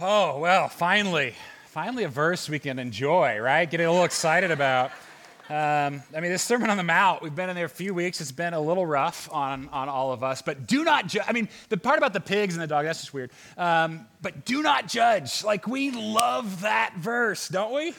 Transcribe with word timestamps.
Oh, 0.00 0.38
well, 0.38 0.68
finally. 0.68 1.34
Finally, 1.66 2.04
a 2.04 2.08
verse 2.08 2.48
we 2.48 2.60
can 2.60 2.78
enjoy, 2.78 3.36
right? 3.40 3.68
Getting 3.68 3.86
a 3.86 3.90
little 3.90 4.04
excited 4.04 4.52
about. 4.52 4.92
Um, 5.50 6.04
I 6.14 6.20
mean, 6.20 6.30
this 6.30 6.42
Sermon 6.44 6.70
on 6.70 6.76
the 6.76 6.84
Mount, 6.84 7.20
we've 7.20 7.34
been 7.34 7.50
in 7.50 7.56
there 7.56 7.64
a 7.64 7.68
few 7.68 7.92
weeks. 7.94 8.20
It's 8.20 8.30
been 8.30 8.54
a 8.54 8.60
little 8.60 8.86
rough 8.86 9.28
on, 9.32 9.68
on 9.70 9.88
all 9.88 10.12
of 10.12 10.22
us, 10.22 10.40
but 10.40 10.68
do 10.68 10.84
not 10.84 11.08
judge. 11.08 11.24
I 11.26 11.32
mean, 11.32 11.48
the 11.68 11.76
part 11.76 11.98
about 11.98 12.12
the 12.12 12.20
pigs 12.20 12.54
and 12.54 12.62
the 12.62 12.68
dog, 12.68 12.84
that's 12.84 13.00
just 13.00 13.12
weird. 13.12 13.32
Um, 13.56 14.06
but 14.22 14.44
do 14.44 14.62
not 14.62 14.86
judge. 14.86 15.42
Like, 15.42 15.66
we 15.66 15.90
love 15.90 16.60
that 16.60 16.94
verse, 16.96 17.48
don't 17.48 17.74
we? 17.74 17.92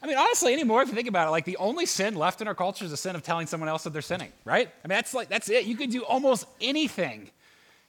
I 0.00 0.06
mean, 0.06 0.18
honestly, 0.18 0.52
anymore, 0.52 0.82
if 0.82 0.90
you 0.90 0.94
think 0.94 1.08
about 1.08 1.26
it, 1.26 1.32
like 1.32 1.44
the 1.44 1.56
only 1.56 1.86
sin 1.86 2.14
left 2.14 2.40
in 2.40 2.46
our 2.46 2.54
culture 2.54 2.84
is 2.84 2.92
the 2.92 2.96
sin 2.96 3.16
of 3.16 3.24
telling 3.24 3.48
someone 3.48 3.68
else 3.68 3.82
that 3.82 3.92
they're 3.92 4.00
sinning, 4.00 4.30
right? 4.44 4.68
I 4.84 4.88
mean, 4.88 4.94
that's 4.94 5.12
like, 5.12 5.28
that's 5.28 5.50
it. 5.50 5.64
You 5.64 5.76
can 5.76 5.90
do 5.90 6.04
almost 6.04 6.46
anything 6.60 7.32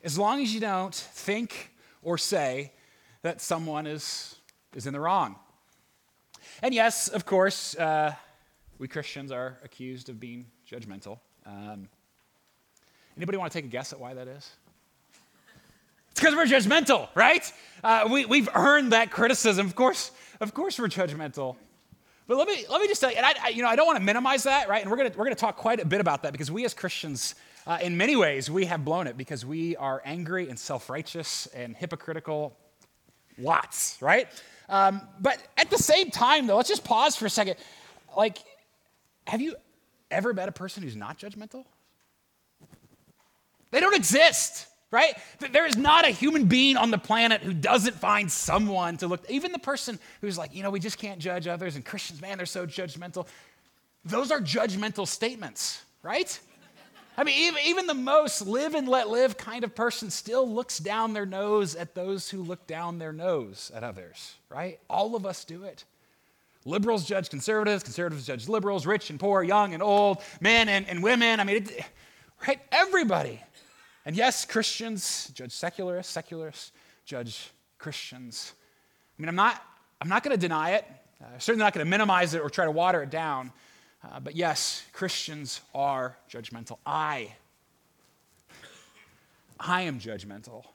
as 0.04 0.18
long 0.18 0.42
as 0.42 0.56
you 0.56 0.60
don't 0.60 0.96
think 0.96 1.72
or 2.02 2.18
say 2.18 2.72
that 3.24 3.42
someone 3.42 3.88
is, 3.88 4.36
is 4.76 4.86
in 4.86 4.93
the 4.93 5.00
wrong. 5.00 5.36
And 6.61 6.74
yes, 6.74 7.07
of 7.07 7.25
course, 7.25 7.75
uh, 7.75 8.14
we 8.78 8.88
Christians 8.88 9.32
are 9.32 9.57
accused 9.64 10.10
of 10.10 10.20
being 10.20 10.46
judgmental. 10.70 11.20
Um, 11.46 11.88
anybody 13.18 13.38
want 13.38 13.52
to 13.52 13.57
take 13.57 13.66
a 13.66 13.70
guess 13.70 13.94
at 13.94 14.00
why 14.00 14.14
that 14.14 14.28
is? 14.28 14.50
It's 16.11 16.20
because 16.20 16.36
we're 16.36 16.46
judgmental, 16.46 17.07
right? 17.16 17.50
Uh, 17.83 18.07
we, 18.11 18.25
we've 18.25 18.50
earned 18.54 18.92
that 18.92 19.10
criticism. 19.10 19.66
Of 19.66 19.75
course, 19.75 20.11
of 20.39 20.54
course, 20.54 20.78
we're 20.78 20.88
judgmental. 20.88 21.55
But 22.28 22.38
let 22.38 22.47
me 22.47 22.66
let 22.69 22.82
me 22.82 22.88
just 22.88 23.02
tell 23.02 23.10
you, 23.10 23.18
and 23.18 23.25
I, 23.25 23.33
I 23.42 23.50
you 23.50 23.61
know 23.61 23.68
I 23.68 23.75
don't 23.75 23.86
want 23.86 23.97
to 23.97 24.04
minimize 24.04 24.44
that, 24.44 24.69
right? 24.69 24.82
And 24.82 24.89
we're 24.89 24.97
gonna 24.97 25.11
we're 25.16 25.25
gonna 25.25 25.36
talk 25.36 25.58
quite 25.58 25.82
a 25.82 25.86
bit 25.86 26.00
about 26.00 26.24
that 26.24 26.32
because 26.32 26.50
we 26.50 26.64
as 26.64 26.74
Christians, 26.74 27.36
uh, 27.68 27.80
in 27.82 27.97
many 27.97 28.16
ways, 28.16 28.50
we 28.50 28.66
have 28.66 28.86
blown 28.86 29.08
it 29.08 29.18
because 29.18 29.46
we 29.46 29.75
are 29.75 30.02
angry 30.05 30.47
and 30.47 30.58
self-righteous 30.58 31.47
and 31.47 31.75
hypocritical 31.75 32.55
lots, 33.38 33.97
right? 34.02 34.28
Um, 34.69 35.02
but 35.19 35.38
at 35.58 35.69
the 35.69 35.78
same 35.78 36.09
time, 36.09 36.47
though, 36.47 36.58
let's 36.58 36.69
just 36.69 36.83
pause 36.83 37.16
for 37.16 37.25
a 37.25 37.30
second. 37.30 37.55
Like, 38.16 38.38
have 39.27 39.41
you 39.41 39.55
ever 40.11 40.33
met 40.33 40.49
a 40.49 40.52
person 40.52 40.83
who's 40.83 40.95
not 40.95 41.17
judgmental? 41.17 41.66
They 43.71 43.80
don't 43.80 43.95
exist, 43.95 44.67
right? 44.91 45.16
There 45.52 45.66
is 45.66 45.75
not 45.75 46.05
a 46.05 46.09
human 46.09 46.45
being 46.45 46.77
on 46.77 46.91
the 46.91 46.97
planet 46.99 47.41
who 47.41 47.53
doesn't 47.53 47.95
find 47.95 48.31
someone 48.31 48.97
to 48.97 49.08
look, 49.08 49.27
even 49.30 49.52
the 49.52 49.59
person 49.59 49.99
who's 50.21 50.38
like, 50.38 50.53
you 50.53 50.61
know, 50.61 50.69
we 50.69 50.80
just 50.80 50.99
can't 50.99 51.19
judge 51.19 51.47
others, 51.47 51.75
and 51.75 51.83
Christians, 51.83 52.21
man, 52.21 52.38
they're 52.38 52.45
so 52.45 52.67
judgmental. 52.67 53.27
Those 54.05 54.31
are 54.31 54.39
judgmental 54.39 55.08
statements, 55.08 55.81
right? 56.03 56.39
I 57.16 57.23
mean, 57.23 57.38
even, 57.47 57.59
even 57.66 57.88
the 57.88 57.94
most 57.94 58.42
live 58.42 58.73
and 58.73 58.88
let 58.88 59.09
live 59.09 59.38
kind 59.38 59.64
of 59.64 59.75
person 59.75 60.09
still 60.09 60.50
looks 60.50 60.80
down 60.80 61.14
their 61.14 61.25
nose 61.25 61.75
at 61.75 61.94
those 61.94 62.30
who 62.30 62.42
look 62.42 62.66
down 62.66 62.97
their 62.97 63.14
nose 63.14 63.72
at 63.73 63.83
others, 63.83 64.36
right? 64.50 64.80
All 64.89 65.16
of 65.16 65.25
us 65.25 65.45
do 65.45 65.64
it. 65.64 65.86
Liberals 66.66 67.05
judge 67.05 67.30
conservatives, 67.30 67.83
conservatives 67.83 68.25
judge 68.25 68.47
liberals, 68.47 68.86
rich 68.86 69.09
and 69.09 69.20
poor, 69.20 69.44
young 69.44 69.73
and 69.73 69.83
old, 69.83 70.20
men 70.42 70.70
and, 70.70 70.88
and 70.88 71.03
women. 71.03 71.39
I 71.39 71.44
mean, 71.44 71.58
it, 71.58 71.86
right? 72.47 72.59
Everybody. 72.72 73.42
And 74.05 74.16
yes, 74.16 74.45
Christians 74.45 75.30
judge 75.33 75.52
secularists, 75.52 76.11
secularists 76.11 76.72
judge 77.05 77.52
Christians. 77.77 78.53
I 79.17 79.22
mean, 79.22 79.30
I'm 79.30 79.36
not, 79.36 79.61
I'm 80.02 80.09
not 80.09 80.23
going 80.23 80.36
to 80.36 80.42
deny 80.42 80.72
it. 80.72 80.86
Uh, 81.22 81.38
certainly 81.38 81.64
not 81.64 81.73
going 81.73 81.86
to 81.86 81.89
minimize 81.89 82.33
it 82.33 82.42
or 82.42 82.50
try 82.50 82.66
to 82.66 82.72
water 82.72 83.03
it 83.03 83.09
down. 83.09 83.52
Uh, 84.03 84.19
but 84.19 84.35
yes, 84.35 84.83
Christians 84.91 85.61
are 85.73 86.17
judgmental. 86.29 86.77
I, 86.85 87.33
I 89.59 89.83
am 89.83 89.99
judgmental. 89.99 90.65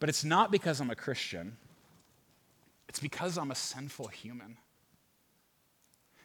But 0.00 0.08
it's 0.08 0.24
not 0.24 0.50
because 0.50 0.80
I'm 0.80 0.90
a 0.90 0.96
Christian, 0.96 1.56
it's 2.88 3.00
because 3.00 3.38
I'm 3.38 3.50
a 3.50 3.54
sinful 3.54 4.08
human. 4.08 4.56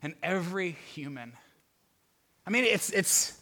And 0.04 0.16
every 0.24 0.72
human, 0.72 1.34
I 2.48 2.50
mean, 2.50 2.64
it's, 2.64 2.90
it's, 2.90 3.40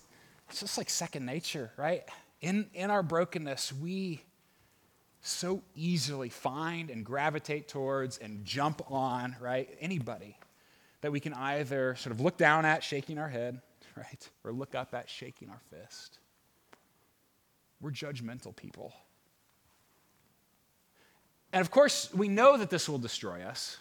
it's 0.50 0.60
just 0.60 0.78
like 0.78 0.90
second 0.90 1.26
nature, 1.26 1.72
right? 1.78 2.04
In, 2.42 2.68
in 2.74 2.92
our 2.92 3.02
brokenness, 3.02 3.72
we 3.72 4.22
so 5.22 5.62
easily 5.74 6.28
find 6.28 6.90
and 6.90 7.06
gravitate 7.06 7.70
towards 7.70 8.18
and 8.18 8.44
jump 8.44 8.82
on, 8.92 9.38
right? 9.40 9.70
Anybody 9.80 10.38
that 11.02 11.12
we 11.12 11.20
can 11.20 11.34
either 11.34 11.96
sort 11.96 12.14
of 12.14 12.22
look 12.22 12.38
down 12.38 12.66
at, 12.66 12.84
shaking 12.84 13.18
our 13.18 13.30
head, 13.30 13.62
right, 13.96 14.30
or 14.44 14.52
look 14.52 14.76
up 14.76 14.94
at, 14.94 15.10
shaking 15.10 15.50
our 15.50 15.62
fist. 15.70 16.20
We're 17.82 17.92
judgmental 17.92 18.56
people. 18.56 18.94
And 21.54 21.62
of 21.62 21.72
course, 21.72 22.14
we 22.14 22.28
know 22.28 22.58
that 22.58 22.70
this 22.70 22.88
will 22.88 22.98
destroy 22.98 23.42
us. 23.42 23.78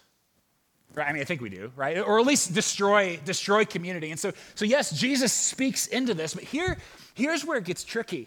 Right? 0.94 1.06
I 1.08 1.12
mean, 1.12 1.20
I 1.20 1.24
think 1.24 1.40
we 1.40 1.50
do, 1.50 1.70
right? 1.76 1.98
Or 1.98 2.18
at 2.18 2.26
least 2.26 2.54
destroy, 2.54 3.20
destroy 3.24 3.64
community. 3.64 4.10
And 4.10 4.18
so, 4.18 4.32
so 4.54 4.64
yes, 4.64 4.90
Jesus 4.90 5.32
speaks 5.32 5.86
into 5.86 6.14
this, 6.14 6.34
but 6.34 6.44
here, 6.44 6.78
here's 7.14 7.44
where 7.44 7.58
it 7.58 7.64
gets 7.64 7.84
tricky. 7.84 8.26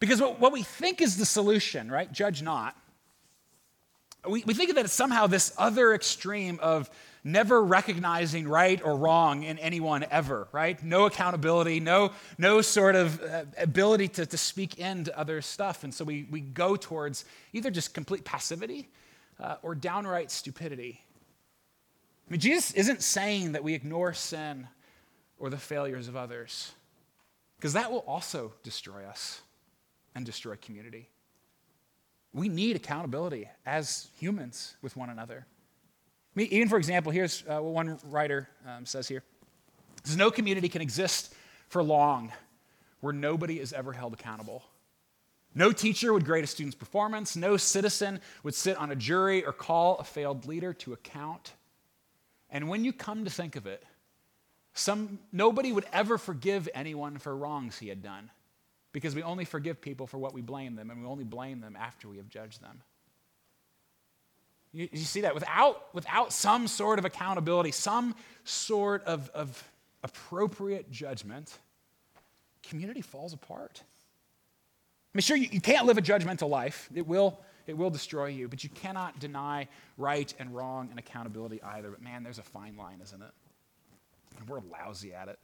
Because 0.00 0.20
what, 0.20 0.40
what 0.40 0.52
we 0.52 0.62
think 0.62 1.00
is 1.00 1.16
the 1.16 1.24
solution, 1.24 1.88
right? 1.88 2.10
Judge 2.10 2.42
not, 2.42 2.76
we, 4.28 4.44
we 4.44 4.54
think 4.54 4.74
that 4.74 4.84
it's 4.84 4.94
somehow 4.94 5.26
this 5.26 5.52
other 5.58 5.92
extreme 5.94 6.58
of 6.62 6.88
never 7.24 7.62
recognizing 7.62 8.48
right 8.48 8.80
or 8.84 8.96
wrong 8.96 9.42
in 9.44 9.58
anyone 9.58 10.04
ever, 10.10 10.48
right? 10.52 10.82
No 10.82 11.06
accountability, 11.06 11.80
no, 11.80 12.12
no 12.38 12.60
sort 12.60 12.96
of 12.96 13.22
uh, 13.22 13.44
ability 13.58 14.08
to, 14.08 14.26
to 14.26 14.36
speak 14.36 14.78
into 14.78 15.16
other 15.16 15.40
stuff. 15.40 15.84
And 15.84 15.94
so 15.94 16.04
we, 16.04 16.26
we 16.30 16.40
go 16.40 16.76
towards 16.76 17.24
either 17.52 17.70
just 17.70 17.94
complete 17.94 18.24
passivity 18.24 18.88
uh, 19.40 19.56
or 19.62 19.74
downright 19.74 20.30
stupidity. 20.30 21.00
I 22.28 22.30
mean, 22.30 22.40
Jesus 22.40 22.72
isn't 22.72 23.02
saying 23.02 23.52
that 23.52 23.62
we 23.62 23.74
ignore 23.74 24.12
sin 24.14 24.68
or 25.38 25.50
the 25.50 25.58
failures 25.58 26.08
of 26.08 26.16
others, 26.16 26.72
because 27.56 27.72
that 27.72 27.90
will 27.90 28.04
also 28.06 28.52
destroy 28.62 29.04
us 29.04 29.42
and 30.14 30.24
destroy 30.24 30.56
community. 30.56 31.08
We 32.34 32.48
need 32.48 32.76
accountability 32.76 33.48
as 33.66 34.08
humans 34.18 34.76
with 34.80 34.96
one 34.96 35.10
another. 35.10 35.46
I 36.34 36.40
mean, 36.40 36.48
even 36.50 36.68
for 36.68 36.78
example, 36.78 37.12
here's 37.12 37.44
uh, 37.46 37.60
what 37.60 37.74
one 37.74 37.98
writer 38.04 38.48
um, 38.66 38.86
says 38.86 39.06
here. 39.06 39.22
Says, 40.04 40.16
no 40.16 40.30
community 40.30 40.68
can 40.68 40.80
exist 40.80 41.34
for 41.68 41.82
long 41.82 42.32
where 43.00 43.12
nobody 43.12 43.60
is 43.60 43.72
ever 43.72 43.92
held 43.92 44.14
accountable. 44.14 44.62
No 45.54 45.72
teacher 45.72 46.12
would 46.12 46.24
grade 46.24 46.44
a 46.44 46.46
student's 46.46 46.74
performance. 46.74 47.36
No 47.36 47.58
citizen 47.58 48.20
would 48.42 48.54
sit 48.54 48.78
on 48.78 48.90
a 48.90 48.96
jury 48.96 49.44
or 49.44 49.52
call 49.52 49.98
a 49.98 50.04
failed 50.04 50.46
leader 50.46 50.72
to 50.74 50.94
account. 50.94 51.52
And 52.48 52.68
when 52.68 52.84
you 52.84 52.92
come 52.92 53.24
to 53.24 53.30
think 53.30 53.56
of 53.56 53.66
it, 53.66 53.84
some, 54.72 55.18
nobody 55.32 55.70
would 55.70 55.84
ever 55.92 56.16
forgive 56.16 56.68
anyone 56.74 57.18
for 57.18 57.36
wrongs 57.36 57.78
he 57.78 57.88
had 57.88 58.02
done 58.02 58.30
because 58.92 59.14
we 59.14 59.22
only 59.22 59.44
forgive 59.44 59.80
people 59.80 60.06
for 60.06 60.18
what 60.18 60.34
we 60.34 60.42
blame 60.42 60.76
them, 60.76 60.90
and 60.90 61.00
we 61.02 61.08
only 61.08 61.24
blame 61.24 61.60
them 61.60 61.76
after 61.78 62.08
we 62.08 62.18
have 62.18 62.28
judged 62.28 62.62
them. 62.62 62.82
You, 64.72 64.88
you 64.92 64.98
see 64.98 65.22
that? 65.22 65.34
Without, 65.34 65.94
without 65.94 66.32
some 66.32 66.66
sort 66.66 66.98
of 66.98 67.04
accountability, 67.04 67.72
some 67.72 68.14
sort 68.44 69.04
of, 69.04 69.30
of 69.30 69.62
appropriate 70.02 70.90
judgment, 70.90 71.58
community 72.62 73.00
falls 73.00 73.32
apart. 73.32 73.82
I 73.82 75.18
mean, 75.18 75.22
sure, 75.22 75.36
you, 75.36 75.48
you 75.50 75.60
can't 75.60 75.86
live 75.86 75.98
a 75.98 76.02
judgmental 76.02 76.48
life. 76.48 76.88
It 76.94 77.06
will, 77.06 77.38
it 77.66 77.76
will 77.76 77.90
destroy 77.90 78.26
you, 78.26 78.48
but 78.48 78.64
you 78.64 78.70
cannot 78.70 79.18
deny 79.18 79.68
right 79.98 80.32
and 80.38 80.54
wrong 80.54 80.88
and 80.90 80.98
accountability 80.98 81.62
either. 81.62 81.90
But 81.90 82.02
man, 82.02 82.22
there's 82.22 82.38
a 82.38 82.42
fine 82.42 82.76
line, 82.76 83.00
isn't 83.02 83.20
it? 83.20 83.30
And 84.38 84.48
we're 84.48 84.60
lousy 84.70 85.12
at 85.12 85.28
it 85.28 85.38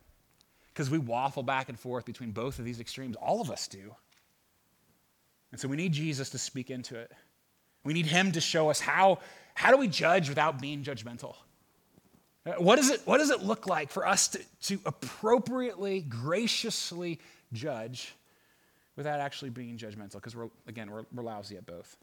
because 0.79 0.91
we 0.91 0.99
waffle 0.99 1.43
back 1.43 1.69
and 1.69 1.77
forth 1.77 2.05
between 2.05 2.31
both 2.31 2.61
of 2.61 2.65
these 2.65 2.79
extremes. 2.79 3.17
All 3.17 3.41
of 3.41 3.51
us 3.51 3.67
do. 3.67 3.97
And 5.51 5.61
so 5.61 5.67
we 5.67 5.77
need 5.77 5.91
Jesus 5.91 6.31
to 6.31 6.39
speak 6.39 6.71
into 6.71 6.97
it. 6.97 7.11
We 7.83 7.93
need 7.93 8.07
him 8.07 8.31
to 8.31 8.41
show 8.41 8.71
us 8.71 8.79
how, 8.79 9.19
how 9.55 9.73
do 9.73 9.77
we 9.77 9.89
judge 9.89 10.29
without 10.29 10.61
being 10.61 10.85
judgmental? 10.85 11.35
Uh, 12.47 12.53
what, 12.59 12.79
is 12.79 12.91
it, 12.91 13.01
what 13.07 13.19
does 13.19 13.31
it 13.31 13.43
look 13.43 13.67
like 13.67 13.91
for 13.91 14.07
us 14.07 14.29
to, 14.29 14.41
to 14.63 14.79
appropriately, 14.87 16.03
graciously 16.03 17.19
judge 17.53 18.15
without 18.95 19.19
actually 19.19 19.51
being 19.51 19.79
judgmental? 19.79 20.13
Because 20.13 20.37
we're, 20.37 20.49
again, 20.69 20.93
we're, 20.93 21.03
we're 21.13 21.25
lousy 21.25 21.57
at 21.57 21.67
both. 21.67 21.97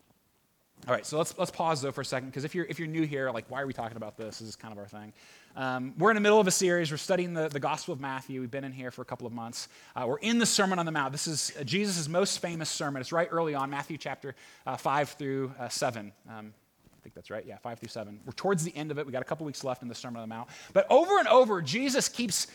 All 0.88 0.94
right, 0.94 1.06
so 1.06 1.18
let's, 1.18 1.36
let's 1.39 1.50
pause 1.50 1.81
though 1.81 1.92
for 1.92 2.01
a 2.01 2.06
second, 2.06 2.30
because 2.30 2.44
if 2.44 2.54
you're, 2.54 2.66
if 2.66 2.77
you're 2.77 2.88
new 2.88 3.04
here, 3.04 3.31
like, 3.31 3.45
why 3.50 3.60
are 3.60 3.66
we 3.66 3.74
talking 3.74 3.98
about 3.98 4.18
this? 4.18 4.38
This 4.38 4.50
is 4.50 4.56
kind 4.56 4.72
of 4.72 4.77
our 4.77 4.88
thing. 4.88 5.13
Um, 5.56 5.95
we're 5.98 6.12
in 6.12 6.16
the 6.16 6.22
middle 6.22 6.39
of 6.39 6.45
a 6.45 6.51
series. 6.51 6.92
We're 6.92 6.98
studying 6.98 7.33
the, 7.33 7.48
the 7.48 7.60
Gospel 7.60 7.94
of 7.94 8.00
Matthew. 8.00 8.39
We've 8.39 8.51
been 8.51 8.63
in 8.63 8.72
here 8.72 8.92
for 8.92 9.01
a 9.01 9.06
couple 9.06 9.25
of 9.25 9.33
months. 9.33 9.68
Uh, 9.95 10.06
we're 10.07 10.19
in 10.19 10.38
the 10.38 10.45
Sermon 10.45 10.77
on 10.77 10.86
the 10.86 10.92
Mount. 10.92 11.12
This 11.12 11.25
is 11.25 11.54
uh, 11.60 11.63
Jesus' 11.63 12.07
most 12.07 12.39
famous 12.39 12.69
sermon. 12.69 13.01
It's 13.01 13.12
right 13.12 13.27
early 13.31 13.56
on, 13.56 13.72
Matthew 13.72 13.98
chapter 13.98 14.36
uh, 14.68 14.77
5 14.77 15.10
through 15.10 15.54
uh, 15.57 15.69
7. 15.69 16.12
Um, 16.30 16.54
I 16.94 17.01
think 17.01 17.16
that's 17.16 17.31
right. 17.31 17.45
Yeah, 17.48 17.57
5 17.57 17.80
through 17.80 17.89
7. 17.89 18.19
We're 18.24 18.33
towards 18.33 18.63
the 18.63 18.75
end 18.75 18.92
of 18.92 19.00
it. 19.00 19.07
we 19.07 19.12
got 19.12 19.24
a 19.24 19.25
couple 19.25 19.45
weeks 19.48 19.63
left 19.63 19.81
in 19.81 19.88
the 19.88 19.95
Sermon 19.95 20.22
on 20.22 20.30
the 20.30 20.36
Mount. 20.36 20.50
But 20.74 20.86
over 20.92 21.18
and 21.18 21.27
over, 21.30 21.63
Jesus 21.63 22.10
keeps 22.10 22.45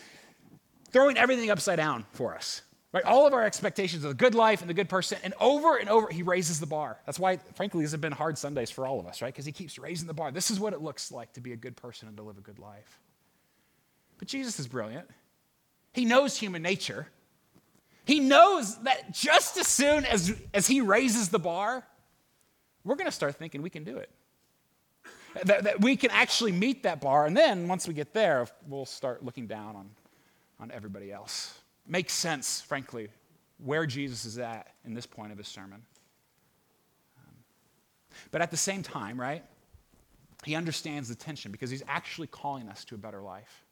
throwing 0.91 1.17
everything 1.17 1.49
upside 1.49 1.77
down 1.77 2.05
for 2.13 2.33
us. 2.33 2.61
Right? 2.93 3.05
All 3.05 3.25
of 3.25 3.33
our 3.33 3.43
expectations 3.43 4.03
of 4.03 4.09
the 4.09 4.15
good 4.15 4.35
life 4.35 4.59
and 4.59 4.69
the 4.69 4.73
good 4.73 4.89
person, 4.89 5.17
and 5.23 5.33
over 5.39 5.77
and 5.77 5.87
over, 5.87 6.09
he 6.09 6.23
raises 6.23 6.59
the 6.59 6.65
bar. 6.65 6.99
That's 7.05 7.17
why, 7.17 7.37
frankly, 7.55 7.81
these 7.81 7.91
have 7.93 8.01
been 8.01 8.11
hard 8.11 8.37
Sundays 8.37 8.69
for 8.69 8.85
all 8.85 8.99
of 8.99 9.07
us, 9.07 9.21
right? 9.21 9.33
Because 9.33 9.45
he 9.45 9.53
keeps 9.53 9.79
raising 9.79 10.07
the 10.07 10.13
bar. 10.13 10.31
This 10.31 10.51
is 10.51 10.59
what 10.59 10.73
it 10.73 10.81
looks 10.81 11.09
like 11.09 11.31
to 11.33 11.41
be 11.41 11.53
a 11.53 11.55
good 11.55 11.77
person 11.77 12.09
and 12.09 12.17
to 12.17 12.23
live 12.23 12.37
a 12.37 12.41
good 12.41 12.59
life. 12.59 12.99
But 14.17 14.27
Jesus 14.27 14.59
is 14.59 14.67
brilliant. 14.67 15.09
He 15.93 16.03
knows 16.03 16.37
human 16.37 16.61
nature. 16.61 17.07
He 18.05 18.19
knows 18.19 18.77
that 18.83 19.13
just 19.13 19.57
as 19.57 19.67
soon 19.67 20.05
as, 20.05 20.35
as 20.53 20.67
he 20.67 20.81
raises 20.81 21.29
the 21.29 21.39
bar, 21.39 21.85
we're 22.83 22.95
going 22.95 23.07
to 23.07 23.11
start 23.11 23.35
thinking 23.35 23.61
we 23.61 23.69
can 23.69 23.85
do 23.85 23.97
it. 23.97 24.09
That, 25.45 25.63
that 25.63 25.81
we 25.81 25.95
can 25.95 26.11
actually 26.11 26.51
meet 26.51 26.83
that 26.83 26.99
bar, 26.99 27.25
and 27.25 27.37
then 27.37 27.69
once 27.69 27.87
we 27.87 27.93
get 27.93 28.13
there, 28.13 28.47
we'll 28.67 28.85
start 28.85 29.23
looking 29.23 29.47
down 29.47 29.77
on, 29.77 29.89
on 30.59 30.71
everybody 30.71 31.09
else. 31.09 31.57
Makes 31.91 32.13
sense, 32.13 32.61
frankly, 32.61 33.09
where 33.57 33.85
Jesus 33.85 34.23
is 34.23 34.37
at 34.37 34.75
in 34.85 34.93
this 34.93 35.05
point 35.05 35.33
of 35.33 35.37
his 35.37 35.49
sermon. 35.49 35.81
Um, 37.17 37.35
but 38.31 38.41
at 38.41 38.49
the 38.49 38.55
same 38.55 38.81
time, 38.81 39.19
right, 39.19 39.43
he 40.45 40.55
understands 40.55 41.09
the 41.09 41.15
tension 41.15 41.51
because 41.51 41.69
he's 41.69 41.83
actually 41.89 42.27
calling 42.27 42.69
us 42.69 42.85
to 42.85 42.95
a 42.95 42.97
better 42.97 43.21
life. 43.21 43.65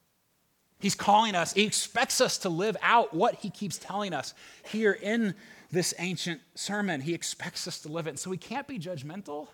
He's 0.80 0.94
calling 0.94 1.34
us, 1.34 1.54
he 1.54 1.64
expects 1.64 2.20
us 2.20 2.36
to 2.38 2.50
live 2.50 2.76
out 2.82 3.14
what 3.14 3.36
he 3.36 3.48
keeps 3.48 3.78
telling 3.78 4.12
us 4.12 4.34
here 4.64 4.92
in 4.92 5.34
this 5.70 5.94
ancient 5.98 6.42
sermon. 6.54 7.00
He 7.00 7.14
expects 7.14 7.66
us 7.66 7.80
to 7.80 7.88
live 7.88 8.06
it. 8.06 8.10
And 8.10 8.18
so 8.18 8.28
we 8.28 8.36
can't 8.36 8.68
be 8.68 8.78
judgmental, 8.78 9.48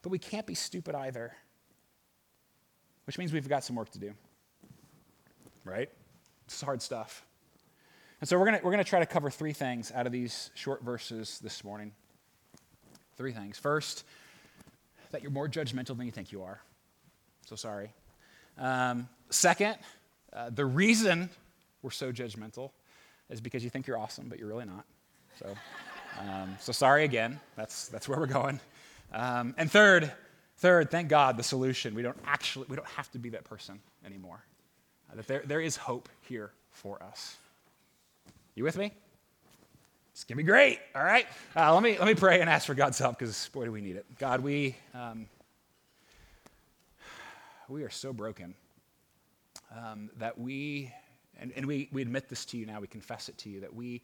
but 0.00 0.08
we 0.08 0.18
can't 0.18 0.46
be 0.46 0.54
stupid 0.54 0.94
either, 0.94 1.34
which 3.04 3.18
means 3.18 3.30
we've 3.30 3.46
got 3.46 3.62
some 3.62 3.76
work 3.76 3.90
to 3.90 3.98
do. 3.98 4.14
Right? 5.66 5.90
It's 6.46 6.62
hard 6.62 6.80
stuff. 6.80 7.26
And 8.24 8.28
so 8.30 8.38
we're 8.38 8.46
going 8.46 8.60
we're 8.64 8.70
going 8.70 8.82
to 8.82 8.88
try 8.88 9.00
to 9.00 9.04
cover 9.04 9.28
three 9.28 9.52
things 9.52 9.92
out 9.94 10.06
of 10.06 10.12
these 10.12 10.50
short 10.54 10.82
verses 10.82 11.38
this 11.40 11.62
morning. 11.62 11.92
Three 13.18 13.32
things. 13.32 13.58
First, 13.58 14.06
that 15.10 15.20
you're 15.20 15.30
more 15.30 15.46
judgmental 15.46 15.94
than 15.94 16.06
you 16.06 16.10
think 16.10 16.32
you 16.32 16.42
are. 16.42 16.62
So 17.44 17.54
sorry. 17.54 17.90
Um, 18.56 19.10
second, 19.28 19.76
uh, 20.32 20.48
the 20.48 20.64
reason 20.64 21.28
we're 21.82 21.90
so 21.90 22.12
judgmental 22.12 22.70
is 23.28 23.42
because 23.42 23.62
you 23.62 23.68
think 23.68 23.86
you're 23.86 23.98
awesome, 23.98 24.30
but 24.30 24.38
you're 24.38 24.48
really 24.48 24.64
not. 24.64 24.86
So, 25.38 25.54
um, 26.18 26.56
so 26.60 26.72
sorry 26.72 27.04
again. 27.04 27.38
That's, 27.56 27.88
that's 27.88 28.08
where 28.08 28.18
we're 28.18 28.24
going. 28.24 28.58
Um, 29.12 29.54
and 29.58 29.70
third, 29.70 30.10
third, 30.56 30.90
thank 30.90 31.10
God, 31.10 31.36
the 31.36 31.42
solution. 31.42 31.94
We 31.94 32.00
don't 32.00 32.16
actually, 32.24 32.68
we 32.70 32.76
don't 32.76 32.88
have 32.88 33.10
to 33.10 33.18
be 33.18 33.28
that 33.28 33.44
person 33.44 33.80
anymore. 34.02 34.42
Uh, 35.12 35.16
that 35.16 35.26
there, 35.26 35.42
there 35.44 35.60
is 35.60 35.76
hope 35.76 36.08
here 36.22 36.52
for 36.70 37.02
us. 37.02 37.36
You 38.54 38.62
with 38.62 38.76
me? 38.76 38.92
It's 40.12 40.22
gonna 40.22 40.36
be 40.36 40.44
great. 40.44 40.78
All 40.94 41.02
right. 41.02 41.26
Uh, 41.56 41.74
let 41.74 41.82
me 41.82 41.98
let 41.98 42.06
me 42.06 42.14
pray 42.14 42.40
and 42.40 42.48
ask 42.48 42.66
for 42.66 42.74
God's 42.74 43.00
help 43.00 43.18
because 43.18 43.48
boy, 43.52 43.64
do 43.64 43.72
we 43.72 43.80
need 43.80 43.96
it. 43.96 44.06
God, 44.16 44.40
we 44.40 44.76
um, 44.94 45.26
we 47.68 47.82
are 47.82 47.90
so 47.90 48.12
broken 48.12 48.54
um, 49.76 50.08
that 50.18 50.38
we 50.38 50.92
and, 51.36 51.52
and 51.56 51.66
we 51.66 51.88
we 51.90 52.00
admit 52.00 52.28
this 52.28 52.44
to 52.46 52.56
you 52.56 52.64
now. 52.64 52.80
We 52.80 52.86
confess 52.86 53.28
it 53.28 53.36
to 53.38 53.50
you 53.50 53.60
that 53.62 53.74
we 53.74 54.02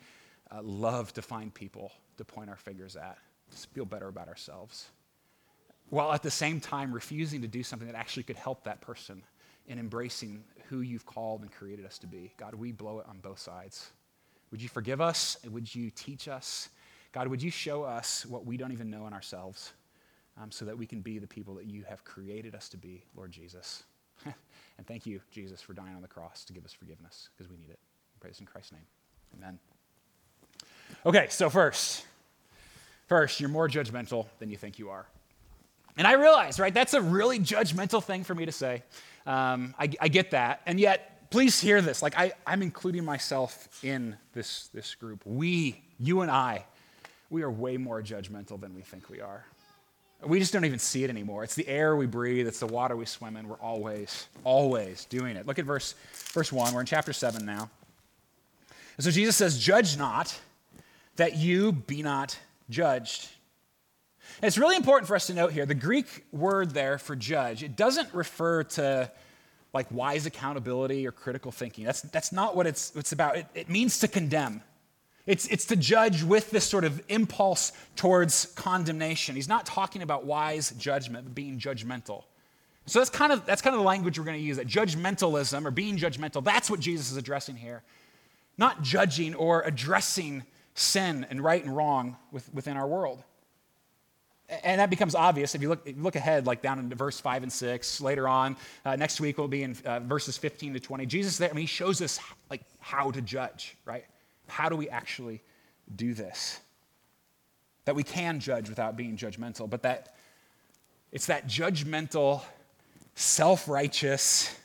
uh, 0.51 0.63
love 0.63 1.13
to 1.13 1.23
find 1.23 1.55
people 1.55 1.93
to 2.17 2.25
point 2.25 2.51
our 2.51 2.57
fingers 2.57 2.97
at, 2.97 3.19
to 3.53 3.69
feel 3.69 3.85
better 3.85 4.09
about 4.09 4.27
ourselves, 4.27 4.89
while 5.91 6.13
at 6.13 6.25
the 6.25 6.31
same 6.31 6.59
time 6.59 6.93
refusing 6.93 7.41
to 7.43 7.49
do 7.49 7.63
something 7.63 7.87
that 7.87 7.97
actually 7.97 8.25
could 8.25 8.35
help 8.35 8.65
that 8.65 8.81
person 8.81 9.23
in 9.69 9.79
embracing 9.79 10.43
who 10.69 10.81
you've 10.81 11.07
called 11.07 11.43
and 11.43 11.53
created 11.53 11.87
us 11.87 11.99
to 11.99 12.09
be. 12.09 12.33
God, 12.37 12.57
we 12.57 12.73
blow 12.73 12.99
it 12.99 13.07
on 13.09 13.19
both 13.19 13.39
sides. 13.39 13.93
Would 14.51 14.63
you 14.63 14.69
forgive 14.69 15.01
us? 15.01 15.37
Would 15.49 15.73
you 15.75 15.91
teach 15.91 16.29
us? 16.29 16.69
God, 17.13 17.29
would 17.29 17.43
you 17.43 17.51
show 17.51 17.83
us 17.83 18.25
what 18.27 18.47
we 18.47 18.57
don't 18.57 18.73
even 18.73 18.91
know 18.91 19.07
in 19.07 19.13
ourselves 19.13 19.73
um, 20.41 20.51
so 20.51 20.65
that 20.65 20.77
we 20.77 20.87
can 20.87 21.01
be 21.01 21.19
the 21.19 21.27
people 21.27 21.55
that 21.55 21.67
you 21.67 21.85
have 21.89 22.05
created 22.05 22.55
us 22.55 22.69
to 22.71 22.77
be, 22.77 23.05
Lord 23.17 23.33
Jesus? 23.33 23.85
and 24.25 24.87
thank 24.87 25.07
you, 25.07 25.21
Jesus, 25.31 25.61
for 25.61 25.73
dying 25.73 25.95
on 25.95 26.03
the 26.03 26.09
cross 26.09 26.45
to 26.45 26.53
give 26.53 26.65
us 26.65 26.73
forgiveness 26.73 27.29
because 27.37 27.51
we 27.51 27.57
need 27.57 27.71
it. 27.71 27.79
Pray 28.21 28.29
praise 28.29 28.41
in 28.41 28.47
Christ's 28.47 28.73
name. 28.73 28.87
Amen. 29.39 29.59
Okay, 31.07 31.27
so 31.31 31.49
first, 31.49 32.05
first, 33.07 33.41
you're 33.41 33.49
more 33.49 33.69
judgmental 33.69 34.27
than 34.39 34.51
you 34.51 34.57
think 34.57 34.79
you 34.79 34.91
are. 34.91 35.07
And 35.97 36.07
I 36.07 36.13
realize, 36.13 36.61
right, 36.61 36.73
that's 36.73 36.95
a 36.95 37.01
really 37.01 37.39
judgmental 37.39 38.03
thing 38.03 38.25
for 38.25 38.35
me 38.35 38.47
to 38.47 38.53
say. 38.53 38.83
Um, 39.27 39.75
I, 39.79 39.91
I, 40.01 40.09
get 40.09 40.31
that. 40.33 40.63
And 40.67 40.81
yet, 40.81 41.20
please 41.31 41.61
hear 41.61 41.81
this. 41.81 42.03
Like, 42.03 42.19
I, 42.19 42.33
I'm 42.47 42.63
including 42.63 43.05
myself 43.05 43.69
in 43.83 44.17
this, 44.35 44.69
this 44.75 44.95
group. 44.95 45.23
We, 45.25 45.83
you 45.99 46.21
and 46.21 46.31
I, 46.31 46.65
we 47.31 47.43
are 47.43 47.51
way 47.51 47.77
more 47.77 48.03
judgmental 48.03 48.61
than 48.61 48.75
we 48.75 48.83
think 48.83 49.09
we 49.09 49.21
are. 49.21 49.45
We 50.23 50.39
just 50.39 50.53
don't 50.53 50.67
even 50.67 50.79
see 50.79 51.03
it 51.05 51.09
anymore. 51.09 51.45
It's 51.45 51.55
the 51.55 51.67
air 51.67 51.97
we 51.97 52.05
breathe, 52.05 52.47
it's 52.47 52.61
the 52.61 52.67
water 52.67 52.95
we 52.95 53.07
swim 53.07 53.37
in. 53.37 53.49
We're 53.49 53.57
always, 53.57 54.27
always 54.45 55.07
doing 55.07 55.37
it. 55.37 55.47
Look 55.47 55.59
at 55.59 55.65
verse, 55.65 55.95
verse 56.33 56.53
1. 56.53 56.75
We're 56.75 56.81
in 56.81 56.87
chapter 56.87 57.15
7 57.15 57.47
now. 57.47 57.71
And 58.97 59.05
so 59.05 59.11
Jesus 59.11 59.37
says, 59.37 59.59
Judge 59.59 59.97
not 59.97 60.39
that 61.17 61.37
you 61.37 61.73
be 61.73 62.03
not 62.03 62.39
judged. 62.69 63.29
And 64.43 64.47
it's 64.47 64.59
really 64.59 64.77
important 64.77 65.09
for 65.09 65.17
us 65.17 65.27
to 65.29 65.35
note 65.35 65.53
here 65.53 65.65
the 65.65 65.75
Greek 65.75 66.27
word 66.33 66.73
there 66.73 66.99
for 66.99 67.17
judge, 67.17 67.63
it 67.63 67.77
doesn't 67.77 68.13
refer 68.13 68.65
to 68.65 69.11
like 69.73 69.87
wise 69.91 70.27
accountability 70.27 71.07
or 71.07 71.13
critical 71.13 71.53
thinking. 71.53 71.85
That's, 71.85 72.03
that's 72.03 72.33
not 72.33 72.57
what 72.57 72.67
it's, 72.67 72.95
it's 72.97 73.13
about. 73.13 73.37
It, 73.37 73.47
it 73.55 73.69
means 73.69 74.01
to 74.01 74.09
condemn. 74.09 74.63
It's, 75.27 75.47
it's 75.47 75.67
to 75.67 75.77
judge 75.77 76.23
with 76.23 76.51
this 76.51 76.65
sort 76.65 76.85
of 76.85 77.03
impulse 77.09 77.73
towards 77.95 78.47
condemnation. 78.57 79.37
He's 79.37 79.49
not 79.49 79.67
talking 79.67 80.03
about 80.03 80.25
wise 80.25 80.71
judgment, 80.73 81.25
but 81.25 81.35
being 81.35 81.59
judgmental. 81.59 82.25
So 82.87 82.99
that's 82.99 83.11
kind 83.11 83.31
of, 83.31 83.47
that's 83.47 83.63
kind 83.63 83.75
of 83.75 83.81
the 83.81 83.87
language 83.87 84.19
we're 84.19 84.25
going 84.25 84.39
to 84.39 84.45
use 84.45 84.57
that 84.57 84.67
judgmentalism 84.67 85.65
or 85.65 85.71
being 85.71 85.97
judgmental. 85.97 86.43
That's 86.43 86.69
what 86.69 86.81
Jesus 86.81 87.13
is 87.13 87.17
addressing 87.17 87.57
here. 87.57 87.83
Not 88.59 88.83
judging 88.83 89.35
or 89.37 89.63
addressing 89.63 90.43
sin 90.75 91.27
and 91.31 91.41
right 91.41 91.63
and 91.63 91.77
wrong 91.77 92.17
with, 92.33 92.53
within 92.53 92.77
our 92.77 92.89
world. 92.89 93.23
And 94.63 94.81
that 94.81 94.91
becomes 94.91 95.15
obvious 95.15 95.55
if 95.55 95.63
you 95.63 95.69
look, 95.69 95.87
if 95.87 95.97
you 95.97 96.03
look 96.03 96.17
ahead, 96.17 96.47
like 96.47 96.63
down 96.63 96.79
into 96.79 96.97
verse 96.97 97.21
5 97.21 97.45
and 97.45 97.53
6. 97.53 98.01
Later 98.01 98.29
on, 98.29 98.57
uh, 98.85 98.97
next 98.97 99.21
week 99.21 99.39
we'll 99.39 99.49
be 99.49 99.63
in 99.63 99.77
uh, 99.85 100.01
verses 100.01 100.37
15 100.37 100.75
to 100.75 100.81
20. 100.81 101.07
Jesus 101.07 101.39
there, 101.39 101.51
I 101.51 101.53
mean, 101.53 101.63
he 101.63 101.67
shows 101.67 102.03
us 102.03 102.19
like 102.51 102.63
how 102.81 103.11
to 103.11 103.21
judge, 103.21 103.77
right? 103.85 104.05
How 104.49 104.69
do 104.69 104.77
we 104.77 104.89
actually 104.89 105.43
do 105.95 106.15
this? 106.15 106.61
That 107.85 107.95
we 107.95 108.03
can 108.03 108.41
judge 108.41 108.69
without 108.69 108.97
being 108.97 109.17
judgmental, 109.17 109.71
but 109.71 109.83
that 109.83 110.15
it's 111.13 111.27
that 111.27 111.47
judgmental, 111.47 112.43
self 113.15 113.69
righteous, 113.69 114.57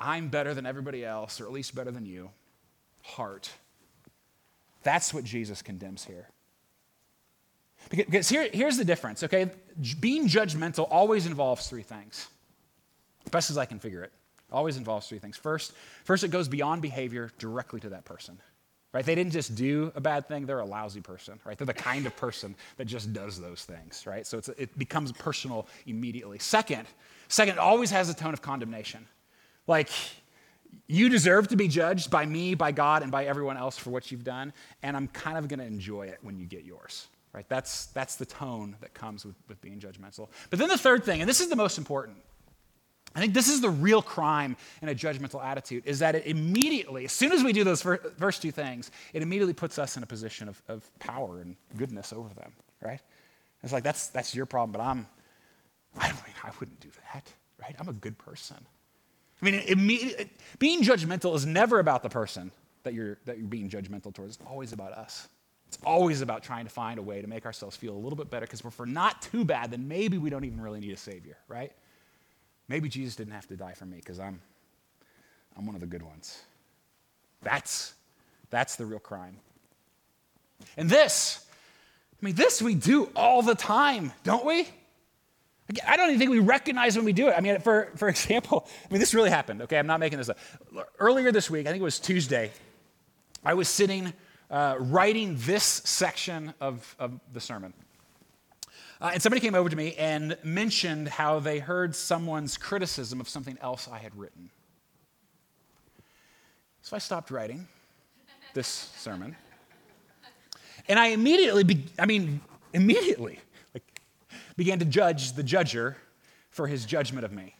I'm 0.00 0.28
better 0.28 0.54
than 0.54 0.66
everybody 0.66 1.04
else, 1.04 1.40
or 1.40 1.46
at 1.46 1.52
least 1.52 1.74
better 1.74 1.90
than 1.90 2.06
you, 2.06 2.30
heart 3.02 3.50
that's 4.82 5.12
what 5.12 5.24
Jesus 5.24 5.62
condemns 5.62 6.04
here. 6.04 6.28
Because 7.90 8.28
here, 8.28 8.48
here's 8.52 8.76
the 8.76 8.84
difference, 8.84 9.22
okay? 9.22 9.50
Being 10.00 10.28
judgmental 10.28 10.86
always 10.90 11.26
involves 11.26 11.68
three 11.68 11.82
things. 11.82 12.28
Best 13.30 13.50
as 13.50 13.58
I 13.58 13.64
can 13.64 13.78
figure 13.78 14.02
it. 14.02 14.12
Always 14.50 14.76
involves 14.76 15.06
three 15.08 15.18
things. 15.18 15.36
First, 15.36 15.72
first 16.04 16.24
it 16.24 16.30
goes 16.30 16.48
beyond 16.48 16.82
behavior 16.82 17.30
directly 17.38 17.80
to 17.80 17.90
that 17.90 18.04
person. 18.04 18.38
Right? 18.92 19.04
They 19.04 19.14
didn't 19.14 19.32
just 19.32 19.54
do 19.54 19.92
a 19.96 20.00
bad 20.00 20.26
thing, 20.28 20.46
they're 20.46 20.60
a 20.60 20.64
lousy 20.64 21.02
person, 21.02 21.38
right? 21.44 21.58
They're 21.58 21.66
the 21.66 21.74
kind 21.74 22.06
of 22.06 22.16
person 22.16 22.56
that 22.78 22.86
just 22.86 23.12
does 23.12 23.38
those 23.38 23.64
things, 23.64 24.06
right? 24.06 24.26
So 24.26 24.40
it 24.56 24.78
becomes 24.78 25.12
personal 25.12 25.66
immediately. 25.86 26.38
Second, 26.38 26.86
second, 27.28 27.54
it 27.54 27.58
always 27.58 27.90
has 27.90 28.08
a 28.08 28.14
tone 28.14 28.32
of 28.32 28.40
condemnation. 28.40 29.06
Like, 29.66 29.90
you 30.86 31.10
deserve 31.10 31.48
to 31.48 31.56
be 31.56 31.68
judged 31.68 32.10
by 32.10 32.24
me, 32.24 32.54
by 32.54 32.72
God, 32.72 33.02
and 33.02 33.12
by 33.12 33.26
everyone 33.26 33.58
else 33.58 33.76
for 33.76 33.90
what 33.90 34.10
you've 34.10 34.24
done, 34.24 34.54
and 34.82 34.96
I'm 34.96 35.08
kind 35.08 35.36
of 35.36 35.48
going 35.48 35.60
to 35.60 35.66
enjoy 35.66 36.06
it 36.06 36.18
when 36.22 36.38
you 36.38 36.46
get 36.46 36.64
yours. 36.64 37.08
Right? 37.38 37.48
That's, 37.48 37.86
that's 37.86 38.16
the 38.16 38.26
tone 38.26 38.74
that 38.80 38.94
comes 38.94 39.24
with, 39.24 39.36
with 39.46 39.60
being 39.60 39.78
judgmental. 39.78 40.28
But 40.50 40.58
then 40.58 40.66
the 40.66 40.76
third 40.76 41.04
thing, 41.04 41.20
and 41.20 41.28
this 41.28 41.40
is 41.40 41.48
the 41.48 41.54
most 41.54 41.78
important, 41.78 42.16
I 43.14 43.20
think 43.20 43.32
this 43.32 43.46
is 43.46 43.60
the 43.60 43.70
real 43.70 44.02
crime 44.02 44.56
in 44.82 44.88
a 44.88 44.94
judgmental 44.94 45.40
attitude, 45.44 45.84
is 45.86 46.00
that 46.00 46.16
it 46.16 46.26
immediately, 46.26 47.04
as 47.04 47.12
soon 47.12 47.30
as 47.30 47.44
we 47.44 47.52
do 47.52 47.62
those 47.62 47.80
first 47.80 48.42
two 48.42 48.50
things, 48.50 48.90
it 49.12 49.22
immediately 49.22 49.54
puts 49.54 49.78
us 49.78 49.96
in 49.96 50.02
a 50.02 50.06
position 50.06 50.48
of, 50.48 50.60
of 50.66 50.90
power 50.98 51.40
and 51.40 51.54
goodness 51.76 52.12
over 52.12 52.28
them, 52.34 52.52
right? 52.82 53.00
It's 53.62 53.72
like, 53.72 53.84
that's, 53.84 54.08
that's 54.08 54.34
your 54.34 54.44
problem, 54.44 54.72
but 54.72 54.80
I'm, 54.80 55.06
I, 55.96 56.10
mean, 56.10 56.34
I 56.42 56.50
wouldn't 56.58 56.80
do 56.80 56.90
that, 57.12 57.32
right? 57.62 57.76
I'm 57.78 57.88
a 57.88 57.92
good 57.92 58.18
person. 58.18 58.56
I 59.40 59.44
mean, 59.44 60.28
being 60.58 60.82
judgmental 60.82 61.36
is 61.36 61.46
never 61.46 61.78
about 61.78 62.02
the 62.02 62.08
person 62.08 62.50
that 62.82 62.94
you're, 62.94 63.18
that 63.26 63.38
you're 63.38 63.46
being 63.46 63.70
judgmental 63.70 64.12
towards. 64.12 64.38
It's 64.38 64.44
always 64.44 64.72
about 64.72 64.90
us. 64.90 65.28
It's 65.68 65.78
always 65.84 66.22
about 66.22 66.42
trying 66.42 66.64
to 66.64 66.70
find 66.70 66.98
a 66.98 67.02
way 67.02 67.20
to 67.20 67.26
make 67.26 67.44
ourselves 67.44 67.76
feel 67.76 67.94
a 67.94 68.00
little 68.00 68.16
bit 68.16 68.30
better 68.30 68.46
because 68.46 68.60
if 68.60 68.78
we're 68.78 68.86
not 68.86 69.20
too 69.22 69.44
bad, 69.44 69.70
then 69.70 69.86
maybe 69.86 70.16
we 70.16 70.30
don't 70.30 70.44
even 70.44 70.60
really 70.60 70.80
need 70.80 70.92
a 70.92 70.96
Savior, 70.96 71.36
right? 71.46 71.72
Maybe 72.68 72.88
Jesus 72.88 73.16
didn't 73.16 73.34
have 73.34 73.46
to 73.48 73.56
die 73.56 73.74
for 73.74 73.84
me 73.84 73.98
because 73.98 74.18
I'm, 74.18 74.40
I'm 75.56 75.66
one 75.66 75.74
of 75.74 75.82
the 75.82 75.86
good 75.86 76.02
ones. 76.02 76.42
That's 77.42 77.94
That's 78.50 78.76
the 78.76 78.86
real 78.86 78.98
crime. 78.98 79.36
And 80.76 80.88
this, 80.88 81.44
I 82.20 82.26
mean, 82.26 82.34
this 82.34 82.62
we 82.62 82.74
do 82.74 83.10
all 83.14 83.42
the 83.42 83.54
time, 83.54 84.12
don't 84.24 84.44
we? 84.44 84.68
I 85.86 85.98
don't 85.98 86.08
even 86.08 86.18
think 86.18 86.30
we 86.30 86.38
recognize 86.38 86.96
when 86.96 87.04
we 87.04 87.12
do 87.12 87.28
it. 87.28 87.34
I 87.36 87.40
mean, 87.40 87.60
for, 87.60 87.92
for 87.96 88.08
example, 88.14 88.66
I 88.88 88.92
mean, 88.92 89.00
this 89.00 89.12
really 89.12 89.30
happened, 89.30 89.62
okay? 89.62 89.78
I'm 89.78 89.86
not 89.86 90.00
making 90.00 90.18
this 90.18 90.30
up. 90.30 90.38
Earlier 90.98 91.30
this 91.30 91.50
week, 91.50 91.66
I 91.66 91.70
think 91.70 91.82
it 91.82 91.84
was 91.84 91.98
Tuesday, 91.98 92.50
I 93.44 93.54
was 93.54 93.68
sitting 93.68 94.12
uh, 94.50 94.76
writing 94.78 95.36
this 95.40 95.64
section 95.64 96.54
of, 96.60 96.96
of 96.98 97.18
the 97.32 97.40
sermon. 97.40 97.72
Uh, 99.00 99.10
and 99.12 99.22
somebody 99.22 99.40
came 99.40 99.54
over 99.54 99.68
to 99.68 99.76
me 99.76 99.94
and 99.94 100.36
mentioned 100.42 101.08
how 101.08 101.38
they 101.38 101.58
heard 101.58 101.94
someone's 101.94 102.56
criticism 102.56 103.20
of 103.20 103.28
something 103.28 103.56
else 103.60 103.88
I 103.90 103.98
had 103.98 104.16
written. 104.16 104.50
So 106.82 106.96
I 106.96 106.98
stopped 106.98 107.30
writing 107.30 107.68
this 108.54 108.66
sermon. 108.96 109.36
And 110.88 110.98
I 110.98 111.08
immediately, 111.08 111.64
be, 111.64 111.84
I 111.98 112.06
mean, 112.06 112.40
immediately, 112.72 113.38
like, 113.74 114.00
began 114.56 114.78
to 114.78 114.86
judge 114.86 115.34
the 115.34 115.44
judger 115.44 115.96
for 116.50 116.66
his 116.66 116.86
judgment 116.86 117.24
of 117.24 117.32
me. 117.32 117.54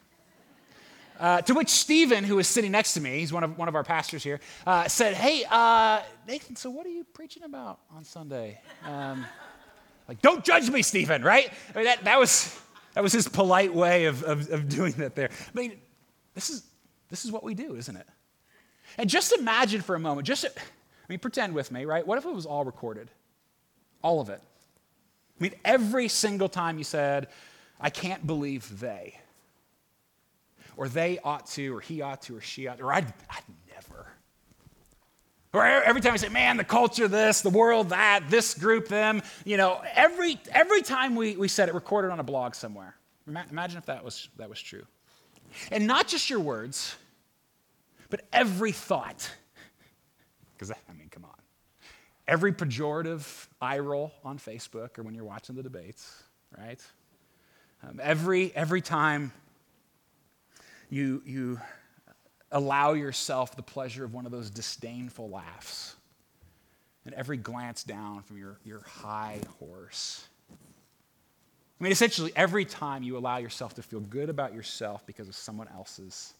Uh, 1.19 1.43
to 1.43 1.53
which 1.55 1.69
Stephen, 1.69 2.23
who 2.23 2.37
was 2.37 2.47
sitting 2.47 2.71
next 2.71 2.95
to 2.95 3.01
me, 3.01 3.19
he's 3.19 3.33
one 3.33 3.43
of, 3.43 3.59
one 3.59 3.67
of 3.67 3.75
our 3.75 3.83
pastors 3.83 4.23
here, 4.23 4.39
uh, 4.67 4.87
said, 4.87 5.15
Hey, 5.15 5.45
uh, 5.51 6.01
Nathan, 6.29 6.55
so 6.55 6.71
what 6.71 6.87
are 6.87 6.91
you 6.91 7.05
preaching 7.05 7.43
about 7.43 7.81
on 7.95 8.05
Sunday? 8.05 8.61
Um, 8.85 9.27
like, 10.07 10.23
don't 10.23 10.45
judge 10.45 10.71
me, 10.71 10.81
Stephen, 10.83 11.23
right? 11.23 11.51
I 11.75 11.77
mean, 11.77 11.87
that, 11.87 12.05
that, 12.05 12.19
was, 12.19 12.59
that 12.95 13.03
was 13.03 13.13
his 13.13 13.29
polite 13.29 13.75
way 13.75 14.05
of, 14.05 14.23
of, 14.23 14.49
of 14.51 14.69
doing 14.69 14.93
that 14.93 15.17
there. 15.17 15.31
I 15.33 15.59
mean, 15.59 15.81
this 16.35 16.51
is, 16.51 16.63
this 17.09 17.25
is 17.25 17.33
what 17.33 17.43
we 17.43 17.55
do, 17.55 17.75
isn't 17.75 17.97
it? 17.97 18.07
And 18.97 19.11
just 19.11 19.33
imagine 19.33 19.83
for 19.83 19.97
a 19.97 20.01
moment, 20.01 20.27
just, 20.27 20.45
I 20.47 20.51
mean, 21.09 21.19
pretend 21.19 21.53
with 21.53 21.73
me, 21.73 21.85
right? 21.85 22.07
What 22.07 22.19
if 22.19 22.27
it 22.27 22.33
was 22.33 22.47
all 22.47 22.65
recorded? 22.65 23.11
All 24.03 24.21
of 24.21 24.29
it. 24.29 24.41
I 25.39 25.43
mean, 25.43 25.55
every 25.65 26.07
single 26.09 26.49
time 26.49 26.79
you 26.79 26.85
said, 26.85 27.27
I 27.81 27.91
can't 27.91 28.27
believe 28.27 28.81
they 28.81 29.19
or 30.79 30.89
they 30.89 31.19
ought 31.25 31.45
to, 31.45 31.77
or 31.77 31.81
he 31.81 32.01
ought 32.01 32.23
to, 32.23 32.37
or 32.37 32.41
she 32.41 32.69
ought 32.69 32.79
to, 32.79 32.85
or 32.85 32.93
I'd, 32.93 33.13
I'd 33.29 33.43
never. 33.75 34.07
Or 35.53 35.65
every 35.65 36.01
time 36.01 36.13
we 36.13 36.19
say, 36.19 36.29
man, 36.29 36.57
the 36.57 36.63
culture, 36.63 37.09
this, 37.09 37.41
the 37.41 37.51
world, 37.51 37.89
that, 37.89 38.31
this 38.31 38.55
group, 38.55 38.87
them, 38.87 39.21
you 39.45 39.57
know, 39.57 39.83
every, 39.95 40.39
every 40.53 40.83
time 40.83 41.17
we, 41.17 41.37
we 41.37 41.49
said 41.49 41.69
it 41.69 41.75
recorded 41.75 42.13
on 42.13 42.21
a 42.21 42.23
blog 42.23 42.55
somewhere. 42.55 42.95
Imagine 43.27 43.79
if 43.79 43.87
that 43.87 44.05
was, 44.05 44.29
that 44.37 44.49
was 44.49 44.63
true. 44.63 44.85
And 45.73 45.89
not 45.89 46.07
just 46.07 46.31
your 46.31 46.41
words, 46.41 46.95
but 48.09 48.21
every 48.33 48.71
thought. 48.71 49.29
Because, 50.53 50.71
I 50.71 50.93
mean, 50.97 51.09
come 51.11 51.25
on. 51.25 51.35
Every 52.29 52.53
pejorative 52.53 53.49
eye 53.61 53.81
roll 53.81 54.13
on 54.25 54.39
Facebook 54.39 54.97
or 54.97 55.03
when 55.03 55.17
you're 55.17 55.25
watching 55.25 55.57
the 55.57 55.63
debates, 55.65 56.23
right? 56.57 56.81
Um, 57.83 57.99
every, 58.01 58.55
every 58.55 58.81
time 58.81 59.33
you, 60.91 61.23
you 61.25 61.61
allow 62.51 62.95
yourself 62.95 63.55
the 63.57 63.63
pleasure 63.63 64.05
of 64.05 64.15
one 64.15 64.27
of 64.27 64.33
those 64.33 64.51
disdainful 64.51 65.29
laughs 65.29 65.95
and 67.05 67.15
every 67.15 67.37
glance 67.37 67.85
down 67.85 68.23
from 68.23 68.39
your, 68.39 68.59
your 68.65 68.81
high 68.81 69.41
horse. 69.59 70.27
I 70.51 71.85
mean, 71.85 71.93
essentially, 71.93 72.33
every 72.35 72.65
time 72.65 73.03
you 73.03 73.17
allow 73.17 73.37
yourself 73.37 73.75
to 73.75 73.83
feel 73.83 74.01
good 74.01 74.29
about 74.29 74.53
yourself 74.53 75.07
because 75.07 75.29
of 75.29 75.35
someone 75.35 75.69
else's 75.75 76.35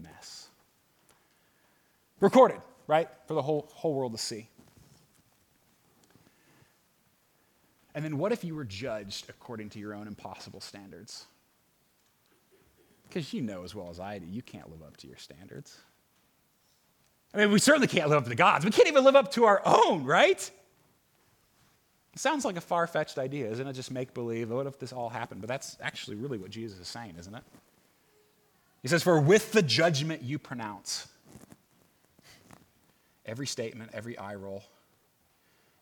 mess. 0.00 0.48
Recorded, 2.20 2.60
right? 2.86 3.08
For 3.26 3.34
the 3.34 3.42
whole, 3.42 3.68
whole 3.74 3.94
world 3.94 4.12
to 4.12 4.18
see. 4.18 4.48
And 7.94 8.04
then 8.04 8.18
what 8.18 8.30
if 8.30 8.44
you 8.44 8.54
were 8.54 8.64
judged 8.64 9.28
according 9.28 9.70
to 9.70 9.78
your 9.78 9.94
own 9.94 10.06
impossible 10.06 10.60
standards? 10.60 11.26
Because 13.08 13.32
you 13.32 13.42
know 13.42 13.64
as 13.64 13.74
well 13.74 13.88
as 13.90 14.00
I 14.00 14.18
do, 14.18 14.26
you 14.26 14.42
can't 14.42 14.70
live 14.70 14.82
up 14.82 14.96
to 14.98 15.06
your 15.06 15.16
standards. 15.16 15.78
I 17.34 17.38
mean, 17.38 17.52
we 17.52 17.58
certainly 17.58 17.86
can't 17.88 18.08
live 18.08 18.18
up 18.18 18.24
to 18.24 18.30
the 18.30 18.36
God's. 18.36 18.64
We 18.64 18.70
can't 18.70 18.88
even 18.88 19.04
live 19.04 19.16
up 19.16 19.32
to 19.32 19.44
our 19.44 19.60
own, 19.64 20.04
right? 20.04 20.50
It 22.12 22.18
sounds 22.18 22.44
like 22.46 22.56
a 22.56 22.62
far 22.62 22.86
fetched 22.86 23.18
idea, 23.18 23.50
isn't 23.50 23.66
it? 23.66 23.74
Just 23.74 23.90
make 23.90 24.14
believe. 24.14 24.50
What 24.50 24.66
if 24.66 24.78
this 24.78 24.92
all 24.92 25.10
happened? 25.10 25.42
But 25.42 25.48
that's 25.48 25.76
actually 25.82 26.16
really 26.16 26.38
what 26.38 26.50
Jesus 26.50 26.78
is 26.78 26.88
saying, 26.88 27.14
isn't 27.18 27.34
it? 27.34 27.42
He 28.80 28.88
says, 28.88 29.02
For 29.02 29.20
with 29.20 29.52
the 29.52 29.62
judgment 29.62 30.22
you 30.22 30.38
pronounce, 30.38 31.08
every 33.26 33.46
statement, 33.46 33.90
every 33.92 34.16
eye 34.16 34.34
roll, 34.34 34.64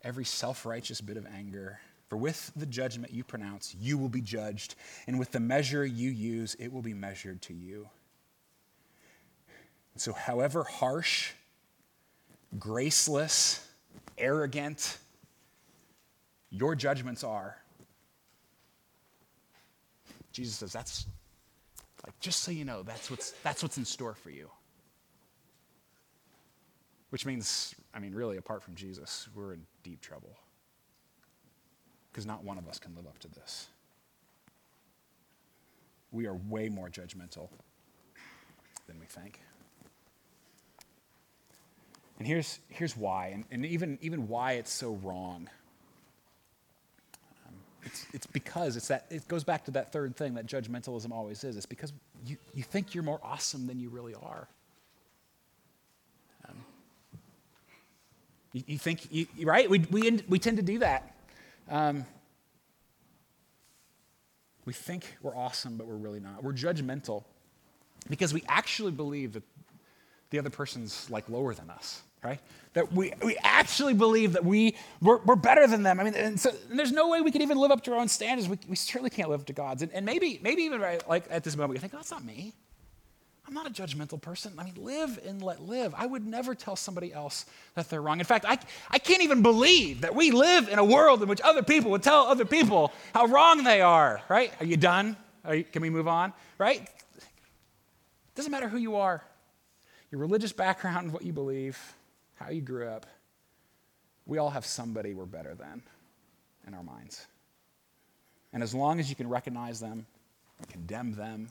every 0.02 0.24
self 0.24 0.66
righteous 0.66 1.00
bit 1.00 1.16
of 1.16 1.26
anger, 1.26 1.78
for 2.08 2.16
with 2.16 2.52
the 2.54 2.66
judgment 2.66 3.12
you 3.12 3.24
pronounce, 3.24 3.74
you 3.80 3.96
will 3.98 4.08
be 4.08 4.20
judged, 4.20 4.74
and 5.06 5.18
with 5.18 5.30
the 5.32 5.40
measure 5.40 5.84
you 5.84 6.10
use, 6.10 6.54
it 6.58 6.72
will 6.72 6.82
be 6.82 6.94
measured 6.94 7.40
to 7.42 7.54
you. 7.54 7.88
So, 9.96 10.12
however 10.12 10.64
harsh, 10.64 11.32
graceless, 12.58 13.66
arrogant 14.18 14.98
your 16.50 16.74
judgments 16.74 17.24
are, 17.24 17.56
Jesus 20.32 20.56
says, 20.56 20.72
that's 20.72 21.06
like, 22.04 22.18
just 22.20 22.42
so 22.42 22.50
you 22.50 22.64
know, 22.64 22.82
that's 22.82 23.10
what's, 23.10 23.30
that's 23.42 23.62
what's 23.62 23.78
in 23.78 23.84
store 23.84 24.14
for 24.14 24.30
you. 24.30 24.50
Which 27.10 27.24
means, 27.24 27.74
I 27.94 28.00
mean, 28.00 28.12
really, 28.12 28.36
apart 28.36 28.62
from 28.62 28.74
Jesus, 28.74 29.28
we're 29.34 29.54
in 29.54 29.62
deep 29.84 30.00
trouble 30.00 30.36
because 32.14 32.26
not 32.26 32.44
one 32.44 32.58
of 32.58 32.68
us 32.68 32.78
can 32.78 32.94
live 32.94 33.08
up 33.08 33.18
to 33.18 33.28
this. 33.28 33.66
We 36.12 36.28
are 36.28 36.34
way 36.48 36.68
more 36.68 36.88
judgmental 36.88 37.48
than 38.86 39.00
we 39.00 39.06
think. 39.06 39.40
And 42.20 42.28
here's, 42.28 42.60
here's 42.68 42.96
why, 42.96 43.32
and, 43.34 43.44
and 43.50 43.66
even, 43.66 43.98
even 44.00 44.28
why 44.28 44.52
it's 44.52 44.72
so 44.72 44.92
wrong. 45.02 45.50
Um, 47.48 47.54
it's, 47.82 48.06
it's 48.12 48.26
because 48.28 48.76
it's 48.76 48.86
that, 48.86 49.06
it 49.10 49.26
goes 49.26 49.42
back 49.42 49.64
to 49.64 49.72
that 49.72 49.90
third 49.90 50.14
thing 50.14 50.34
that 50.34 50.46
judgmentalism 50.46 51.10
always 51.10 51.42
is. 51.42 51.56
It's 51.56 51.66
because 51.66 51.92
you, 52.24 52.36
you 52.54 52.62
think 52.62 52.94
you're 52.94 53.02
more 53.02 53.18
awesome 53.24 53.66
than 53.66 53.80
you 53.80 53.88
really 53.88 54.14
are. 54.14 54.46
Um, 56.48 56.64
you, 58.52 58.62
you, 58.68 58.78
think, 58.78 59.08
you, 59.10 59.26
right? 59.42 59.68
We, 59.68 59.80
we, 59.90 60.22
we 60.28 60.38
tend 60.38 60.58
to 60.58 60.62
do 60.62 60.78
that. 60.78 61.13
Um, 61.70 62.04
we 64.64 64.72
think 64.72 65.16
we're 65.22 65.36
awesome, 65.36 65.76
but 65.76 65.86
we're 65.86 65.96
really 65.96 66.20
not. 66.20 66.42
We're 66.42 66.52
judgmental 66.52 67.24
because 68.08 68.32
we 68.32 68.42
actually 68.48 68.92
believe 68.92 69.34
that 69.34 69.42
the 70.30 70.38
other 70.38 70.50
person's 70.50 71.08
like 71.10 71.28
lower 71.28 71.54
than 71.54 71.70
us, 71.70 72.02
right? 72.22 72.40
That 72.72 72.92
we, 72.92 73.12
we 73.22 73.36
actually 73.42 73.94
believe 73.94 74.32
that 74.32 74.44
we, 74.44 74.74
we're, 75.00 75.18
we're 75.18 75.36
better 75.36 75.66
than 75.66 75.82
them. 75.82 76.00
I 76.00 76.04
mean, 76.04 76.14
and 76.14 76.40
so 76.40 76.50
and 76.70 76.78
there's 76.78 76.92
no 76.92 77.08
way 77.08 77.20
we 77.20 77.30
can 77.30 77.42
even 77.42 77.58
live 77.58 77.70
up 77.70 77.84
to 77.84 77.92
our 77.92 77.98
own 77.98 78.08
standards. 78.08 78.48
We, 78.48 78.58
we 78.68 78.76
certainly 78.76 79.10
can't 79.10 79.28
live 79.28 79.40
up 79.40 79.46
to 79.46 79.52
God's. 79.52 79.82
And, 79.82 79.92
and 79.92 80.04
maybe, 80.04 80.40
maybe 80.42 80.62
even 80.62 80.80
right, 80.80 81.06
like 81.08 81.24
at 81.30 81.44
this 81.44 81.56
moment, 81.56 81.76
you 81.76 81.80
think, 81.80 81.94
oh, 81.94 81.98
that's 81.98 82.10
not 82.10 82.24
me. 82.24 82.52
I'm 83.46 83.52
not 83.52 83.66
a 83.66 83.70
judgmental 83.70 84.20
person. 84.20 84.54
I 84.58 84.64
mean, 84.64 84.74
live 84.76 85.18
and 85.26 85.42
let 85.42 85.60
live. 85.60 85.94
I 85.96 86.06
would 86.06 86.26
never 86.26 86.54
tell 86.54 86.76
somebody 86.76 87.12
else 87.12 87.44
that 87.74 87.90
they're 87.90 88.00
wrong. 88.00 88.18
In 88.18 88.24
fact, 88.24 88.46
I, 88.48 88.58
I 88.90 88.98
can't 88.98 89.22
even 89.22 89.42
believe 89.42 90.00
that 90.00 90.14
we 90.14 90.30
live 90.30 90.68
in 90.68 90.78
a 90.78 90.84
world 90.84 91.22
in 91.22 91.28
which 91.28 91.42
other 91.42 91.62
people 91.62 91.90
would 91.90 92.02
tell 92.02 92.26
other 92.26 92.46
people 92.46 92.92
how 93.12 93.26
wrong 93.26 93.62
they 93.62 93.82
are, 93.82 94.22
right? 94.28 94.50
Are 94.60 94.66
you 94.66 94.78
done? 94.78 95.16
Are 95.44 95.56
you, 95.56 95.64
can 95.64 95.82
we 95.82 95.90
move 95.90 96.08
on, 96.08 96.32
right? 96.56 96.88
Doesn't 98.34 98.50
matter 98.50 98.68
who 98.68 98.78
you 98.78 98.96
are, 98.96 99.22
your 100.10 100.20
religious 100.20 100.52
background, 100.52 101.12
what 101.12 101.22
you 101.22 101.32
believe, 101.32 101.78
how 102.36 102.48
you 102.48 102.62
grew 102.62 102.88
up. 102.88 103.06
We 104.26 104.38
all 104.38 104.50
have 104.50 104.64
somebody 104.64 105.12
we're 105.12 105.26
better 105.26 105.54
than 105.54 105.82
in 106.66 106.72
our 106.72 106.82
minds. 106.82 107.26
And 108.54 108.62
as 108.62 108.74
long 108.74 109.00
as 109.00 109.10
you 109.10 109.16
can 109.16 109.28
recognize 109.28 109.80
them, 109.80 110.06
condemn 110.70 111.14
them, 111.14 111.48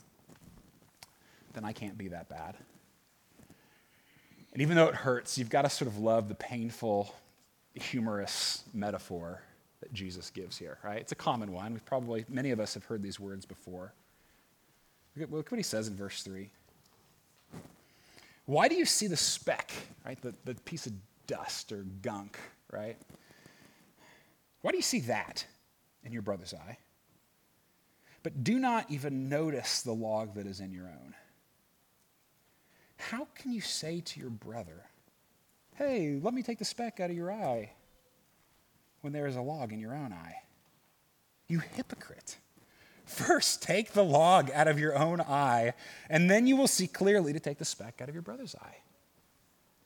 then 1.54 1.64
I 1.64 1.72
can't 1.72 1.96
be 1.96 2.08
that 2.08 2.28
bad. 2.28 2.56
And 4.52 4.62
even 4.62 4.76
though 4.76 4.86
it 4.86 4.94
hurts, 4.94 5.36
you've 5.36 5.50
got 5.50 5.62
to 5.62 5.70
sort 5.70 5.88
of 5.88 5.98
love 5.98 6.28
the 6.28 6.34
painful, 6.34 7.12
humorous 7.74 8.62
metaphor 8.72 9.42
that 9.80 9.92
Jesus 9.92 10.30
gives 10.30 10.56
here, 10.56 10.78
right? 10.84 10.98
It's 10.98 11.12
a 11.12 11.16
common 11.16 11.52
one. 11.52 11.72
We've 11.72 11.84
probably, 11.84 12.24
many 12.28 12.52
of 12.52 12.60
us 12.60 12.74
have 12.74 12.84
heard 12.84 13.02
these 13.02 13.18
words 13.18 13.44
before. 13.44 13.92
Look 15.16 15.28
at, 15.28 15.34
look 15.34 15.50
what 15.50 15.58
he 15.58 15.64
says 15.64 15.88
in 15.88 15.96
verse 15.96 16.22
3. 16.22 16.50
Why 18.46 18.68
do 18.68 18.74
you 18.74 18.84
see 18.84 19.06
the 19.06 19.16
speck, 19.16 19.72
right? 20.04 20.20
The, 20.20 20.34
the 20.44 20.54
piece 20.54 20.86
of 20.86 20.92
dust 21.26 21.72
or 21.72 21.84
gunk, 22.02 22.38
right? 22.70 22.96
Why 24.60 24.70
do 24.70 24.76
you 24.76 24.82
see 24.82 25.00
that 25.00 25.44
in 26.04 26.12
your 26.12 26.22
brother's 26.22 26.54
eye? 26.54 26.78
But 28.22 28.44
do 28.44 28.58
not 28.58 28.90
even 28.90 29.28
notice 29.28 29.82
the 29.82 29.92
log 29.92 30.34
that 30.36 30.46
is 30.46 30.60
in 30.60 30.72
your 30.72 30.86
own. 30.86 31.14
How 33.10 33.26
can 33.34 33.52
you 33.52 33.60
say 33.60 34.00
to 34.00 34.20
your 34.20 34.30
brother, 34.30 34.86
hey, 35.76 36.18
let 36.22 36.32
me 36.32 36.42
take 36.42 36.58
the 36.58 36.64
speck 36.64 37.00
out 37.00 37.10
of 37.10 37.16
your 37.16 37.30
eye 37.30 37.72
when 39.02 39.12
there 39.12 39.26
is 39.26 39.36
a 39.36 39.42
log 39.42 39.72
in 39.72 39.78
your 39.78 39.94
own 39.94 40.12
eye. 40.12 40.36
You 41.46 41.58
hypocrite. 41.58 42.38
First, 43.04 43.62
take 43.62 43.92
the 43.92 44.02
log 44.02 44.50
out 44.52 44.68
of 44.68 44.78
your 44.78 44.96
own 44.96 45.20
eye, 45.20 45.74
and 46.08 46.30
then 46.30 46.46
you 46.46 46.56
will 46.56 46.66
see 46.66 46.86
clearly 46.86 47.34
to 47.34 47.40
take 47.40 47.58
the 47.58 47.64
speck 47.66 48.00
out 48.00 48.08
of 48.08 48.14
your 48.14 48.22
brother's 48.22 48.54
eye. 48.54 48.76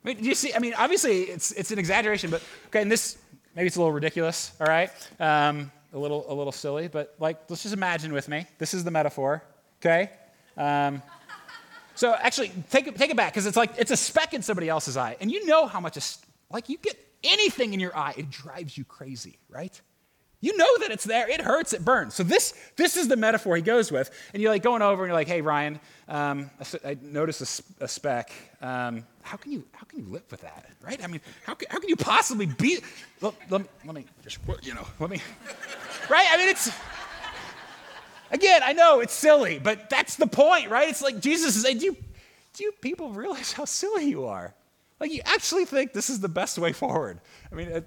I 0.04 0.08
mean, 0.08 0.18
do 0.18 0.28
you 0.28 0.36
see? 0.36 0.54
I 0.54 0.60
mean, 0.60 0.74
obviously, 0.78 1.22
it's, 1.22 1.50
it's 1.52 1.72
an 1.72 1.80
exaggeration, 1.80 2.30
but 2.30 2.42
okay, 2.68 2.82
and 2.82 2.92
this, 2.92 3.18
maybe 3.56 3.66
it's 3.66 3.74
a 3.74 3.80
little 3.80 3.92
ridiculous, 3.92 4.52
all 4.60 4.68
right? 4.68 4.90
Um, 5.18 5.72
a, 5.92 5.98
little, 5.98 6.24
a 6.32 6.34
little 6.34 6.52
silly, 6.52 6.86
but 6.86 7.16
like, 7.18 7.40
let's 7.48 7.64
just 7.64 7.74
imagine 7.74 8.12
with 8.12 8.28
me. 8.28 8.46
This 8.58 8.74
is 8.74 8.84
the 8.84 8.92
metaphor, 8.92 9.42
okay? 9.80 10.10
Um, 10.56 11.02
so 11.98 12.14
actually, 12.14 12.52
take 12.70 12.86
it, 12.86 12.94
take 12.94 13.10
it 13.10 13.16
back, 13.16 13.32
because 13.32 13.44
it's 13.44 13.56
like, 13.56 13.72
it's 13.76 13.90
a 13.90 13.96
speck 13.96 14.32
in 14.32 14.40
somebody 14.40 14.68
else's 14.68 14.96
eye, 14.96 15.16
and 15.20 15.32
you 15.32 15.44
know 15.46 15.66
how 15.66 15.80
much, 15.80 15.96
a, 15.96 16.00
like, 16.48 16.68
you 16.68 16.78
get 16.78 16.96
anything 17.24 17.74
in 17.74 17.80
your 17.80 17.96
eye, 17.96 18.14
it 18.16 18.30
drives 18.30 18.78
you 18.78 18.84
crazy, 18.84 19.36
right? 19.48 19.80
You 20.40 20.56
know 20.56 20.78
that 20.78 20.92
it's 20.92 21.02
there. 21.02 21.28
It 21.28 21.40
hurts. 21.40 21.72
It 21.72 21.84
burns. 21.84 22.14
So 22.14 22.22
this, 22.22 22.54
this 22.76 22.96
is 22.96 23.08
the 23.08 23.16
metaphor 23.16 23.56
he 23.56 23.62
goes 23.62 23.90
with. 23.90 24.12
And 24.32 24.40
you're 24.40 24.52
like 24.52 24.62
going 24.62 24.80
over 24.80 25.02
and 25.02 25.10
you're 25.10 25.18
like, 25.18 25.26
hey, 25.26 25.40
Ryan, 25.40 25.80
um, 26.06 26.48
I, 26.84 26.96
noticed 27.02 27.72
a, 27.80 27.84
a 27.86 27.88
speck. 27.88 28.30
Um, 28.62 29.04
how, 29.22 29.36
can 29.36 29.50
you, 29.50 29.64
how 29.72 29.84
can 29.84 29.98
you 29.98 30.04
live 30.04 30.22
with 30.30 30.42
that, 30.42 30.66
right? 30.80 31.02
I 31.02 31.08
mean, 31.08 31.20
how 31.44 31.54
can, 31.54 31.66
how 31.68 31.80
can 31.80 31.88
you 31.88 31.96
possibly 31.96 32.46
be, 32.46 32.78
let, 33.20 33.34
let, 33.50 33.62
me, 33.62 33.66
let 33.84 33.96
me 33.96 34.04
just, 34.22 34.38
you 34.62 34.74
know, 34.74 34.86
let 35.00 35.10
me, 35.10 35.20
right? 36.08 36.28
I 36.30 36.36
mean, 36.36 36.48
it's, 36.48 36.70
again, 38.30 38.62
I 38.64 38.72
know 38.72 39.00
it's 39.00 39.12
silly, 39.12 39.58
but 39.58 39.90
that's 39.90 40.16
the 40.16 40.26
point, 40.26 40.70
right? 40.70 40.88
It's 40.88 41.02
like 41.02 41.20
Jesus 41.20 41.56
is 41.56 41.62
saying, 41.62 41.78
do 41.78 41.86
you, 41.86 41.96
do 42.54 42.64
you 42.64 42.72
people 42.80 43.10
realize 43.10 43.52
how 43.52 43.64
silly 43.64 44.04
you 44.04 44.26
are? 44.26 44.54
Like, 45.00 45.12
you 45.12 45.22
actually 45.24 45.64
think 45.64 45.92
this 45.92 46.10
is 46.10 46.20
the 46.20 46.28
best 46.28 46.58
way 46.58 46.72
forward. 46.72 47.20
I 47.52 47.54
mean, 47.54 47.84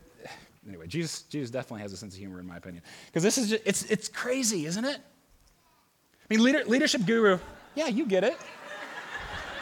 anyway, 0.68 0.88
Jesus, 0.88 1.24
Jesus 1.24 1.50
definitely 1.50 1.82
has 1.82 1.92
a 1.92 1.98
sense 1.98 2.14
of 2.14 2.20
humor, 2.20 2.40
in 2.40 2.48
my 2.48 2.58
opinion. 2.58 2.84
Because 3.08 3.24
this 3.24 3.38
is 3.38 3.50
just, 3.50 3.64
it's, 3.66 3.84
it's 3.84 4.08
crazy, 4.08 4.66
isn't 4.66 4.86
it? 4.86 4.98
I 4.98 6.34
mean, 6.34 6.44
leader, 6.44 6.64
leadership 6.66 7.06
guru, 7.06 7.38
yeah, 7.76 7.88
you 7.88 8.06
get 8.06 8.24
it. 8.24 8.38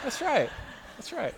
That's 0.04 0.22
right. 0.22 0.48
That's 0.96 1.12
right. 1.12 1.34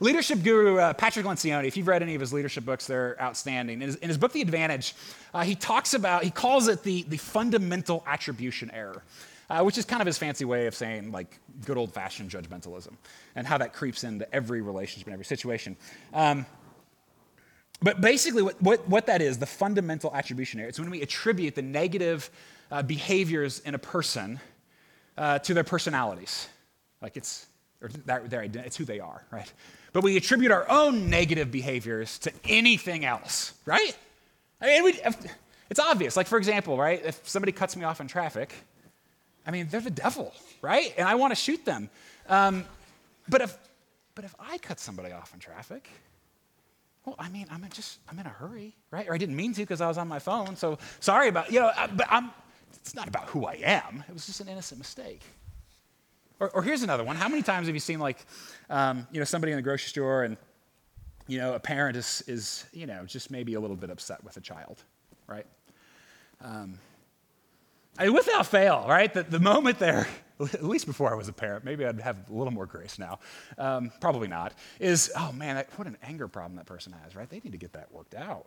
Leadership 0.00 0.42
guru 0.42 0.78
uh, 0.78 0.94
Patrick 0.94 1.26
Lencioni, 1.26 1.66
if 1.66 1.76
you've 1.76 1.86
read 1.86 2.02
any 2.02 2.14
of 2.14 2.20
his 2.20 2.32
leadership 2.32 2.64
books, 2.64 2.86
they're 2.86 3.20
outstanding. 3.20 3.82
In 3.82 3.88
his, 3.88 3.96
in 3.96 4.08
his 4.08 4.18
book, 4.18 4.32
The 4.32 4.40
Advantage, 4.40 4.94
uh, 5.34 5.42
he 5.42 5.54
talks 5.54 5.94
about, 5.94 6.24
he 6.24 6.30
calls 6.30 6.68
it 6.68 6.82
the, 6.82 7.02
the 7.04 7.18
fundamental 7.18 8.02
attribution 8.06 8.70
error 8.72 9.02
uh, 9.50 9.62
which 9.62 9.76
is 9.76 9.84
kind 9.84 10.00
of 10.00 10.06
his 10.06 10.16
fancy 10.16 10.44
way 10.44 10.66
of 10.66 10.74
saying 10.74 11.10
like 11.10 11.38
good 11.66 11.76
old 11.76 11.92
fashioned 11.92 12.30
judgmentalism 12.30 12.92
and 13.34 13.46
how 13.46 13.58
that 13.58 13.72
creeps 13.72 14.04
into 14.04 14.32
every 14.32 14.62
relationship 14.62 15.06
and 15.08 15.12
every 15.12 15.24
situation. 15.24 15.76
Um, 16.14 16.46
but 17.82 18.00
basically, 18.00 18.42
what, 18.42 18.60
what, 18.62 18.88
what, 18.88 19.06
that 19.06 19.22
is, 19.22 19.38
the 19.38 19.46
fundamental 19.46 20.14
attribution 20.14 20.60
error, 20.60 20.68
it's 20.68 20.78
when 20.78 20.90
we 20.90 21.02
attribute 21.02 21.54
the 21.54 21.62
negative 21.62 22.30
uh, 22.70 22.82
behaviors 22.82 23.60
in 23.60 23.74
a 23.74 23.78
person 23.78 24.38
uh, 25.16 25.38
to 25.40 25.54
their 25.54 25.64
personalities. 25.64 26.46
Like 27.02 27.16
it's, 27.16 27.46
or 27.80 27.88
their, 27.88 28.28
their, 28.28 28.42
it's 28.42 28.76
who 28.76 28.84
they 28.84 29.00
are, 29.00 29.24
right? 29.30 29.50
But 29.92 30.04
we 30.04 30.16
attribute 30.16 30.52
our 30.52 30.68
own 30.70 31.10
negative 31.10 31.50
behaviors 31.50 32.18
to 32.20 32.32
anything 32.44 33.04
else, 33.04 33.54
right? 33.66 33.96
I 34.60 34.66
mean, 34.66 34.84
we, 34.84 35.00
it's 35.68 35.80
obvious. 35.80 36.16
Like, 36.16 36.26
for 36.26 36.38
example, 36.38 36.76
right? 36.76 37.00
If 37.04 37.28
somebody 37.28 37.52
cuts 37.52 37.76
me 37.76 37.84
off 37.84 38.00
in 38.00 38.06
traffic, 38.06 38.54
I 39.46 39.50
mean, 39.50 39.68
they're 39.70 39.80
the 39.80 39.90
devil, 39.90 40.32
right? 40.62 40.92
And 40.96 41.08
I 41.08 41.14
want 41.14 41.32
to 41.32 41.34
shoot 41.34 41.64
them. 41.64 41.90
Um, 42.28 42.64
but 43.28 43.40
if 43.40 43.56
but 44.14 44.24
if 44.24 44.34
I 44.38 44.58
cut 44.58 44.78
somebody 44.78 45.12
off 45.12 45.32
in 45.32 45.40
traffic, 45.40 45.88
well, 47.04 47.16
I 47.18 47.28
mean, 47.30 47.46
I'm 47.50 47.64
just 47.72 48.00
I'm 48.08 48.18
in 48.18 48.26
a 48.26 48.30
hurry, 48.30 48.76
right? 48.90 49.08
Or 49.08 49.14
I 49.14 49.18
didn't 49.18 49.36
mean 49.36 49.52
to 49.54 49.62
because 49.62 49.80
I 49.80 49.88
was 49.88 49.98
on 49.98 50.08
my 50.08 50.18
phone. 50.18 50.56
So 50.56 50.78
sorry 51.00 51.28
about 51.28 51.50
you 51.50 51.60
know. 51.60 51.70
Uh, 51.76 51.88
but 51.88 52.06
I'm. 52.10 52.30
It's 52.74 52.94
not 52.94 53.08
about 53.08 53.26
who 53.26 53.46
I 53.46 53.54
am. 53.62 54.04
It 54.08 54.12
was 54.12 54.26
just 54.26 54.40
an 54.40 54.48
innocent 54.48 54.78
mistake. 54.78 55.22
Or, 56.40 56.50
or 56.50 56.62
here's 56.62 56.82
another 56.82 57.04
one. 57.04 57.16
How 57.16 57.28
many 57.28 57.42
times 57.42 57.66
have 57.66 57.76
you 57.76 57.80
seen 57.80 58.00
like, 58.00 58.24
um, 58.70 59.06
you 59.12 59.20
know, 59.20 59.24
somebody 59.24 59.52
in 59.52 59.56
the 59.56 59.62
grocery 59.62 59.88
store 59.88 60.24
and, 60.24 60.36
you 61.26 61.38
know, 61.38 61.54
a 61.54 61.60
parent 61.60 61.96
is 61.96 62.24
is 62.26 62.64
you 62.72 62.86
know 62.86 63.04
just 63.04 63.30
maybe 63.30 63.54
a 63.54 63.60
little 63.60 63.76
bit 63.76 63.88
upset 63.88 64.24
with 64.24 64.36
a 64.36 64.40
child, 64.40 64.82
right? 65.28 65.46
Um, 66.42 66.80
I 67.98 68.04
mean, 68.04 68.14
without 68.14 68.46
fail, 68.46 68.84
right? 68.88 69.12
The, 69.12 69.22
the 69.22 69.38
moment 69.38 69.78
there, 69.78 70.08
at 70.40 70.64
least 70.64 70.86
before 70.86 71.12
I 71.12 71.14
was 71.14 71.28
a 71.28 71.32
parent, 71.32 71.64
maybe 71.64 71.84
I'd 71.84 72.00
have 72.00 72.28
a 72.28 72.32
little 72.32 72.52
more 72.52 72.66
grace 72.66 72.98
now. 72.98 73.20
Um, 73.58 73.92
probably 74.00 74.26
not. 74.26 74.54
Is, 74.80 75.12
oh 75.16 75.32
man, 75.32 75.56
that, 75.56 75.68
what 75.78 75.86
an 75.86 75.98
anger 76.02 76.26
problem 76.26 76.56
that 76.56 76.66
person 76.66 76.94
has, 77.04 77.14
right? 77.14 77.28
They 77.28 77.40
need 77.40 77.52
to 77.52 77.58
get 77.58 77.74
that 77.74 77.92
worked 77.92 78.14
out. 78.14 78.46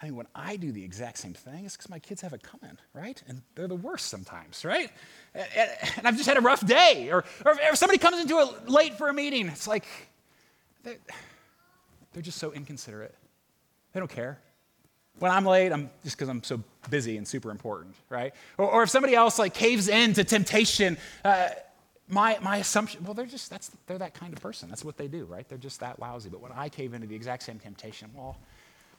I 0.00 0.04
mean, 0.04 0.16
when 0.16 0.26
I 0.34 0.56
do 0.56 0.72
the 0.72 0.84
exact 0.84 1.16
same 1.16 1.32
thing, 1.32 1.64
it's 1.64 1.74
because 1.74 1.88
my 1.88 1.98
kids 1.98 2.20
have 2.20 2.34
it 2.34 2.42
coming, 2.42 2.76
right? 2.92 3.22
And 3.28 3.40
they're 3.54 3.66
the 3.66 3.76
worst 3.76 4.06
sometimes, 4.06 4.62
right? 4.64 4.90
And, 5.34 5.70
and 5.96 6.06
I've 6.06 6.16
just 6.16 6.28
had 6.28 6.36
a 6.36 6.42
rough 6.42 6.66
day. 6.66 7.08
Or, 7.10 7.24
or 7.44 7.56
if 7.62 7.76
somebody 7.76 7.98
comes 7.98 8.20
into 8.20 8.38
it 8.40 8.68
late 8.68 8.98
for 8.98 9.08
a 9.08 9.14
meeting, 9.14 9.48
it's 9.48 9.66
like, 9.66 9.86
they're, 10.82 10.98
they're 12.12 12.22
just 12.22 12.38
so 12.38 12.52
inconsiderate. 12.52 13.14
They 13.94 14.00
don't 14.00 14.10
care. 14.10 14.38
When 15.18 15.30
I'm 15.30 15.46
late, 15.46 15.72
I'm 15.72 15.88
just 16.04 16.18
because 16.18 16.28
I'm 16.28 16.42
so 16.42 16.62
busy 16.90 17.16
and 17.16 17.26
super 17.26 17.50
important, 17.50 17.94
right? 18.10 18.34
Or, 18.58 18.70
or 18.70 18.82
if 18.82 18.90
somebody 18.90 19.14
else 19.14 19.38
like 19.38 19.54
caves 19.54 19.88
in 19.88 20.12
to 20.12 20.24
temptation, 20.24 20.98
uh, 21.24 21.48
my, 22.06 22.38
my 22.42 22.58
assumption, 22.58 23.02
well, 23.02 23.14
they're 23.14 23.24
just, 23.24 23.48
that's, 23.48 23.70
they're 23.86 23.96
that 23.96 24.12
kind 24.12 24.34
of 24.34 24.42
person. 24.42 24.68
That's 24.68 24.84
what 24.84 24.98
they 24.98 25.08
do, 25.08 25.24
right? 25.24 25.48
They're 25.48 25.56
just 25.56 25.80
that 25.80 25.98
lousy. 25.98 26.28
But 26.28 26.42
when 26.42 26.52
I 26.52 26.68
cave 26.68 26.92
into 26.92 27.06
the 27.06 27.16
exact 27.16 27.44
same 27.44 27.58
temptation, 27.58 28.10
well, 28.14 28.36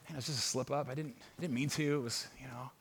man, 0.07 0.15
was 0.15 0.25
just 0.25 0.39
a 0.39 0.41
slip 0.41 0.71
up. 0.71 0.89
I 0.89 0.95
didn't, 0.95 1.15
I 1.37 1.41
didn't 1.41 1.53
mean 1.53 1.69
to. 1.69 1.95
It 1.95 2.01
was, 2.01 2.27
you 2.39 2.47
know. 2.47 2.71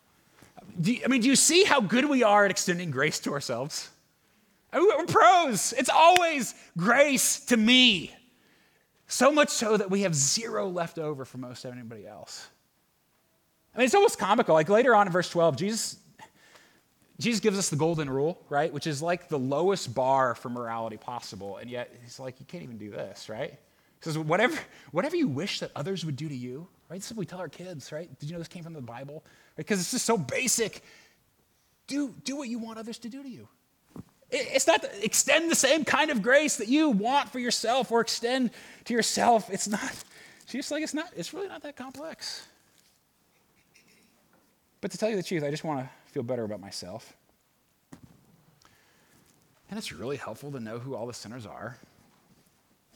You, 0.82 1.02
I 1.04 1.08
mean, 1.08 1.20
do 1.20 1.28
you 1.28 1.36
see 1.36 1.64
how 1.64 1.80
good 1.80 2.04
we 2.06 2.22
are 2.22 2.44
at 2.44 2.50
extending 2.50 2.90
grace 2.90 3.18
to 3.20 3.32
ourselves? 3.32 3.90
I 4.72 4.78
mean, 4.78 4.88
we're 4.98 5.06
pros. 5.06 5.72
It's 5.72 5.90
always 5.90 6.54
grace 6.76 7.40
to 7.46 7.56
me. 7.56 8.14
So 9.08 9.30
much 9.30 9.50
so 9.50 9.76
that 9.76 9.90
we 9.90 10.02
have 10.02 10.14
zero 10.14 10.68
left 10.68 10.98
over 10.98 11.24
for 11.24 11.38
most 11.38 11.64
anybody 11.64 12.06
else. 12.06 12.48
I 13.74 13.78
mean, 13.78 13.86
it's 13.86 13.94
almost 13.94 14.18
comical. 14.18 14.54
Like 14.54 14.68
later 14.68 14.94
on 14.94 15.06
in 15.06 15.12
verse 15.12 15.30
12, 15.30 15.56
Jesus, 15.56 15.96
Jesus 17.18 17.40
gives 17.40 17.58
us 17.58 17.68
the 17.68 17.76
golden 17.76 18.10
rule, 18.10 18.42
right? 18.48 18.72
Which 18.72 18.86
is 18.86 19.02
like 19.02 19.28
the 19.28 19.38
lowest 19.38 19.94
bar 19.94 20.34
for 20.34 20.48
morality 20.48 20.96
possible. 20.96 21.58
And 21.58 21.70
yet 21.70 21.94
he's 22.02 22.18
like, 22.18 22.40
you 22.40 22.46
can't 22.46 22.64
even 22.64 22.78
do 22.78 22.90
this, 22.90 23.28
right? 23.28 23.50
He 23.50 23.58
says, 24.00 24.18
whatever, 24.18 24.58
whatever 24.90 25.16
you 25.16 25.28
wish 25.28 25.60
that 25.60 25.70
others 25.76 26.04
would 26.04 26.16
do 26.16 26.28
to 26.28 26.34
you, 26.34 26.66
right? 26.88 26.96
This 26.96 27.06
is 27.06 27.12
what 27.12 27.20
we 27.20 27.26
tell 27.26 27.40
our 27.40 27.48
kids, 27.48 27.92
right? 27.92 28.08
Did 28.18 28.28
you 28.28 28.32
know 28.32 28.38
this 28.38 28.48
came 28.48 28.62
from 28.62 28.74
the 28.74 28.80
Bible? 28.80 29.24
Because 29.56 29.80
it's 29.80 29.90
just 29.90 30.04
so 30.04 30.16
basic. 30.16 30.82
Do, 31.86 32.14
do 32.24 32.36
what 32.36 32.48
you 32.48 32.58
want 32.58 32.78
others 32.78 32.98
to 32.98 33.08
do 33.08 33.22
to 33.22 33.28
you. 33.28 33.48
It's 34.30 34.66
not 34.66 34.84
extend 35.02 35.50
the 35.50 35.56
same 35.56 35.84
kind 35.84 36.10
of 36.10 36.20
grace 36.20 36.56
that 36.56 36.68
you 36.68 36.90
want 36.90 37.28
for 37.28 37.38
yourself 37.38 37.92
or 37.92 38.00
extend 38.00 38.50
to 38.86 38.92
yourself. 38.92 39.48
It's 39.50 39.68
not, 39.68 39.92
she's 40.46 40.70
like, 40.70 40.82
it's 40.82 40.94
not, 40.94 41.10
it's 41.16 41.32
really 41.32 41.48
not 41.48 41.62
that 41.62 41.76
complex. 41.76 42.44
But 44.80 44.90
to 44.90 44.98
tell 44.98 45.08
you 45.08 45.16
the 45.16 45.22
truth, 45.22 45.44
I 45.44 45.50
just 45.50 45.64
want 45.64 45.80
to 45.80 46.12
feel 46.12 46.24
better 46.24 46.44
about 46.44 46.60
myself. 46.60 47.12
And 49.70 49.78
it's 49.78 49.92
really 49.92 50.16
helpful 50.16 50.50
to 50.52 50.60
know 50.60 50.78
who 50.78 50.94
all 50.94 51.06
the 51.06 51.14
sinners 51.14 51.46
are 51.46 51.76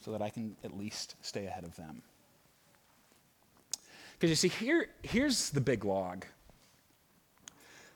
so 0.03 0.11
that 0.11 0.21
I 0.21 0.29
can 0.29 0.55
at 0.63 0.77
least 0.77 1.15
stay 1.21 1.45
ahead 1.45 1.63
of 1.63 1.75
them. 1.75 2.01
Because 4.21 4.29
you 4.29 4.49
see, 4.49 4.63
here, 4.63 4.87
here's 5.01 5.49
the 5.49 5.59
big 5.59 5.83
log. 5.83 6.25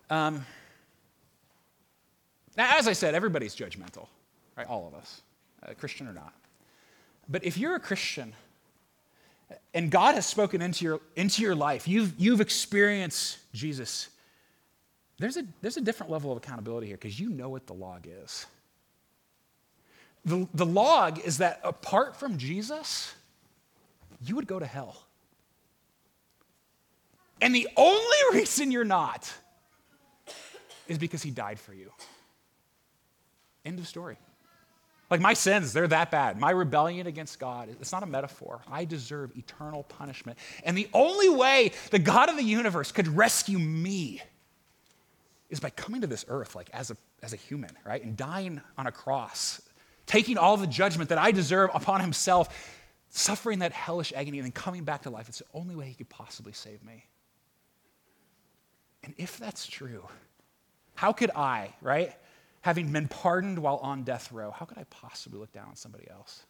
Um, 0.10 0.44
now, 2.58 2.80
as 2.80 2.88
I 2.88 2.94
said, 2.94 3.14
everybody's 3.14 3.56
judgmental, 3.56 4.08
right? 4.58 4.66
All 4.66 4.88
of 4.88 4.96
us, 4.96 5.22
uh, 5.62 5.76
Christian 5.76 6.08
or 6.08 6.14
not. 6.14 6.34
But 7.30 7.44
if 7.44 7.60
you're 7.60 7.76
a 7.76 7.80
Christian 7.80 8.34
and 9.76 9.92
God 9.92 10.16
has 10.16 10.26
spoken 10.26 10.64
into 10.64 10.84
your, 10.84 11.00
into 11.16 11.44
your 11.44 11.54
life, 11.54 11.88
you've, 11.88 12.20
you've 12.20 12.42
experienced 12.42 13.38
Jesus, 13.54 14.10
there's 15.20 15.38
a, 15.38 15.44
there's 15.62 15.78
a 15.78 15.82
different 15.82 16.12
level 16.12 16.32
of 16.32 16.40
accountability 16.40 16.88
here 16.88 16.98
because 16.98 17.20
you 17.20 17.30
know 17.30 17.50
what 17.50 17.68
the 17.68 17.74
log 17.74 18.08
is. 18.08 18.48
The, 20.26 20.48
the 20.56 20.66
log 20.66 21.20
is 21.20 21.38
that 21.38 21.60
apart 21.64 22.16
from 22.16 22.40
Jesus, 22.40 23.14
you 24.26 24.36
would 24.36 24.48
go 24.48 24.58
to 24.58 24.66
hell. 24.66 25.05
And 27.42 27.54
the 27.54 27.68
only 27.76 28.18
reason 28.34 28.72
you're 28.72 28.84
not 28.84 29.32
is 30.88 30.98
because 30.98 31.24
he 31.24 31.32
died 31.32 31.60
for 31.60 31.74
you. 31.74 31.92
End 33.64 33.80
of 33.80 33.88
story. 33.88 34.18
Like 35.10 35.22
my 35.22 35.34
sins, 35.34 35.74
they're 35.74 35.88
that 35.88 36.10
bad. 36.10 36.40
My 36.40 36.52
rebellion 36.52 37.06
against 37.06 37.40
God, 37.40 37.70
it's 37.70 37.92
not 37.92 38.02
a 38.02 38.08
metaphor. 38.08 38.62
I 38.72 38.86
deserve 38.86 39.36
eternal 39.38 39.84
punishment. 39.84 40.38
And 40.64 40.78
the 40.78 40.90
only 40.94 41.30
way 41.30 41.72
the 41.92 42.00
God 42.00 42.30
of 42.30 42.38
the 42.38 42.44
universe 42.44 42.92
could 42.92 43.08
rescue 43.08 43.60
me 43.60 44.22
is 45.50 45.60
by 45.60 45.70
coming 45.70 46.02
to 46.02 46.08
this 46.08 46.26
earth 46.28 46.56
like 46.56 46.70
as 46.74 46.90
a, 46.90 46.98
as 47.22 47.34
a 47.34 47.36
human, 47.36 47.70
right? 47.86 48.04
And 48.04 48.18
dying 48.18 48.62
on 48.78 48.88
a 48.88 48.92
cross 48.92 49.62
taking 50.06 50.38
all 50.38 50.58
the 50.58 50.68
judgment 50.68 51.10
that 51.10 51.18
I 51.18 51.32
deserve 51.32 51.70
upon 51.74 52.02
himself, 52.02 52.50
suffering 53.10 53.60
that 53.60 53.72
hellish 53.72 54.14
agony, 54.16 54.40
and 54.40 54.46
then 54.46 54.52
coming 54.52 54.84
back 54.84 55.04
to 55.04 55.10
life. 55.10 55.28
It's 55.28 55.40
the 55.40 55.46
only 55.54 55.76
way 55.76 55.88
he 55.88 55.94
could 55.94 56.10
possibly 56.10 56.54
save 56.54 56.84
me. 56.84 57.06
And 59.06 59.14
if 59.18 59.38
that's 59.38 59.68
true, 59.68 60.04
how 60.96 61.14
could 61.14 61.32
I, 61.36 61.74
right, 61.82 62.14
having 62.62 62.92
been 62.92 63.08
pardoned 63.08 63.60
while 63.60 63.78
on 63.78 64.04
death 64.04 64.32
row, 64.32 64.52
how 64.52 64.66
could 64.66 64.80
I 64.80 64.86
possibly 64.90 65.40
look 65.40 65.54
down 65.54 65.68
on 65.68 65.76
somebody 65.76 66.08
else? 66.10 66.44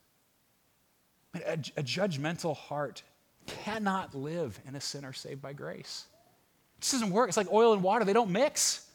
A, 1.36 1.54
a 1.54 1.84
judgmental 1.84 2.56
heart 2.56 3.04
cannot 3.46 4.16
live 4.16 4.58
in 4.66 4.76
a 4.76 4.82
sinner 4.82 5.12
saved 5.12 5.42
by 5.42 5.52
grace. 5.52 6.06
Just 6.80 6.94
doesn't 6.94 7.12
work. 7.12 7.28
It's 7.28 7.38
like 7.38 7.52
oil 7.52 7.74
and 7.74 7.84
water, 7.84 8.06
they 8.06 8.14
don't 8.14 8.32
mix. 8.32 8.88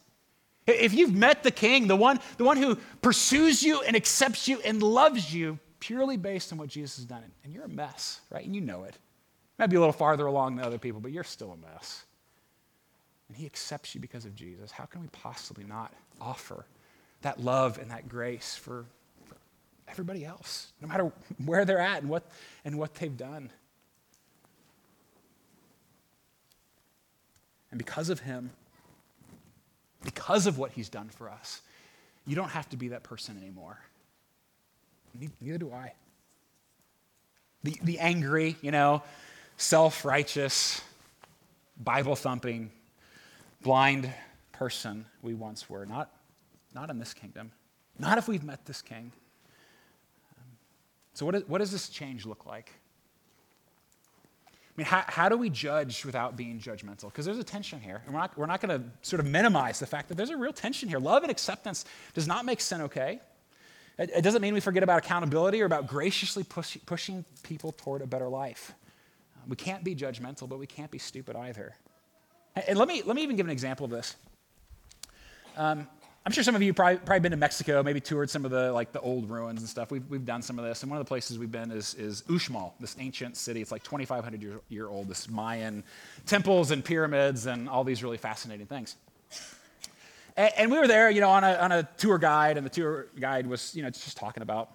If 0.65 0.93
you've 0.93 1.13
met 1.13 1.43
the 1.43 1.51
king, 1.51 1.87
the 1.87 1.95
one, 1.95 2.19
the 2.37 2.43
one 2.43 2.57
who 2.57 2.75
pursues 3.01 3.61
you 3.61 3.81
and 3.81 3.95
accepts 3.95 4.47
you 4.47 4.59
and 4.61 4.81
loves 4.81 5.33
you 5.33 5.59
purely 5.79 6.17
based 6.17 6.51
on 6.51 6.57
what 6.57 6.69
Jesus 6.69 6.97
has 6.97 7.05
done, 7.05 7.23
and 7.43 7.53
you're 7.53 7.65
a 7.65 7.69
mess, 7.69 8.21
right? 8.31 8.45
And 8.45 8.55
you 8.55 8.61
know 8.61 8.83
it. 8.83 8.97
Might 9.59 9.67
be 9.67 9.75
a 9.75 9.79
little 9.79 9.93
farther 9.93 10.25
along 10.25 10.55
than 10.55 10.65
other 10.65 10.77
people, 10.79 11.01
but 11.01 11.11
you're 11.11 11.23
still 11.23 11.51
a 11.51 11.57
mess. 11.57 12.05
And 13.31 13.37
he 13.37 13.45
accepts 13.45 13.95
you 13.95 14.01
because 14.01 14.25
of 14.25 14.35
Jesus. 14.35 14.71
How 14.71 14.83
can 14.83 14.99
we 14.99 15.07
possibly 15.13 15.63
not 15.63 15.93
offer 16.19 16.65
that 17.21 17.39
love 17.39 17.77
and 17.77 17.89
that 17.89 18.09
grace 18.09 18.57
for, 18.57 18.83
for 19.23 19.37
everybody 19.87 20.25
else, 20.25 20.73
no 20.81 20.89
matter 20.89 21.13
where 21.45 21.63
they're 21.63 21.79
at 21.79 22.01
and 22.01 22.09
what, 22.09 22.29
and 22.65 22.77
what 22.77 22.93
they've 22.95 23.15
done? 23.15 23.49
And 27.71 27.77
because 27.77 28.09
of 28.09 28.19
him, 28.19 28.49
because 30.03 30.45
of 30.45 30.57
what 30.57 30.73
he's 30.73 30.89
done 30.89 31.07
for 31.07 31.29
us, 31.29 31.61
you 32.27 32.35
don't 32.35 32.49
have 32.49 32.69
to 32.71 32.75
be 32.75 32.89
that 32.89 33.03
person 33.03 33.37
anymore. 33.37 33.79
Neither 35.39 35.57
do 35.57 35.71
I. 35.71 35.93
The, 37.63 37.77
the 37.81 37.99
angry, 37.99 38.57
you 38.61 38.71
know, 38.71 39.03
self 39.55 40.03
righteous, 40.03 40.81
Bible 41.81 42.17
thumping, 42.17 42.71
blind 43.61 44.11
person 44.51 45.05
we 45.21 45.33
once 45.33 45.69
were. 45.69 45.85
Not, 45.85 46.11
not 46.73 46.89
in 46.89 46.99
this 46.99 47.13
kingdom. 47.13 47.51
Not 47.99 48.17
if 48.17 48.27
we've 48.27 48.43
met 48.43 48.65
this 48.65 48.81
king. 48.81 49.11
So, 51.13 51.25
what, 51.25 51.35
is, 51.35 51.43
what 51.47 51.59
does 51.59 51.71
this 51.71 51.89
change 51.89 52.25
look 52.25 52.45
like? 52.45 52.71
I 54.47 54.73
mean, 54.77 54.85
how, 54.85 55.03
how 55.07 55.27
do 55.27 55.35
we 55.35 55.49
judge 55.49 56.05
without 56.05 56.37
being 56.37 56.59
judgmental? 56.59 57.05
Because 57.05 57.25
there's 57.25 57.37
a 57.37 57.43
tension 57.43 57.81
here. 57.81 58.01
And 58.05 58.13
we're 58.13 58.21
not, 58.21 58.37
we're 58.37 58.45
not 58.45 58.61
going 58.61 58.79
to 58.79 58.87
sort 59.01 59.19
of 59.19 59.25
minimize 59.25 59.79
the 59.79 59.85
fact 59.85 60.07
that 60.07 60.15
there's 60.15 60.29
a 60.29 60.37
real 60.37 60.53
tension 60.53 60.87
here. 60.87 60.99
Love 60.99 61.23
and 61.23 61.31
acceptance 61.31 61.83
does 62.13 62.25
not 62.25 62.45
make 62.45 62.61
sin 62.61 62.81
okay. 62.81 63.19
It, 63.97 64.09
it 64.15 64.21
doesn't 64.21 64.41
mean 64.41 64.53
we 64.53 64.61
forget 64.61 64.81
about 64.81 64.99
accountability 64.99 65.61
or 65.61 65.65
about 65.65 65.87
graciously 65.87 66.43
push, 66.43 66.77
pushing 66.85 67.25
people 67.43 67.73
toward 67.73 68.01
a 68.01 68.07
better 68.07 68.29
life. 68.29 68.73
we 69.47 69.57
can't 69.57 69.83
be 69.83 69.93
judgmental, 69.93 70.47
but 70.47 70.57
we 70.57 70.67
can't 70.67 70.89
be 70.89 70.99
stupid 70.99 71.35
either. 71.35 71.75
And 72.55 72.77
let 72.77 72.87
me, 72.87 73.01
let 73.05 73.15
me 73.15 73.23
even 73.23 73.35
give 73.35 73.45
an 73.45 73.51
example 73.51 73.85
of 73.85 73.91
this. 73.91 74.15
Um, 75.57 75.87
I'm 76.23 76.31
sure 76.31 76.43
some 76.43 76.53
of 76.53 76.61
you 76.61 76.71
probably, 76.71 76.97
probably 76.97 77.19
been 77.21 77.31
to 77.31 77.37
Mexico, 77.37 77.81
maybe 77.81 77.99
toured 77.99 78.29
some 78.29 78.45
of 78.45 78.51
the 78.51 78.71
like 78.71 78.91
the 78.91 78.99
old 78.99 79.27
ruins 79.29 79.61
and 79.61 79.67
stuff. 79.67 79.89
We've, 79.89 80.07
we've 80.07 80.25
done 80.25 80.43
some 80.43 80.59
of 80.59 80.65
this, 80.65 80.83
and 80.83 80.91
one 80.91 80.99
of 80.99 81.05
the 81.05 81.07
places 81.07 81.39
we've 81.39 81.51
been 81.51 81.71
is, 81.71 81.95
is 81.95 82.21
Uxmal, 82.23 82.73
this 82.79 82.95
ancient 82.99 83.37
city. 83.37 83.59
It's 83.59 83.71
like 83.71 83.83
2,500 83.83 84.41
year, 84.41 84.61
year 84.69 84.87
old. 84.87 85.07
This 85.07 85.27
Mayan 85.27 85.83
temples 86.27 86.69
and 86.69 86.85
pyramids 86.85 87.47
and 87.47 87.67
all 87.67 87.83
these 87.83 88.03
really 88.03 88.17
fascinating 88.17 88.67
things. 88.67 88.97
And, 90.37 90.51
and, 90.57 90.71
we 90.71 90.77
were 90.77 90.87
there, 90.87 91.09
you 91.09 91.21
know, 91.21 91.29
on 91.29 91.43
a, 91.43 91.55
on 91.55 91.71
a 91.71 91.89
tour 91.97 92.19
guide, 92.19 92.55
and 92.57 92.65
the 92.65 92.69
tour 92.69 93.07
guide 93.19 93.47
was, 93.47 93.75
you 93.75 93.81
know, 93.81 93.89
just 93.89 94.15
talking 94.15 94.43
about 94.43 94.69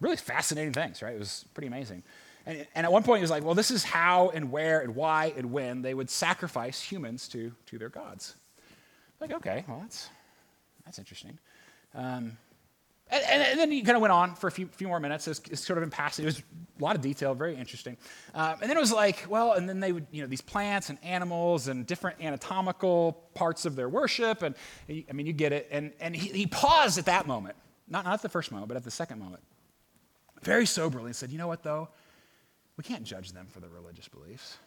really 0.00 0.16
fascinating 0.16 0.72
things. 0.72 1.02
Right? 1.02 1.14
It 1.14 1.18
was 1.18 1.44
pretty 1.52 1.66
amazing. 1.66 2.04
And, 2.46 2.66
and 2.74 2.84
at 2.86 2.92
one 2.92 3.02
point, 3.02 3.18
he 3.18 3.22
was 3.22 3.30
like, 3.30 3.44
"Well, 3.44 3.54
this 3.54 3.70
is 3.70 3.84
how 3.84 4.30
and 4.30 4.50
where 4.50 4.80
and 4.80 4.94
why 4.94 5.32
and 5.36 5.52
when 5.52 5.82
they 5.82 5.94
would 5.94 6.10
sacrifice 6.10 6.80
humans 6.80 7.28
to 7.28 7.52
to 7.66 7.78
their 7.78 7.88
gods." 7.88 8.34
Like, 9.20 9.32
okay, 9.32 9.64
well, 9.68 9.80
that's 9.80 10.08
that's 10.84 10.98
interesting. 10.98 11.38
Um, 11.94 12.36
and, 13.12 13.42
and, 13.42 13.60
then 13.60 13.70
he 13.70 13.82
kind 13.82 13.94
of 13.94 14.00
went 14.00 14.12
on 14.12 14.34
for 14.34 14.46
a 14.46 14.50
few, 14.50 14.66
few 14.68 14.88
more 14.88 14.98
minutes. 14.98 15.28
It's, 15.28 15.42
it's, 15.50 15.64
sort 15.64 15.76
of 15.76 15.82
in 15.82 15.90
passing. 15.90 16.24
It 16.24 16.26
was 16.26 16.38
a 16.38 16.82
lot 16.82 16.96
of 16.96 17.02
detail, 17.02 17.34
very 17.34 17.54
interesting. 17.54 17.98
Um, 18.34 18.56
and 18.62 18.70
then 18.70 18.76
it 18.76 18.80
was 18.80 18.92
like, 18.92 19.26
well, 19.28 19.52
and 19.52 19.68
then 19.68 19.80
they 19.80 19.92
would, 19.92 20.06
you 20.10 20.22
know, 20.22 20.28
these 20.28 20.40
plants 20.40 20.88
and 20.88 20.98
animals 21.02 21.68
and 21.68 21.86
different 21.86 22.22
anatomical 22.22 23.12
parts 23.34 23.66
of 23.66 23.76
their 23.76 23.90
worship. 23.90 24.42
And 24.42 24.54
I 24.88 25.12
mean, 25.12 25.26
you 25.26 25.34
get 25.34 25.52
it. 25.52 25.68
And, 25.70 25.92
and 26.00 26.16
he, 26.16 26.28
he 26.30 26.46
paused 26.46 26.96
at 26.96 27.04
that 27.04 27.26
moment, 27.26 27.54
not, 27.86 28.06
not 28.06 28.14
at 28.14 28.22
the 28.22 28.30
first 28.30 28.50
moment, 28.50 28.68
but 28.68 28.78
at 28.78 28.84
the 28.84 28.90
second 28.90 29.18
moment, 29.18 29.42
very 30.40 30.64
soberly 30.64 31.06
and 31.06 31.16
said, 31.16 31.30
you 31.30 31.38
know 31.38 31.48
what, 31.48 31.62
though? 31.62 31.90
We 32.76 32.84
can't 32.84 33.04
judge 33.04 33.32
them 33.32 33.46
for 33.50 33.60
their 33.60 33.70
religious 33.70 34.08
beliefs. 34.08 34.58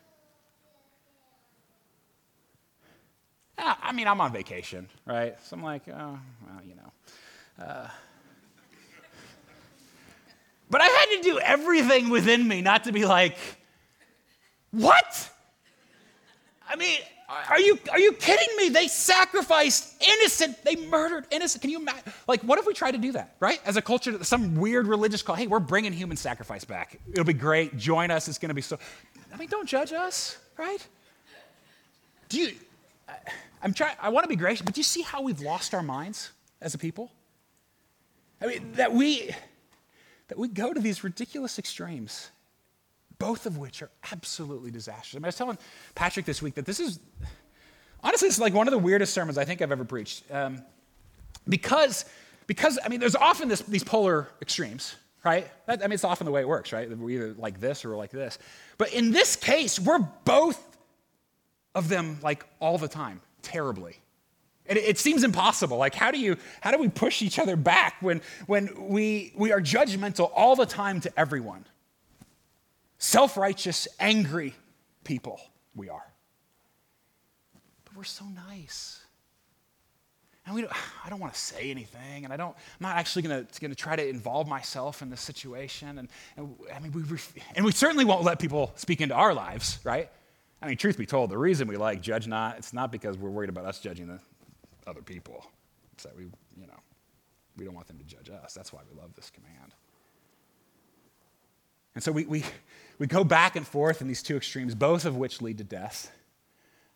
I 3.57 3.93
mean, 3.93 4.07
I'm 4.07 4.19
on 4.19 4.33
vacation, 4.33 4.89
right? 5.05 5.35
So 5.43 5.55
I'm 5.55 5.63
like, 5.63 5.83
oh, 5.87 5.91
well, 5.91 6.61
you 6.67 6.75
know. 6.75 7.63
Uh, 7.65 7.87
but 10.69 10.81
I 10.81 10.85
had 10.85 11.05
to 11.17 11.21
do 11.21 11.39
everything 11.39 12.09
within 12.09 12.47
me 12.47 12.61
not 12.61 12.83
to 12.83 12.91
be 12.91 13.05
like, 13.05 13.37
what? 14.71 15.31
I 16.75 16.77
mean, 16.77 16.99
are 17.29 17.59
you, 17.59 17.79
are 17.89 17.99
you 17.99 18.11
kidding 18.11 18.57
me? 18.57 18.67
They 18.67 18.89
sacrificed 18.89 20.03
innocent, 20.03 20.61
they 20.65 20.75
murdered 20.75 21.25
innocent. 21.31 21.61
Can 21.61 21.71
you 21.71 21.79
imagine? 21.79 22.11
Like, 22.27 22.41
what 22.41 22.59
if 22.59 22.67
we 22.67 22.73
try 22.73 22.91
to 22.91 22.97
do 22.97 23.13
that, 23.13 23.37
right? 23.39 23.61
As 23.65 23.77
a 23.77 23.81
culture, 23.81 24.21
some 24.25 24.55
weird 24.55 24.85
religious 24.85 25.21
call, 25.21 25.37
hey, 25.37 25.47
we're 25.47 25.61
bringing 25.61 25.93
human 25.93 26.17
sacrifice 26.17 26.65
back. 26.65 26.99
It'll 27.09 27.23
be 27.23 27.31
great. 27.31 27.77
Join 27.77 28.11
us. 28.11 28.27
It's 28.27 28.37
going 28.37 28.49
to 28.49 28.53
be 28.55 28.61
so. 28.61 28.77
I 29.33 29.37
mean, 29.37 29.47
don't 29.47 29.69
judge 29.69 29.93
us, 29.93 30.37
right? 30.57 30.85
Do 32.27 32.39
you, 32.39 32.51
I'm 33.63 33.73
trying, 33.73 33.95
I 34.01 34.09
want 34.09 34.25
to 34.25 34.29
be 34.29 34.35
gracious, 34.35 34.61
but 34.61 34.73
do 34.73 34.79
you 34.79 34.83
see 34.83 35.01
how 35.01 35.21
we've 35.21 35.39
lost 35.39 35.73
our 35.73 35.83
minds 35.83 36.31
as 36.61 36.73
a 36.73 36.77
people? 36.77 37.09
I 38.41 38.47
mean, 38.47 38.73
that 38.73 38.91
we, 38.91 39.33
that 40.27 40.37
we 40.37 40.49
go 40.49 40.73
to 40.73 40.81
these 40.81 41.05
ridiculous 41.05 41.57
extremes, 41.57 42.31
both 43.19 43.45
of 43.45 43.57
which 43.57 43.81
are 43.81 43.89
absolutely 44.11 44.71
disastrous. 44.71 45.15
I, 45.15 45.19
mean, 45.19 45.25
I 45.25 45.27
was 45.27 45.35
telling 45.35 45.57
Patrick 45.93 46.25
this 46.25 46.41
week 46.41 46.55
that 46.55 46.65
this 46.65 46.79
is, 46.79 46.99
honestly, 48.03 48.27
it's 48.27 48.39
like 48.39 48.53
one 48.53 48.67
of 48.67 48.71
the 48.71 48.77
weirdest 48.77 49.13
sermons 49.13 49.37
I 49.37 49.45
think 49.45 49.61
I've 49.61 49.71
ever 49.71 49.85
preached. 49.85 50.23
Um, 50.31 50.61
because, 51.47 52.05
because, 52.47 52.79
I 52.83 52.89
mean, 52.89 52.99
there's 52.99 53.15
often 53.15 53.47
this, 53.47 53.61
these 53.61 53.83
polar 53.83 54.27
extremes, 54.41 54.95
right? 55.23 55.47
That, 55.67 55.79
I 55.79 55.87
mean, 55.87 55.93
it's 55.93 56.03
often 56.03 56.25
the 56.25 56.31
way 56.31 56.41
it 56.41 56.47
works, 56.47 56.73
right? 56.73 56.89
We're 56.89 57.09
either 57.09 57.33
like 57.37 57.59
this 57.59 57.85
or 57.85 57.89
we're 57.89 57.97
like 57.97 58.11
this. 58.11 58.37
But 58.77 58.93
in 58.93 59.11
this 59.11 59.35
case, 59.35 59.79
we're 59.79 59.99
both 59.99 60.61
of 61.73 61.89
them 61.89 62.19
like 62.23 62.45
all 62.59 62.77
the 62.77 62.87
time, 62.87 63.21
terribly. 63.41 63.97
It, 64.65 64.77
it, 64.77 64.97
seems 64.97 65.23
impossible. 65.23 65.77
Like, 65.77 65.93
how 65.93 66.09
do 66.09 66.19
you, 66.19 66.37
how 66.61 66.71
do 66.71 66.79
we 66.79 66.89
push 66.89 67.21
each 67.21 67.37
other 67.37 67.55
back 67.55 67.97
when, 68.01 68.21
when 68.47 68.89
we, 68.89 69.31
we 69.35 69.51
are 69.51 69.61
judgmental 69.61 70.31
all 70.33 70.55
the 70.55 70.65
time 70.65 71.01
to 71.01 71.19
everyone? 71.19 71.65
Self 72.97 73.37
righteous, 73.37 73.87
angry 73.99 74.55
people, 75.03 75.39
we 75.75 75.89
are. 75.89 76.13
But 77.85 77.97
we're 77.97 78.03
so 78.03 78.25
nice. 78.25 79.01
And 80.45 80.53
we 80.53 80.61
don't, 80.61 80.73
I 81.05 81.09
don't 81.09 81.19
want 81.19 81.33
to 81.33 81.39
say 81.39 81.71
anything, 81.71 82.23
and 82.23 82.31
I 82.31 82.37
don't, 82.37 82.55
I'm 82.55 82.81
not 82.87 82.97
actually 82.97 83.23
going 83.23 83.47
to 83.47 83.75
try 83.75 83.95
to 83.95 84.07
involve 84.07 84.47
myself 84.47 85.01
in 85.01 85.09
this 85.09 85.21
situation. 85.21 85.97
And, 85.97 86.07
and 86.37 86.55
I 86.73 86.79
mean, 86.79 86.91
we, 86.91 87.03
and 87.55 87.65
we 87.65 87.71
certainly 87.71 88.05
won't 88.05 88.23
let 88.23 88.39
people 88.39 88.71
speak 88.75 89.01
into 89.01 89.15
our 89.15 89.33
lives, 89.33 89.79
right? 89.83 90.09
I 90.61 90.67
mean, 90.67 90.77
truth 90.77 90.97
be 90.97 91.05
told, 91.05 91.31
the 91.31 91.37
reason 91.37 91.67
we 91.67 91.77
like 91.77 92.01
judge 92.01 92.27
not, 92.27 92.57
it's 92.57 92.73
not 92.73 92.91
because 92.91 93.17
we're 93.17 93.29
worried 93.29 93.49
about 93.49 93.65
us 93.65 93.79
judging 93.79 94.07
the 94.07 94.19
other 94.87 95.01
people. 95.01 95.45
It's 95.93 96.03
that 96.03 96.15
we, 96.15 96.23
you 96.23 96.67
know, 96.67 96.79
we 97.57 97.65
don't 97.65 97.73
want 97.73 97.87
them 97.87 97.97
to 97.97 98.03
judge 98.03 98.29
us. 98.29 98.53
That's 98.53 98.71
why 98.71 98.81
we 98.89 98.99
love 98.99 99.15
this 99.15 99.31
command. 99.31 99.73
And 101.95 102.03
so 102.03 102.11
we, 102.11 102.25
we, 102.25 102.43
we 102.97 103.07
go 103.07 103.23
back 103.23 103.55
and 103.55 103.67
forth 103.67 104.01
in 104.01 104.07
these 104.07 104.23
two 104.23 104.37
extremes, 104.37 104.75
both 104.75 105.05
of 105.05 105.15
which 105.15 105.41
lead 105.41 105.57
to 105.57 105.63
death, 105.63 106.11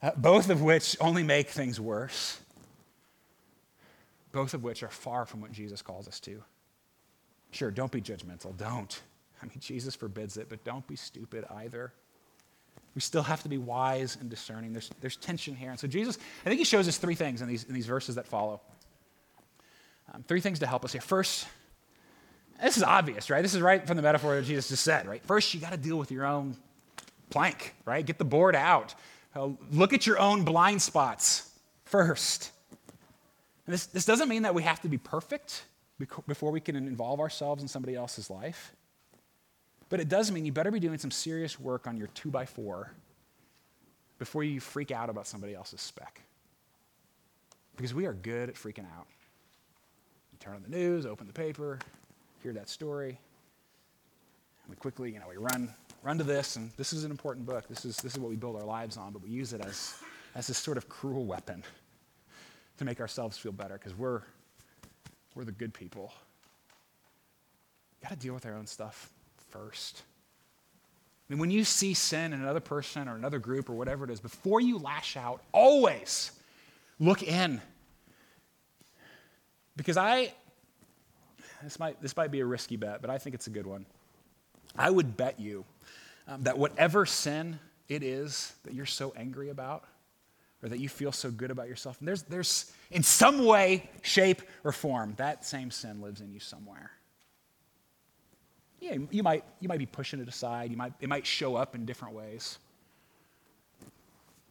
uh, 0.01 0.12
both 0.15 0.49
of 0.49 0.62
which 0.62 0.95
only 1.01 1.23
make 1.23 1.49
things 1.49 1.79
worse, 1.79 2.39
both 4.31 4.53
of 4.53 4.63
which 4.63 4.83
are 4.83 4.89
far 4.89 5.25
from 5.25 5.41
what 5.41 5.51
Jesus 5.51 5.81
calls 5.81 6.07
us 6.07 6.19
to. 6.21 6.43
Sure, 7.51 7.71
don't 7.71 7.91
be 7.91 8.01
judgmental. 8.01 8.55
Don't. 8.55 9.01
I 9.41 9.45
mean, 9.45 9.59
Jesus 9.59 9.95
forbids 9.95 10.38
it, 10.38 10.47
but 10.49 10.63
don't 10.63 10.85
be 10.88 10.95
stupid 10.95 11.45
either. 11.55 11.93
We 12.95 13.01
still 13.01 13.23
have 13.23 13.43
to 13.43 13.49
be 13.49 13.57
wise 13.57 14.17
and 14.19 14.29
discerning. 14.29 14.73
There's, 14.73 14.89
there's 15.01 15.15
tension 15.15 15.55
here. 15.55 15.69
And 15.71 15.79
so 15.79 15.88
Jesus, 15.88 16.17
I 16.45 16.49
think 16.49 16.59
he 16.59 16.65
shows 16.65 16.88
us 16.88 16.97
three 16.97 17.15
things 17.15 17.41
in 17.41 17.47
these, 17.47 17.63
in 17.63 17.73
these 17.73 17.85
verses 17.85 18.15
that 18.15 18.27
follow. 18.27 18.62
Um, 20.13 20.23
three 20.27 20.41
things 20.41 20.59
to 20.59 20.67
help 20.67 20.83
us 20.85 20.91
here. 20.91 21.01
First, 21.01 21.47
this 22.62 22.78
is 22.78 22.84
obvious, 22.84 23.30
right? 23.30 23.41
This 23.41 23.56
is 23.56 23.62
right 23.62 23.86
from 23.86 23.98
the 23.98 24.04
metaphor 24.04 24.36
that 24.36 24.45
Jesus 24.45 24.69
just 24.69 24.84
said, 24.84 25.08
right? 25.08 25.24
First, 25.26 25.54
you 25.54 25.60
got 25.60 25.72
to 25.72 25.78
deal 25.78 25.98
with 25.98 26.12
your 26.12 26.26
own 26.26 26.56
plank, 27.30 27.76
right? 27.86 28.06
Get 28.06 28.17
the 28.17 28.26
board 28.26 28.56
out. 28.56 28.95
Uh, 29.36 29.50
look 29.72 29.93
at 29.93 30.06
your 30.08 30.19
own 30.19 30.43
blind 30.43 30.82
spots 30.82 31.50
first. 31.86 32.52
And 33.65 33.74
this, 33.74 33.86
this 33.86 34.06
doesn't 34.06 34.28
mean 34.28 34.43
that 34.43 34.56
we 34.56 34.63
have 34.63 34.82
to 34.82 34.89
be 34.89 34.98
perfect, 34.98 35.63
before 36.28 36.52
we 36.52 36.62
can 36.62 36.76
involve 36.76 37.19
ourselves 37.19 37.62
in 37.62 37.67
somebody 37.67 37.95
else's 37.95 38.30
life. 38.30 38.74
But 39.89 40.00
it 40.00 40.08
does 40.08 40.32
mean 40.32 40.45
you 40.45 40.52
better 40.52 40.72
be 40.72 40.80
doing 40.80 40.98
some 40.98 41.12
serious 41.12 41.60
work 41.60 41.88
on 41.88 41.98
your 41.98 42.08
two 42.08 42.30
by 42.30 42.45
four 42.45 42.91
before 44.17 44.43
you 44.43 44.60
freak 44.60 44.91
out 44.91 45.10
about 45.10 45.28
somebody 45.28 45.54
else's 45.54 45.82
speck. 45.82 46.22
Because 47.76 47.93
we 47.93 48.06
are 48.06 48.13
good 48.13 48.50
at 48.50 48.56
freaking 48.56 48.86
out. 48.98 49.08
You 50.32 50.38
turn 50.39 50.56
on 50.56 50.63
the 50.63 50.69
news, 50.69 51.06
open 51.06 51.28
the 51.28 51.34
paper, 51.34 51.80
hear 52.41 52.54
that 52.54 52.69
story. 52.69 53.10
And 53.10 54.69
we 54.69 54.75
quickly, 54.75 55.12
you 55.12 55.19
know, 55.19 55.28
we 55.30 55.38
run, 55.38 55.73
run 56.04 56.17
to 56.17 56.23
this, 56.23 56.56
and 56.56 56.71
this 56.78 56.93
is 56.93 57.04
an 57.04 57.12
important 57.12 57.45
book. 57.45 57.67
This 57.67 57.86
is, 57.86 57.97
this 57.97 58.13
is 58.13 58.19
what 58.19 58.30
we 58.30 58.36
build 58.36 58.56
our 58.56 58.65
lives 58.65 58.97
on, 58.97 59.12
but 59.12 59.21
we 59.21 59.30
use 59.30 59.54
it 59.54 59.62
as, 59.62 59.95
as 60.36 60.47
this 60.47 60.58
sort 60.58 60.78
of 60.78 60.88
cruel 60.88 61.25
weapon 61.25 61.63
to 62.78 62.86
make 62.86 62.99
ourselves 62.99 63.38
feel 63.38 63.52
better 63.52 63.73
because 63.73 63.97
we're, 63.97 64.21
we're 65.36 65.43
the 65.43 65.52
good 65.52 65.73
people. 65.73 66.13
Got 68.02 68.12
to 68.12 68.15
deal 68.15 68.34
with 68.34 68.45
our 68.45 68.54
own 68.54 68.65
stuff 68.65 69.10
first. 69.49 70.04
I 71.30 71.34
mean, 71.34 71.39
when 71.39 71.52
you 71.52 71.63
see 71.63 71.93
sin 71.93 72.34
in 72.34 72.41
another 72.41 72.62
person 72.62 73.08
or 73.08 73.15
another 73.15 73.38
group 73.38 73.69
or 73.69 73.73
whatever 73.73 74.06
it 74.06 74.10
is, 74.10 74.19
before 74.19 74.62
you 74.62 74.78
lash 74.78 75.17
out, 75.17 75.43
always 75.52 76.32
look 76.99 77.21
in. 77.21 77.62
Because 79.75 79.97
I, 79.97 80.34
this 81.63 81.80
might, 81.80 82.02
this 82.02 82.15
might 82.15 82.32
be 82.32 82.39
a 82.39 82.45
risky 82.45 82.76
bet, 82.76 83.02
but 83.02 83.10
I 83.10 83.17
think 83.17 83.34
it's 83.34 83.48
a 83.48 83.52
good 83.52 83.67
one. 83.67 83.86
I 84.78 84.89
would 84.89 85.17
bet 85.17 85.39
you 85.39 85.65
um, 86.28 86.43
that 86.43 86.58
whatever 86.58 87.06
sin 87.06 87.60
it 87.88 88.04
is 88.04 88.54
that 88.63 88.74
you're 88.74 88.86
so 88.86 89.13
angry 89.17 89.50
about, 89.50 89.84
or 90.62 90.69
that 90.69 90.80
you 90.80 90.89
feel 90.89 91.12
so 91.12 91.32
good 91.32 91.52
about 91.52 91.67
yourself, 91.67 91.98
there's, 92.02 92.24
there's 92.24 92.72
in 92.91 93.02
some 93.02 93.45
way, 93.45 93.89
shape, 94.02 94.41
or 94.63 94.72
form, 94.72 95.13
that 95.17 95.45
same 95.45 95.72
sin 95.72 96.02
lives 96.02 96.22
in 96.22 96.32
you 96.32 96.39
somewhere. 96.39 96.91
Yeah, 98.80 98.98
you 99.12 99.24
might, 99.24 99.43
you 99.60 99.67
might 99.67 99.80
be 99.80 99.86
pushing 99.86 100.19
it 100.19 100.28
aside. 100.30 100.72
You 100.72 100.78
might, 100.78 100.93
it 101.02 101.10
might 101.10 101.26
show 101.26 101.56
up 101.56 101.76
in 101.76 101.86
different 101.86 102.13
ways. 102.13 102.58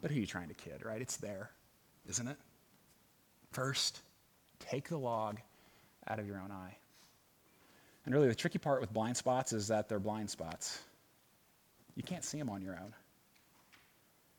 But 0.00 0.10
who 0.10 0.16
are 0.16 0.20
you 0.20 0.26
trying 0.26 0.48
to 0.48 0.54
kid, 0.54 0.84
right? 0.84 1.00
It's 1.00 1.16
there, 1.16 1.50
isn't 2.08 2.28
it? 2.28 2.36
First, 3.52 4.00
take 4.60 4.88
the 4.88 4.98
log 4.98 5.38
out 6.06 6.18
of 6.18 6.26
your 6.26 6.38
own 6.38 6.50
eye. 6.50 6.76
And 8.08 8.14
really, 8.14 8.28
the 8.28 8.34
tricky 8.34 8.56
part 8.56 8.80
with 8.80 8.90
blind 8.90 9.18
spots 9.18 9.52
is 9.52 9.68
that 9.68 9.86
they're 9.86 9.98
blind 9.98 10.30
spots. 10.30 10.80
You 11.94 12.02
can't 12.02 12.24
see 12.24 12.38
them 12.38 12.48
on 12.48 12.62
your 12.62 12.72
own. 12.72 12.94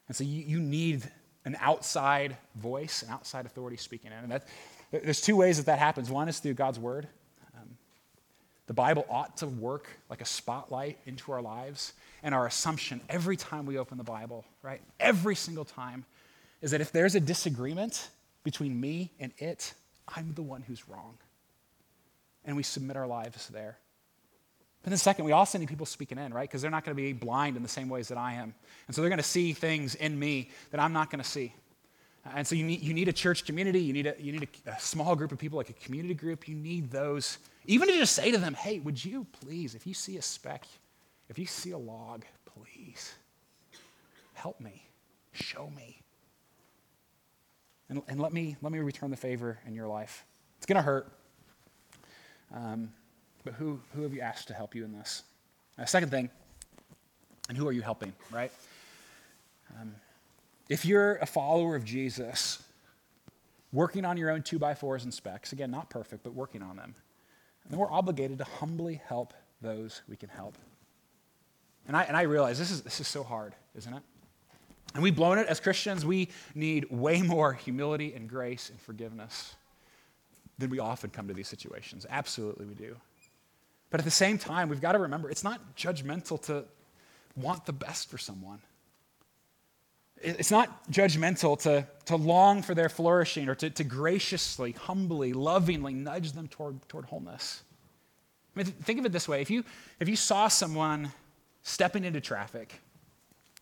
And 0.07 0.17
so 0.17 0.23
you, 0.23 0.41
you 0.41 0.59
need 0.59 1.03
an 1.45 1.55
outside 1.61 2.35
voice, 2.55 3.03
an 3.03 3.11
outside 3.11 3.45
authority 3.45 3.77
speaking 3.77 4.11
in. 4.11 4.17
And 4.23 4.31
that, 4.31 4.47
there's 4.91 5.21
two 5.21 5.35
ways 5.35 5.57
that 5.57 5.67
that 5.67 5.77
happens. 5.77 6.09
One 6.09 6.27
is 6.27 6.39
through 6.39 6.55
God's 6.55 6.79
word. 6.79 7.07
Um, 7.55 7.77
the 8.65 8.73
Bible 8.73 9.05
ought 9.07 9.37
to 9.37 9.45
work 9.45 9.87
like 10.09 10.21
a 10.21 10.25
spotlight 10.25 10.97
into 11.05 11.31
our 11.31 11.43
lives. 11.43 11.93
And 12.23 12.33
our 12.33 12.47
assumption 12.47 13.01
every 13.07 13.37
time 13.37 13.67
we 13.67 13.77
open 13.77 13.99
the 13.99 14.03
Bible, 14.03 14.45
right, 14.63 14.81
every 14.99 15.35
single 15.35 15.63
time, 15.63 16.05
is 16.63 16.71
that 16.71 16.81
if 16.81 16.91
there's 16.91 17.13
a 17.13 17.19
disagreement 17.19 18.09
between 18.43 18.81
me 18.81 19.11
and 19.19 19.31
it, 19.37 19.75
I'm 20.07 20.33
the 20.33 20.41
one 20.41 20.63
who's 20.63 20.89
wrong. 20.89 21.19
And 22.45 22.55
we 22.55 22.63
submit 22.63 22.95
our 22.97 23.07
lives 23.07 23.47
there. 23.49 23.77
But 24.81 24.91
then, 24.91 24.97
second, 24.97 25.25
we 25.25 25.33
also 25.33 25.57
need 25.57 25.67
people 25.67 25.85
speaking 25.85 26.17
in, 26.17 26.33
right? 26.33 26.47
Because 26.47 26.61
they're 26.61 26.71
not 26.71 26.85
going 26.85 26.95
to 26.95 27.01
be 27.01 27.11
blind 27.11 27.57
in 27.57 27.63
the 27.63 27.69
same 27.69 27.89
ways 27.89 28.07
that 28.07 28.17
I 28.17 28.33
am. 28.33 28.55
And 28.87 28.95
so 28.95 29.01
they're 29.01 29.09
going 29.09 29.17
to 29.17 29.23
see 29.23 29.51
things 29.51 29.95
in 29.95 30.17
me 30.17 30.49
that 30.71 30.79
I'm 30.79 30.93
not 30.93 31.09
going 31.11 31.21
to 31.21 31.29
see. 31.29 31.53
And 32.35 32.45
so 32.45 32.55
you 32.55 32.63
need, 32.63 32.81
you 32.81 32.93
need 32.93 33.07
a 33.07 33.13
church 33.13 33.45
community, 33.45 33.79
you 33.81 33.93
need, 33.93 34.07
a, 34.07 34.15
you 34.19 34.31
need 34.31 34.47
a, 34.65 34.71
a 34.71 34.79
small 34.79 35.15
group 35.15 35.31
of 35.31 35.37
people, 35.37 35.57
like 35.57 35.69
a 35.69 35.73
community 35.73 36.13
group. 36.13 36.47
You 36.47 36.55
need 36.55 36.91
those, 36.91 37.39
even 37.65 37.87
to 37.87 37.93
just 37.93 38.13
say 38.13 38.31
to 38.31 38.37
them, 38.37 38.53
hey, 38.53 38.79
would 38.79 39.03
you 39.03 39.25
please, 39.41 39.75
if 39.75 39.85
you 39.85 39.93
see 39.93 40.17
a 40.17 40.21
speck, 40.21 40.65
if 41.27 41.39
you 41.39 41.45
see 41.45 41.71
a 41.71 41.77
log, 41.77 42.23
please 42.45 43.13
help 44.33 44.59
me, 44.59 44.87
show 45.33 45.69
me. 45.75 46.01
And, 47.89 48.01
and 48.07 48.19
let, 48.19 48.31
me, 48.31 48.55
let 48.61 48.71
me 48.71 48.79
return 48.79 49.11
the 49.11 49.17
favor 49.17 49.59
in 49.65 49.73
your 49.73 49.87
life. 49.87 50.25
It's 50.57 50.65
going 50.65 50.77
to 50.77 50.81
hurt. 50.81 51.11
Um, 52.53 52.91
but 53.43 53.53
who, 53.53 53.79
who 53.95 54.03
have 54.03 54.13
you 54.13 54.21
asked 54.21 54.47
to 54.47 54.53
help 54.53 54.75
you 54.75 54.85
in 54.85 54.91
this? 54.91 55.23
Second 55.85 56.09
thing, 56.09 56.29
and 57.47 57.57
who 57.57 57.65
are 57.65 57.71
you 57.71 57.81
helping, 57.81 58.11
right? 58.31 58.51
Um, 59.79 59.95
if 60.67 60.85
you're 60.85 61.15
a 61.15 61.25
follower 61.25 61.75
of 61.75 61.85
Jesus, 61.85 62.61
working 63.71 64.03
on 64.03 64.17
your 64.17 64.29
own 64.29 64.43
two 64.43 64.59
by 64.59 64.73
fours 64.75 65.05
and 65.05 65.13
specks, 65.13 65.53
again, 65.53 65.71
not 65.71 65.89
perfect, 65.89 66.23
but 66.23 66.33
working 66.33 66.61
on 66.61 66.75
them, 66.75 66.95
then 67.69 67.79
we're 67.79 67.91
obligated 67.91 68.39
to 68.39 68.43
humbly 68.43 69.01
help 69.05 69.33
those 69.61 70.01
we 70.09 70.17
can 70.17 70.29
help. 70.29 70.57
And 71.87 71.95
I, 71.95 72.03
and 72.03 72.17
I 72.17 72.23
realize 72.23 72.59
this 72.59 72.71
is, 72.71 72.81
this 72.81 72.99
is 72.99 73.07
so 73.07 73.23
hard, 73.23 73.55
isn't 73.75 73.93
it? 73.93 74.03
And 74.93 75.03
we've 75.03 75.15
blown 75.15 75.37
it 75.37 75.47
as 75.47 75.59
Christians. 75.59 76.05
We 76.05 76.29
need 76.55 76.89
way 76.89 77.21
more 77.21 77.53
humility 77.53 78.13
and 78.13 78.27
grace 78.27 78.69
and 78.69 78.81
forgiveness 78.81 79.55
than 80.59 80.69
we 80.69 80.79
often 80.79 81.09
come 81.09 81.27
to 81.27 81.33
these 81.33 81.47
situations. 81.47 82.05
Absolutely, 82.09 82.65
we 82.65 82.75
do. 82.75 82.95
But 83.89 83.99
at 83.99 84.05
the 84.05 84.11
same 84.11 84.37
time, 84.37 84.69
we've 84.69 84.81
got 84.81 84.91
to 84.91 84.99
remember 84.99 85.29
it's 85.29 85.43
not 85.43 85.75
judgmental 85.75 86.41
to 86.43 86.65
want 87.35 87.65
the 87.65 87.73
best 87.73 88.09
for 88.09 88.17
someone. 88.17 88.59
It's 90.21 90.51
not 90.51 90.91
judgmental 90.91 91.57
to, 91.61 91.87
to 92.05 92.15
long 92.17 92.61
for 92.61 92.75
their 92.75 92.89
flourishing 92.89 93.47
or 93.47 93.55
to, 93.55 93.69
to 93.69 93.83
graciously, 93.85 94.73
humbly, 94.73 95.31
lovingly 95.31 95.93
nudge 95.93 96.33
them 96.33 96.49
toward, 96.49 96.87
toward 96.89 97.05
wholeness. 97.05 97.63
I 98.53 98.59
mean, 98.59 98.65
think 98.65 98.99
of 98.99 99.05
it 99.05 99.13
this 99.13 99.29
way 99.29 99.41
if 99.41 99.49
you, 99.49 99.63
if 99.99 100.09
you 100.09 100.17
saw 100.17 100.49
someone 100.49 101.13
stepping 101.63 102.03
into 102.03 102.19
traffic, 102.19 102.81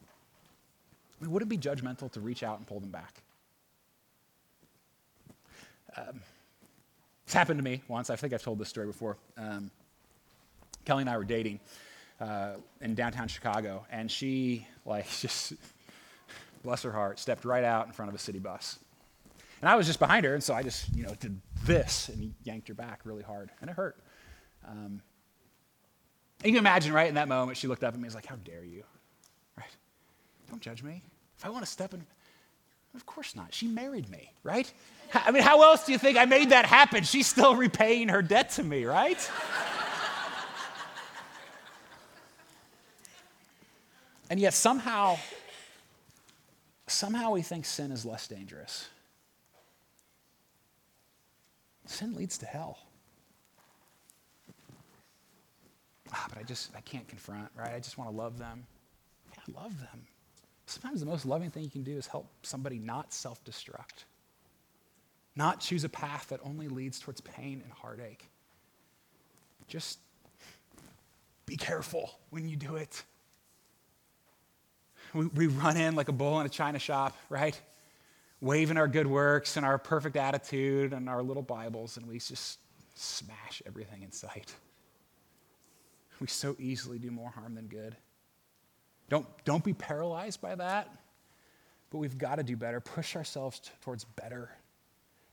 I 0.01 1.23
mean, 1.23 1.31
would 1.31 1.43
it 1.43 1.49
be 1.49 1.59
judgmental 1.59 2.11
to 2.13 2.19
reach 2.19 2.41
out 2.41 2.57
and 2.57 2.65
pull 2.65 2.79
them 2.79 2.89
back? 2.89 3.21
Um, 5.95 6.21
it's 7.27 7.33
happened 7.33 7.59
to 7.59 7.63
me 7.63 7.81
once. 7.89 8.09
I 8.09 8.15
think 8.15 8.31
I've 8.31 8.41
told 8.41 8.57
this 8.57 8.69
story 8.69 8.87
before. 8.87 9.17
Um, 9.37 9.69
Kelly 10.85 11.01
and 11.01 11.09
I 11.09 11.17
were 11.17 11.25
dating 11.25 11.59
uh, 12.21 12.53
in 12.79 12.95
downtown 12.95 13.27
Chicago, 13.27 13.85
and 13.91 14.09
she, 14.09 14.65
like, 14.85 15.09
just, 15.19 15.51
bless 16.63 16.83
her 16.83 16.91
heart, 16.93 17.19
stepped 17.19 17.43
right 17.43 17.65
out 17.65 17.85
in 17.85 17.91
front 17.91 18.07
of 18.07 18.15
a 18.15 18.17
city 18.17 18.39
bus. 18.39 18.79
And 19.59 19.69
I 19.69 19.75
was 19.75 19.87
just 19.87 19.99
behind 19.99 20.25
her, 20.25 20.35
and 20.35 20.41
so 20.41 20.53
I 20.53 20.63
just, 20.63 20.87
you 20.95 21.03
know, 21.03 21.13
did 21.19 21.41
this 21.65 22.07
and 22.07 22.33
yanked 22.45 22.69
her 22.69 22.73
back 22.73 23.01
really 23.03 23.23
hard, 23.23 23.49
and 23.59 23.69
it 23.69 23.73
hurt. 23.73 23.97
Um, 24.65 25.01
you 26.45 26.51
can 26.51 26.59
imagine, 26.59 26.93
right, 26.93 27.09
in 27.09 27.15
that 27.15 27.27
moment, 27.27 27.57
she 27.57 27.67
looked 27.67 27.83
up 27.83 27.89
at 27.89 27.95
me 27.95 28.03
and 28.03 28.05
was 28.05 28.15
like, 28.15 28.25
How 28.25 28.37
dare 28.37 28.63
you? 28.63 28.85
Right? 29.57 29.75
Don't 30.49 30.61
judge 30.61 30.81
me. 30.81 31.03
If 31.37 31.45
I 31.45 31.49
want 31.49 31.65
to 31.65 31.69
step 31.69 31.93
in, 31.93 32.05
of 32.97 33.05
course 33.05 33.35
not. 33.35 33.53
She 33.53 33.67
married 33.67 34.09
me, 34.09 34.33
right? 34.43 34.71
I 35.13 35.31
mean, 35.31 35.43
how 35.43 35.61
else 35.63 35.85
do 35.85 35.93
you 35.93 35.97
think 35.97 36.17
I 36.17 36.25
made 36.25 36.49
that 36.49 36.65
happen? 36.65 37.03
She's 37.03 37.27
still 37.27 37.55
repaying 37.55 38.09
her 38.09 38.21
debt 38.21 38.49
to 38.51 38.63
me, 38.63 38.83
right? 38.83 39.31
And 44.29 44.39
yet 44.39 44.53
somehow, 44.53 45.17
somehow 46.87 47.31
we 47.31 47.41
think 47.41 47.65
sin 47.65 47.91
is 47.91 48.05
less 48.05 48.27
dangerous. 48.27 48.89
Sin 51.85 52.15
leads 52.15 52.37
to 52.39 52.45
hell. 52.45 52.79
Ah, 56.11 56.25
but 56.29 56.37
I 56.37 56.43
just, 56.43 56.71
I 56.75 56.81
can't 56.81 57.07
confront, 57.07 57.49
right? 57.55 57.73
I 57.73 57.79
just 57.79 57.97
want 57.97 58.09
to 58.09 58.15
love 58.15 58.37
them. 58.37 58.65
Yeah, 59.33 59.61
love 59.61 59.79
them. 59.79 60.05
Sometimes 60.67 60.99
the 60.99 61.05
most 61.05 61.25
loving 61.25 61.49
thing 61.49 61.63
you 61.63 61.69
can 61.69 61.83
do 61.83 61.97
is 61.97 62.07
help 62.07 62.29
somebody 62.43 62.77
not 62.77 63.13
self 63.13 63.43
destruct, 63.45 64.03
not 65.35 65.61
choose 65.61 65.85
a 65.85 65.89
path 65.89 66.27
that 66.29 66.41
only 66.43 66.67
leads 66.67 66.99
towards 66.99 67.21
pain 67.21 67.61
and 67.63 67.71
heartache. 67.71 68.29
Just 69.67 69.99
be 71.45 71.55
careful 71.55 72.19
when 72.31 72.49
you 72.49 72.57
do 72.57 72.75
it. 72.75 73.03
We, 75.13 75.27
we 75.27 75.47
run 75.47 75.77
in 75.77 75.95
like 75.95 76.09
a 76.09 76.13
bull 76.13 76.39
in 76.41 76.45
a 76.45 76.49
china 76.49 76.79
shop, 76.79 77.15
right? 77.29 77.59
Waving 78.41 78.77
our 78.77 78.89
good 78.89 79.07
works 79.07 79.55
and 79.55 79.65
our 79.65 79.77
perfect 79.77 80.17
attitude 80.17 80.91
and 80.91 81.07
our 81.07 81.23
little 81.23 81.43
Bibles, 81.43 81.95
and 81.95 82.05
we 82.05 82.19
just 82.19 82.59
smash 82.93 83.61
everything 83.65 84.03
in 84.03 84.11
sight. 84.11 84.53
We 86.19 86.27
so 86.27 86.57
easily 86.59 86.99
do 86.99 87.09
more 87.09 87.29
harm 87.29 87.55
than 87.55 87.67
good. 87.67 87.95
Don't, 89.09 89.25
don't 89.45 89.63
be 89.63 89.73
paralyzed 89.73 90.41
by 90.41 90.55
that, 90.55 90.93
but 91.89 91.99
we've 91.99 92.17
got 92.17 92.35
to 92.35 92.43
do 92.43 92.57
better, 92.57 92.79
push 92.79 93.15
ourselves 93.15 93.59
t- 93.59 93.69
towards 93.81 94.03
better 94.03 94.51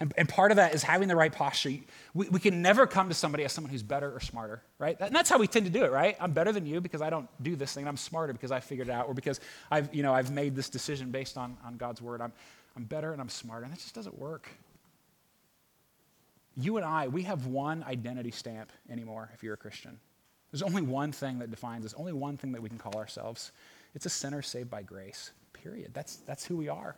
and, 0.00 0.12
and 0.18 0.28
part 0.28 0.50
of 0.50 0.56
that 0.56 0.74
is 0.74 0.82
having 0.82 1.08
the 1.08 1.16
right 1.16 1.32
posture. 1.32 1.72
We, 2.14 2.28
we 2.28 2.40
can 2.40 2.60
never 2.62 2.86
come 2.86 3.08
to 3.08 3.14
somebody 3.14 3.44
as 3.44 3.52
someone 3.52 3.70
who's 3.70 3.82
better 3.82 4.14
or 4.14 4.20
smarter, 4.20 4.62
right? 4.78 4.96
and 5.00 5.14
that's 5.14 5.30
how 5.30 5.38
we 5.38 5.46
tend 5.46 5.66
to 5.66 5.72
do 5.72 5.84
it, 5.84 5.92
right? 5.92 6.16
I'm 6.20 6.32
better 6.32 6.52
than 6.52 6.66
you 6.66 6.80
because 6.80 7.00
I 7.00 7.10
don't 7.10 7.28
do 7.42 7.54
this 7.54 7.72
thing. 7.72 7.86
I'm 7.86 7.96
smarter 7.96 8.32
because 8.32 8.50
I 8.50 8.60
figured 8.60 8.88
it 8.88 8.90
out 8.90 9.06
or 9.06 9.14
because 9.14 9.40
I've, 9.70 9.94
you 9.94 10.02
know, 10.02 10.12
I've 10.12 10.32
made 10.32 10.56
this 10.56 10.68
decision 10.68 11.10
based 11.10 11.38
on, 11.38 11.56
on 11.64 11.76
God's 11.76 12.02
word. 12.02 12.20
I'm, 12.20 12.32
I'm 12.76 12.84
better 12.84 13.12
and 13.12 13.20
I'm 13.20 13.28
smarter. 13.28 13.64
And 13.64 13.72
that 13.72 13.78
just 13.78 13.94
doesn't 13.94 14.18
work. 14.18 14.48
you 16.56 16.76
and 16.76 16.84
I, 16.84 17.06
we 17.08 17.22
have 17.22 17.46
one 17.46 17.84
identity 17.84 18.32
stamp 18.32 18.72
anymore 18.90 19.30
if 19.32 19.44
you're 19.44 19.54
a 19.54 19.58
Christian. 19.58 20.00
There's 20.54 20.62
only 20.62 20.82
one 20.82 21.10
thing 21.10 21.40
that 21.40 21.50
defines 21.50 21.84
us, 21.84 21.94
only 21.94 22.12
one 22.12 22.36
thing 22.36 22.52
that 22.52 22.62
we 22.62 22.68
can 22.68 22.78
call 22.78 22.94
ourselves. 22.94 23.50
It's 23.96 24.06
a 24.06 24.08
sinner 24.08 24.40
saved 24.40 24.70
by 24.70 24.82
grace, 24.82 25.32
period. 25.52 25.90
That's, 25.92 26.18
that's 26.18 26.46
who 26.46 26.56
we 26.56 26.68
are. 26.68 26.94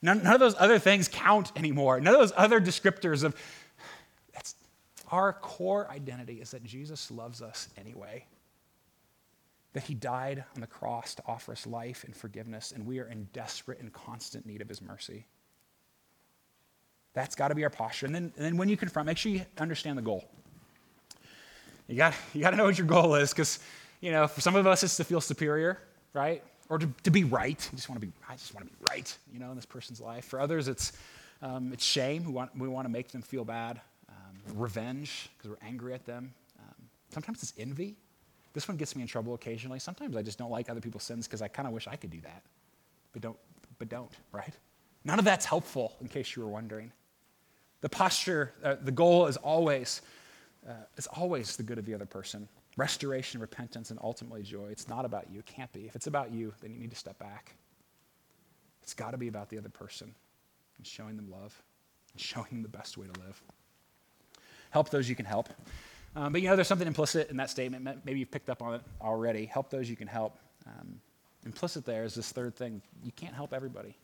None, 0.00 0.22
none 0.22 0.32
of 0.32 0.40
those 0.40 0.54
other 0.58 0.78
things 0.78 1.06
count 1.06 1.52
anymore. 1.54 2.00
None 2.00 2.14
of 2.14 2.20
those 2.20 2.32
other 2.34 2.58
descriptors 2.58 3.24
of, 3.24 3.36
that's 4.32 4.54
our 5.10 5.34
core 5.34 5.86
identity 5.90 6.40
is 6.40 6.50
that 6.52 6.64
Jesus 6.64 7.10
loves 7.10 7.42
us 7.42 7.68
anyway. 7.76 8.24
That 9.74 9.82
he 9.82 9.92
died 9.92 10.42
on 10.54 10.62
the 10.62 10.66
cross 10.66 11.14
to 11.16 11.22
offer 11.26 11.52
us 11.52 11.66
life 11.66 12.04
and 12.04 12.16
forgiveness, 12.16 12.72
and 12.72 12.86
we 12.86 13.00
are 13.00 13.06
in 13.08 13.28
desperate 13.34 13.80
and 13.80 13.92
constant 13.92 14.46
need 14.46 14.62
of 14.62 14.68
his 14.70 14.80
mercy. 14.80 15.26
That's 17.12 17.34
got 17.34 17.48
to 17.48 17.54
be 17.54 17.64
our 17.64 17.70
posture. 17.70 18.06
And 18.06 18.14
then, 18.14 18.32
and 18.34 18.46
then 18.46 18.56
when 18.56 18.70
you 18.70 18.78
confront, 18.78 19.04
make 19.04 19.18
sure 19.18 19.30
you 19.30 19.44
understand 19.58 19.98
the 19.98 20.02
goal. 20.02 20.24
You 21.88 21.96
got, 21.96 22.14
you 22.34 22.40
got 22.40 22.50
to 22.50 22.56
know 22.56 22.64
what 22.64 22.78
your 22.78 22.86
goal 22.86 23.14
is 23.14 23.30
because, 23.30 23.58
you 24.00 24.10
know, 24.10 24.26
for 24.26 24.40
some 24.40 24.56
of 24.56 24.66
us, 24.66 24.82
it's 24.82 24.96
to 24.96 25.04
feel 25.04 25.20
superior, 25.20 25.80
right? 26.12 26.42
Or 26.68 26.78
to, 26.78 26.88
to 27.04 27.10
be 27.10 27.24
right. 27.24 27.68
You 27.72 27.76
just 27.76 27.88
want 27.88 28.00
to 28.00 28.06
be, 28.06 28.12
I 28.28 28.34
just 28.34 28.54
want 28.54 28.66
to 28.66 28.72
be 28.72 28.78
right, 28.90 29.16
you 29.32 29.38
know, 29.38 29.50
in 29.50 29.56
this 29.56 29.66
person's 29.66 30.00
life. 30.00 30.24
For 30.24 30.40
others, 30.40 30.68
it's, 30.68 30.92
um, 31.42 31.72
it's 31.72 31.84
shame. 31.84 32.24
We 32.24 32.32
want, 32.32 32.56
we 32.56 32.68
want 32.68 32.86
to 32.86 32.92
make 32.92 33.08
them 33.08 33.22
feel 33.22 33.44
bad. 33.44 33.80
Um, 34.08 34.58
revenge 34.58 35.30
because 35.36 35.50
we're 35.50 35.66
angry 35.66 35.94
at 35.94 36.04
them. 36.04 36.32
Um, 36.58 36.74
sometimes 37.10 37.42
it's 37.42 37.52
envy. 37.58 37.96
This 38.52 38.66
one 38.66 38.78
gets 38.78 38.96
me 38.96 39.02
in 39.02 39.08
trouble 39.08 39.34
occasionally. 39.34 39.78
Sometimes 39.78 40.16
I 40.16 40.22
just 40.22 40.38
don't 40.38 40.50
like 40.50 40.70
other 40.70 40.80
people's 40.80 41.02
sins 41.02 41.26
because 41.26 41.42
I 41.42 41.48
kind 41.48 41.68
of 41.68 41.74
wish 41.74 41.86
I 41.86 41.96
could 41.96 42.10
do 42.10 42.20
that. 42.22 42.42
But 43.12 43.20
don't, 43.22 43.36
but 43.78 43.88
don't, 43.88 44.10
right? 44.32 44.54
None 45.04 45.18
of 45.18 45.24
that's 45.24 45.44
helpful, 45.44 45.92
in 46.00 46.08
case 46.08 46.34
you 46.34 46.42
were 46.42 46.48
wondering. 46.48 46.90
The 47.82 47.88
posture, 47.88 48.52
uh, 48.64 48.76
the 48.82 48.90
goal 48.90 49.26
is 49.26 49.36
always, 49.36 50.02
uh, 50.68 50.72
always 51.16 51.56
the 51.56 51.62
good 51.62 51.78
of 51.78 51.86
the 51.86 51.94
other 51.94 52.06
person. 52.06 52.48
Restoration, 52.76 53.40
repentance, 53.40 53.90
and 53.90 53.98
ultimately 54.02 54.42
joy. 54.42 54.68
It's 54.70 54.88
not 54.88 55.04
about 55.04 55.30
you. 55.30 55.38
It 55.38 55.46
can't 55.46 55.72
be. 55.72 55.86
If 55.86 55.96
it's 55.96 56.06
about 56.06 56.32
you, 56.32 56.52
then 56.60 56.72
you 56.72 56.80
need 56.80 56.90
to 56.90 56.96
step 56.96 57.18
back. 57.18 57.54
It's 58.82 58.94
got 58.94 59.12
to 59.12 59.16
be 59.16 59.28
about 59.28 59.48
the 59.48 59.58
other 59.58 59.68
person 59.68 60.14
and 60.76 60.86
showing 60.86 61.16
them 61.16 61.30
love 61.30 61.60
and 62.12 62.20
showing 62.20 62.48
them 62.50 62.62
the 62.62 62.68
best 62.68 62.98
way 62.98 63.06
to 63.06 63.20
live. 63.20 63.42
Help 64.70 64.90
those 64.90 65.08
you 65.08 65.16
can 65.16 65.24
help. 65.24 65.48
Um, 66.14 66.32
but 66.32 66.42
you 66.42 66.48
know, 66.48 66.56
there's 66.56 66.68
something 66.68 66.86
implicit 66.86 67.30
in 67.30 67.36
that 67.36 67.50
statement. 67.50 68.02
Maybe 68.04 68.20
you've 68.20 68.30
picked 68.30 68.50
up 68.50 68.62
on 68.62 68.74
it 68.74 68.82
already. 69.00 69.46
Help 69.46 69.70
those 69.70 69.88
you 69.88 69.96
can 69.96 70.08
help. 70.08 70.38
Um, 70.66 71.00
implicit 71.44 71.84
there 71.84 72.04
is 72.04 72.14
this 72.14 72.30
third 72.32 72.56
thing 72.56 72.82
you 73.02 73.12
can't 73.12 73.34
help 73.34 73.52
everybody. 73.52 73.96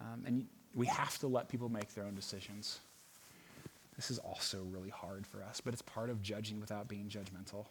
Um, 0.00 0.24
and 0.26 0.46
we 0.74 0.86
have 0.86 1.18
to 1.18 1.26
let 1.26 1.48
people 1.48 1.68
make 1.68 1.94
their 1.94 2.04
own 2.04 2.14
decisions. 2.14 2.80
This 4.00 4.10
is 4.10 4.18
also 4.20 4.62
really 4.70 4.88
hard 4.88 5.26
for 5.26 5.42
us, 5.42 5.60
but 5.60 5.74
it's 5.74 5.82
part 5.82 6.08
of 6.08 6.22
judging 6.22 6.58
without 6.58 6.88
being 6.88 7.10
judgmental. 7.10 7.66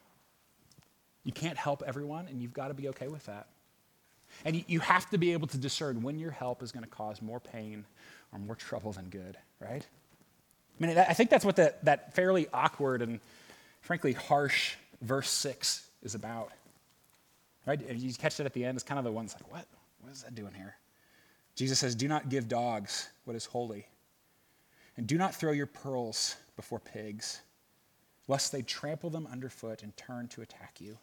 You 1.24 1.32
can't 1.32 1.58
help 1.58 1.82
everyone, 1.88 2.28
and 2.28 2.40
you've 2.40 2.54
got 2.54 2.68
to 2.68 2.76
be 2.76 2.88
okay 2.90 3.08
with 3.08 3.26
that. 3.26 3.48
And 4.46 4.56
you, 4.56 4.64
you 4.68 4.80
have 4.80 5.10
to 5.10 5.18
be 5.18 5.34
able 5.34 5.48
to 5.48 5.58
discern 5.58 6.04
when 6.04 6.20
your 6.20 6.30
help 6.30 6.62
is 6.62 6.72
going 6.72 6.84
to 6.84 6.90
cause 6.90 7.20
more 7.20 7.40
pain 7.40 7.84
or 8.32 8.38
more 8.38 8.54
trouble 8.54 8.92
than 8.92 9.06
good, 9.06 9.40
right? 9.60 9.84
I 10.80 10.86
mean, 10.86 10.96
I 11.00 11.14
think 11.14 11.32
that's 11.32 11.44
what 11.44 11.56
the, 11.56 11.74
that 11.82 12.14
fairly 12.14 12.46
awkward 12.54 13.02
and 13.02 13.20
frankly 13.82 14.14
harsh 14.14 14.76
verse 15.02 15.32
6 15.32 15.90
is 16.04 16.14
about. 16.14 16.52
Right? 17.66 17.82
If 17.82 18.00
you 18.00 18.14
catch 18.14 18.40
it 18.40 18.46
at 18.46 18.54
the 18.54 18.66
end, 18.66 18.76
it's 18.76 18.84
kind 18.84 19.00
of 19.00 19.04
the 19.04 19.12
one's 19.12 19.34
like, 19.34 19.52
what? 19.52 19.66
What 20.02 20.12
is 20.12 20.22
that 20.22 20.36
doing 20.36 20.54
here? 20.54 20.76
Jesus 21.56 21.80
says, 21.80 21.96
Do 21.96 22.08
not 22.08 22.30
give 22.30 22.48
dogs 22.48 23.10
what 23.26 23.36
is 23.36 23.46
holy, 23.46 23.88
and 25.00 25.08
do 25.08 25.18
not 25.18 25.34
throw 25.34 25.54
your 25.54 25.66
pearls 25.66 26.36
before 26.58 26.78
pigs, 26.78 27.40
lest 28.28 28.52
they 28.52 28.62
trample 28.62 29.10
them 29.10 29.26
underfoot 29.32 29.82
and 29.82 29.96
turn 29.96 30.28
to 30.28 30.42
attack 30.42 30.82
you. 30.82 30.98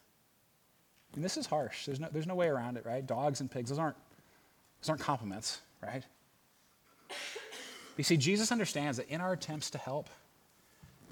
And 1.15 1.25
this 1.25 1.39
is 1.39 1.47
harsh. 1.47 1.87
There's 1.87 1.99
no, 1.99 2.09
there's 2.13 2.27
no 2.27 2.35
way 2.35 2.47
around 2.47 2.77
it, 2.77 2.85
right? 2.85 3.05
Dogs 3.07 3.41
and 3.41 3.51
pigs, 3.51 3.71
those 3.71 3.79
aren't, 3.79 3.97
those 4.83 4.91
aren't 4.91 5.01
compliments, 5.01 5.63
right? 5.83 6.03
You 7.97 8.05
see, 8.05 8.19
Jesus 8.19 8.53
understands 8.53 8.99
that 8.99 9.09
in 9.09 9.23
our 9.23 9.33
attempts 9.33 9.71
to 9.71 9.79
help, 9.79 10.11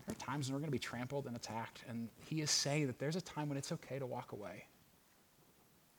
there 0.06 0.14
are 0.14 0.22
times 0.22 0.48
when 0.48 0.52
we're 0.52 0.60
going 0.60 0.68
to 0.68 0.72
be 0.72 0.78
trampled 0.78 1.24
and 1.24 1.34
attacked. 1.34 1.84
And 1.88 2.10
he 2.26 2.42
is 2.42 2.50
saying 2.50 2.88
that 2.88 2.98
there's 2.98 3.16
a 3.16 3.22
time 3.22 3.48
when 3.48 3.56
it's 3.56 3.72
okay 3.72 3.98
to 3.98 4.04
walk 4.04 4.32
away. 4.32 4.66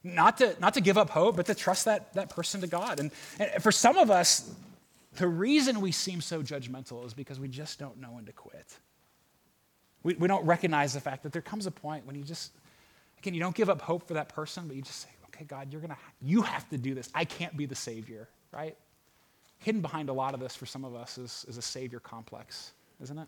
Not 0.03 0.37
to, 0.37 0.55
not 0.61 0.75
to 0.75 0.81
give 0.81 0.99
up 0.99 1.09
hope, 1.09 1.35
but 1.35 1.47
to 1.47 1.55
trust 1.55 1.85
that, 1.85 2.13
that 2.13 2.29
person 2.29 2.61
to 2.61 2.67
God. 2.67 2.99
And, 2.99 3.09
and 3.39 3.63
for 3.63 3.71
some 3.71 3.97
of 3.97 4.11
us, 4.11 4.53
the 5.17 5.27
reason 5.27 5.81
we 5.81 5.91
seem 5.91 6.21
so 6.21 6.41
judgmental 6.41 7.05
is 7.05 7.13
because 7.13 7.39
we 7.39 7.47
just 7.47 7.79
don't 7.79 7.99
know 7.99 8.11
when 8.11 8.25
to 8.25 8.31
quit. 8.31 8.77
We, 10.03 10.15
we 10.15 10.27
don't 10.27 10.45
recognize 10.45 10.93
the 10.93 10.99
fact 10.99 11.23
that 11.23 11.33
there 11.33 11.41
comes 11.41 11.65
a 11.65 11.71
point 11.71 12.05
when 12.05 12.15
you 12.15 12.23
just, 12.23 12.51
again, 13.19 13.33
you 13.33 13.39
don't 13.39 13.55
give 13.55 13.69
up 13.69 13.81
hope 13.81 14.07
for 14.07 14.13
that 14.15 14.29
person, 14.29 14.67
but 14.67 14.75
you 14.75 14.81
just 14.81 15.01
say, 15.01 15.09
okay, 15.27 15.45
God, 15.45 15.71
you're 15.71 15.81
gonna, 15.81 15.97
you 16.21 16.41
have 16.41 16.69
to 16.69 16.77
do 16.77 16.93
this. 16.93 17.09
I 17.13 17.25
can't 17.25 17.55
be 17.57 17.65
the 17.65 17.75
Savior, 17.75 18.29
right? 18.51 18.75
Hidden 19.59 19.81
behind 19.81 20.09
a 20.09 20.13
lot 20.13 20.33
of 20.33 20.39
this 20.39 20.55
for 20.55 20.65
some 20.65 20.85
of 20.85 20.95
us 20.95 21.17
is, 21.17 21.45
is 21.47 21.57
a 21.57 21.61
Savior 21.61 21.99
complex, 21.99 22.71
isn't 23.01 23.17
it? 23.17 23.27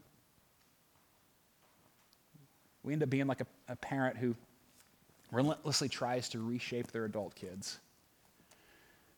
We 2.84 2.94
end 2.94 3.04
up 3.04 3.10
being 3.10 3.28
like 3.28 3.42
a, 3.42 3.48
a 3.68 3.76
parent 3.76 4.18
who 4.18 4.36
relentlessly 5.32 5.90
tries 5.90 6.30
to 6.30 6.40
reshape 6.40 6.92
their 6.92 7.06
adult 7.06 7.36
kids. 7.36 7.80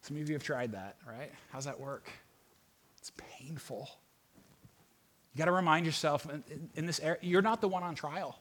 Some 0.01 0.17
of 0.17 0.29
you 0.29 0.33
have 0.33 0.43
tried 0.43 0.71
that, 0.71 0.95
right? 1.05 1.31
How's 1.51 1.65
that 1.65 1.79
work? 1.79 2.09
It's 2.99 3.11
painful. 3.17 3.89
You 5.33 5.39
got 5.39 5.45
to 5.45 5.51
remind 5.51 5.85
yourself 5.85 6.25
in, 6.25 6.43
in, 6.51 6.69
in 6.75 6.85
this 6.85 6.99
area, 6.99 7.19
you're 7.21 7.41
not 7.41 7.61
the 7.61 7.67
one 7.67 7.83
on 7.83 7.95
trial 7.95 8.37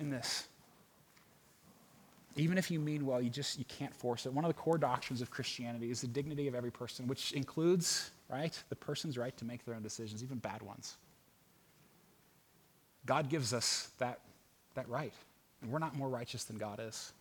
in 0.00 0.10
this. 0.10 0.48
Even 2.36 2.56
if 2.56 2.70
you 2.70 2.78
mean 2.78 3.04
well, 3.04 3.20
you 3.20 3.30
just 3.30 3.58
you 3.58 3.64
can't 3.64 3.94
force 3.94 4.24
it. 4.24 4.32
One 4.32 4.44
of 4.44 4.48
the 4.48 4.54
core 4.54 4.78
doctrines 4.78 5.20
of 5.20 5.30
Christianity 5.30 5.90
is 5.90 6.00
the 6.00 6.06
dignity 6.06 6.46
of 6.46 6.54
every 6.54 6.70
person, 6.70 7.08
which 7.08 7.32
includes, 7.32 8.10
right, 8.30 8.56
the 8.68 8.76
person's 8.76 9.18
right 9.18 9.36
to 9.38 9.44
make 9.44 9.64
their 9.64 9.74
own 9.74 9.82
decisions, 9.82 10.22
even 10.22 10.38
bad 10.38 10.62
ones. 10.62 10.96
God 13.04 13.28
gives 13.28 13.52
us 13.52 13.90
that, 13.98 14.20
that 14.74 14.88
right. 14.88 15.14
And 15.62 15.72
we're 15.72 15.80
not 15.80 15.96
more 15.96 16.08
righteous 16.08 16.44
than 16.44 16.58
God 16.58 16.78
is. 16.80 17.12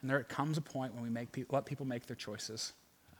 And 0.00 0.10
there 0.10 0.22
comes 0.24 0.58
a 0.58 0.60
point 0.60 0.94
when 0.94 1.04
we 1.04 1.10
make 1.10 1.30
pe- 1.30 1.44
let 1.50 1.64
people 1.64 1.86
make 1.86 2.06
their 2.06 2.16
choices 2.16 2.72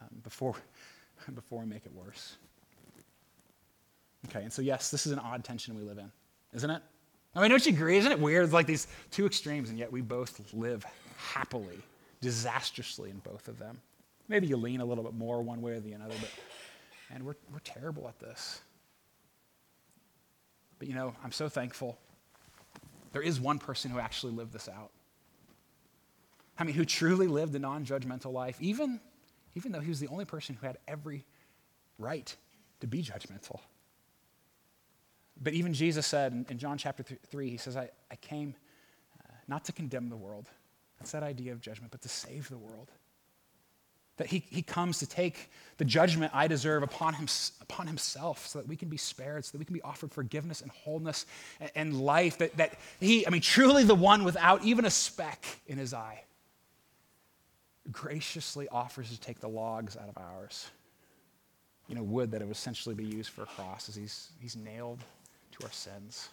um, 0.02 0.08
before, 0.22 0.56
before 1.34 1.60
we 1.60 1.66
make 1.66 1.86
it 1.86 1.92
worse. 1.94 2.36
Okay, 4.26 4.42
and 4.42 4.52
so 4.52 4.62
yes, 4.62 4.90
this 4.90 5.06
is 5.06 5.12
an 5.12 5.18
odd 5.18 5.44
tension 5.44 5.76
we 5.76 5.82
live 5.82 5.98
in, 5.98 6.10
isn't 6.54 6.70
it? 6.70 6.82
I 7.34 7.40
mean, 7.40 7.50
don't 7.50 7.64
you 7.66 7.72
agree? 7.72 7.98
Isn't 7.98 8.12
it 8.12 8.20
weird? 8.20 8.52
Like 8.52 8.66
these 8.66 8.86
two 9.10 9.26
extremes, 9.26 9.70
and 9.70 9.78
yet 9.78 9.90
we 9.90 10.00
both 10.00 10.52
live 10.54 10.84
happily, 11.16 11.78
disastrously 12.20 13.10
in 13.10 13.18
both 13.18 13.48
of 13.48 13.58
them. 13.58 13.80
Maybe 14.28 14.46
you 14.46 14.56
lean 14.56 14.80
a 14.80 14.84
little 14.84 15.04
bit 15.04 15.14
more 15.14 15.42
one 15.42 15.60
way 15.60 15.72
or 15.72 15.80
the 15.80 15.94
other, 15.94 16.14
but 16.20 16.30
and 17.10 17.24
we're, 17.24 17.34
we're 17.52 17.58
terrible 17.60 18.08
at 18.08 18.18
this. 18.18 18.60
But 20.78 20.88
you 20.88 20.94
know, 20.94 21.14
I'm 21.22 21.32
so 21.32 21.48
thankful 21.48 21.98
there 23.12 23.22
is 23.22 23.40
one 23.40 23.58
person 23.58 23.90
who 23.90 23.98
actually 23.98 24.32
lived 24.32 24.52
this 24.52 24.68
out. 24.68 24.90
I 26.58 26.64
mean, 26.64 26.74
who 26.74 26.84
truly 26.84 27.26
lived 27.26 27.54
a 27.54 27.58
non 27.58 27.84
judgmental 27.84 28.32
life, 28.32 28.56
even, 28.60 29.00
even 29.54 29.72
though 29.72 29.80
he 29.80 29.88
was 29.88 30.00
the 30.00 30.08
only 30.08 30.24
person 30.24 30.56
who 30.56 30.66
had 30.66 30.78
every 30.86 31.24
right 31.98 32.34
to 32.80 32.86
be 32.86 33.02
judgmental. 33.02 33.60
But 35.42 35.52
even 35.52 35.74
Jesus 35.74 36.06
said 36.06 36.32
in, 36.32 36.46
in 36.48 36.58
John 36.58 36.78
chapter 36.78 37.02
3, 37.02 37.50
he 37.50 37.56
says, 37.56 37.76
I, 37.76 37.90
I 38.10 38.16
came 38.16 38.54
uh, 39.20 39.32
not 39.48 39.64
to 39.66 39.72
condemn 39.72 40.08
the 40.08 40.16
world. 40.16 40.48
That's 40.98 41.12
that 41.12 41.22
idea 41.22 41.52
of 41.52 41.60
judgment, 41.60 41.90
but 41.90 42.02
to 42.02 42.08
save 42.08 42.48
the 42.48 42.58
world. 42.58 42.90
That 44.16 44.28
he, 44.28 44.44
he 44.48 44.62
comes 44.62 45.00
to 45.00 45.08
take 45.08 45.50
the 45.76 45.84
judgment 45.84 46.30
I 46.32 46.46
deserve 46.46 46.84
upon, 46.84 47.14
him, 47.14 47.26
upon 47.60 47.88
himself 47.88 48.46
so 48.46 48.60
that 48.60 48.68
we 48.68 48.76
can 48.76 48.88
be 48.88 48.96
spared, 48.96 49.44
so 49.44 49.52
that 49.52 49.58
we 49.58 49.64
can 49.64 49.74
be 49.74 49.82
offered 49.82 50.12
forgiveness 50.12 50.60
and 50.60 50.70
wholeness 50.70 51.26
and, 51.58 51.70
and 51.74 52.00
life. 52.00 52.38
That, 52.38 52.56
that 52.56 52.78
he, 53.00 53.26
I 53.26 53.30
mean, 53.30 53.40
truly 53.40 53.82
the 53.82 53.96
one 53.96 54.22
without 54.22 54.62
even 54.62 54.84
a 54.84 54.90
speck 54.90 55.44
in 55.66 55.78
his 55.78 55.92
eye, 55.92 56.22
graciously 57.90 58.68
offers 58.68 59.10
to 59.10 59.20
take 59.20 59.40
the 59.40 59.48
logs 59.48 59.96
out 59.96 60.08
of 60.08 60.16
ours. 60.16 60.70
You 61.88 61.96
know, 61.96 62.02
wood 62.04 62.30
that 62.30 62.40
would 62.40 62.50
essentially 62.50 62.94
be 62.94 63.04
used 63.04 63.30
for 63.30 63.42
a 63.42 63.46
cross 63.46 63.88
as 63.88 63.96
he's, 63.96 64.30
he's 64.40 64.54
nailed 64.54 65.00
to 65.58 65.64
our 65.64 65.72
sins. 65.72 66.28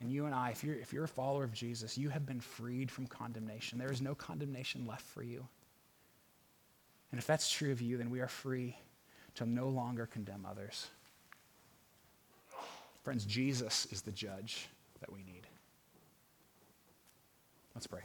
And 0.00 0.10
you 0.10 0.26
and 0.26 0.34
I, 0.34 0.50
if 0.50 0.64
you're, 0.64 0.74
if 0.74 0.92
you're 0.92 1.04
a 1.04 1.08
follower 1.08 1.44
of 1.44 1.52
Jesus, 1.52 1.96
you 1.96 2.08
have 2.08 2.26
been 2.26 2.40
freed 2.40 2.90
from 2.90 3.06
condemnation. 3.06 3.78
There 3.78 3.92
is 3.92 4.02
no 4.02 4.14
condemnation 4.14 4.84
left 4.86 5.04
for 5.04 5.22
you. 5.22 5.46
And 7.12 7.20
if 7.20 7.26
that's 7.26 7.48
true 7.48 7.70
of 7.70 7.80
you, 7.80 7.96
then 7.96 8.10
we 8.10 8.20
are 8.20 8.28
free 8.28 8.76
to 9.36 9.46
no 9.46 9.68
longer 9.68 10.06
condemn 10.06 10.44
others. 10.48 10.88
Friends, 13.04 13.24
Jesus 13.24 13.86
is 13.92 14.02
the 14.02 14.10
judge 14.10 14.68
that 15.00 15.12
we 15.12 15.22
need. 15.22 15.46
Let's 17.74 17.86
pray. 17.86 18.02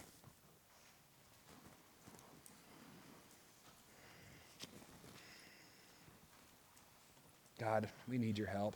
God, 7.60 7.84
God, 7.84 7.90
we 8.08 8.18
need 8.18 8.38
your 8.38 8.48
help. 8.48 8.76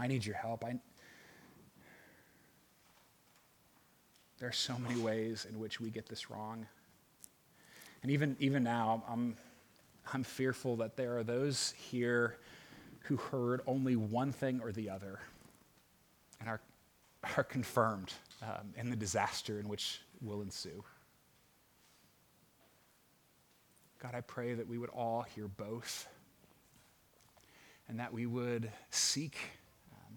I 0.00 0.06
need 0.06 0.24
your 0.24 0.36
help. 0.36 0.64
I, 0.64 0.78
there 4.38 4.48
are 4.48 4.52
so 4.52 4.78
many 4.78 4.98
ways 4.98 5.46
in 5.48 5.60
which 5.60 5.78
we 5.78 5.90
get 5.90 6.08
this 6.08 6.30
wrong. 6.30 6.66
And 8.02 8.10
even, 8.10 8.34
even 8.40 8.62
now, 8.62 9.02
I'm, 9.06 9.36
I'm 10.14 10.24
fearful 10.24 10.76
that 10.76 10.96
there 10.96 11.18
are 11.18 11.22
those 11.22 11.74
here 11.76 12.38
who 13.00 13.16
heard 13.16 13.60
only 13.66 13.94
one 13.96 14.32
thing 14.32 14.60
or 14.62 14.72
the 14.72 14.88
other 14.88 15.20
and 16.40 16.48
are, 16.48 16.60
are 17.36 17.44
confirmed 17.44 18.14
um, 18.42 18.72
in 18.78 18.88
the 18.88 18.96
disaster 18.96 19.60
in 19.60 19.68
which 19.68 20.00
will 20.22 20.40
ensue. 20.40 20.82
God, 24.02 24.14
I 24.14 24.22
pray 24.22 24.54
that 24.54 24.66
we 24.66 24.78
would 24.78 24.88
all 24.88 25.26
hear 25.34 25.46
both 25.46 26.08
and 27.86 28.00
that 28.00 28.14
we 28.14 28.24
would 28.24 28.70
seek 28.88 29.36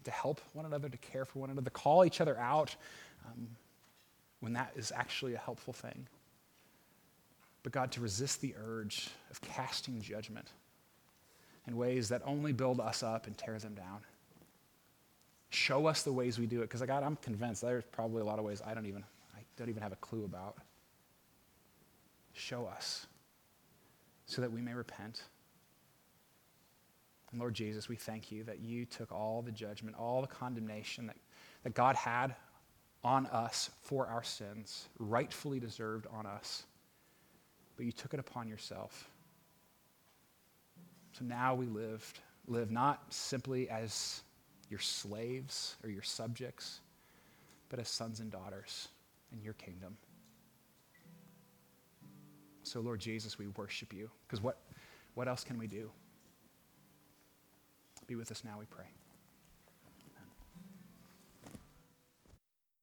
to 0.05 0.11
help 0.11 0.41
one 0.53 0.65
another, 0.65 0.89
to 0.89 0.97
care 0.97 1.25
for 1.25 1.39
one 1.39 1.49
another, 1.49 1.65
to 1.65 1.69
call 1.71 2.05
each 2.05 2.21
other 2.21 2.37
out 2.37 2.75
um, 3.25 3.47
when 4.39 4.53
that 4.53 4.73
is 4.75 4.91
actually 4.95 5.33
a 5.33 5.37
helpful 5.37 5.73
thing. 5.73 6.07
But 7.63 7.71
God, 7.71 7.91
to 7.93 8.01
resist 8.01 8.41
the 8.41 8.53
urge 8.61 9.09
of 9.31 9.39
casting 9.41 10.01
judgment 10.01 10.47
in 11.65 11.77
ways 11.77 12.09
that 12.09 12.21
only 12.25 12.51
build 12.51 12.79
us 12.79 13.03
up 13.03 13.25
and 13.25 13.37
tear 13.37 13.57
them 13.57 13.73
down. 13.73 14.01
Show 15.49 15.85
us 15.85 16.03
the 16.03 16.11
ways 16.11 16.37
we 16.39 16.45
do 16.45 16.59
it, 16.59 16.63
because 16.63 16.81
God, 16.81 17.03
I'm 17.03 17.15
convinced 17.17 17.61
there's 17.61 17.85
probably 17.91 18.21
a 18.21 18.25
lot 18.25 18.39
of 18.39 18.45
ways 18.45 18.61
I 18.65 18.73
don't 18.73 18.85
even 18.85 19.03
I 19.35 19.39
don't 19.55 19.69
even 19.69 19.83
have 19.83 19.93
a 19.93 19.97
clue 19.97 20.25
about. 20.25 20.57
Show 22.33 22.65
us 22.65 23.05
so 24.25 24.41
that 24.41 24.51
we 24.51 24.61
may 24.61 24.73
repent. 24.73 25.21
And 27.33 27.41
Lord 27.41 27.55
Jesus, 27.55 27.89
we 27.89 27.95
thank 27.95 28.31
you 28.31 28.43
that 28.43 28.59
you 28.59 28.85
took 28.85 29.11
all 29.11 29.41
the 29.41 29.51
judgment, 29.51 29.95
all 29.97 30.21
the 30.21 30.27
condemnation 30.27 31.07
that, 31.07 31.17
that 31.63 31.73
God 31.73 31.95
had 31.95 32.35
on 33.03 33.25
us 33.27 33.71
for 33.81 34.05
our 34.05 34.21
sins, 34.21 34.87
rightfully 34.99 35.59
deserved 35.59 36.05
on 36.13 36.27
us, 36.27 36.63
but 37.75 37.87
you 37.87 37.91
took 37.91 38.13
it 38.13 38.19
upon 38.19 38.47
yourself. 38.47 39.09
So 41.13 41.25
now 41.25 41.55
we 41.55 41.65
lived, 41.65 42.19
live 42.47 42.69
not 42.69 43.01
simply 43.11 43.67
as 43.67 44.21
your 44.69 44.79
slaves 44.79 45.75
or 45.83 45.89
your 45.89 46.03
subjects, 46.03 46.81
but 47.69 47.79
as 47.79 47.89
sons 47.89 48.19
and 48.19 48.31
daughters 48.31 48.89
in 49.31 49.41
your 49.41 49.53
kingdom. 49.53 49.97
So, 52.61 52.79
Lord 52.79 52.99
Jesus, 52.99 53.39
we 53.39 53.47
worship 53.47 53.91
you. 53.91 54.11
Because 54.27 54.41
what, 54.41 54.59
what 55.15 55.27
else 55.27 55.43
can 55.43 55.57
we 55.57 55.65
do? 55.65 55.89
Be 58.07 58.15
with 58.15 58.31
us 58.31 58.43
now, 58.43 58.57
we 58.59 58.65
pray. 58.65 58.85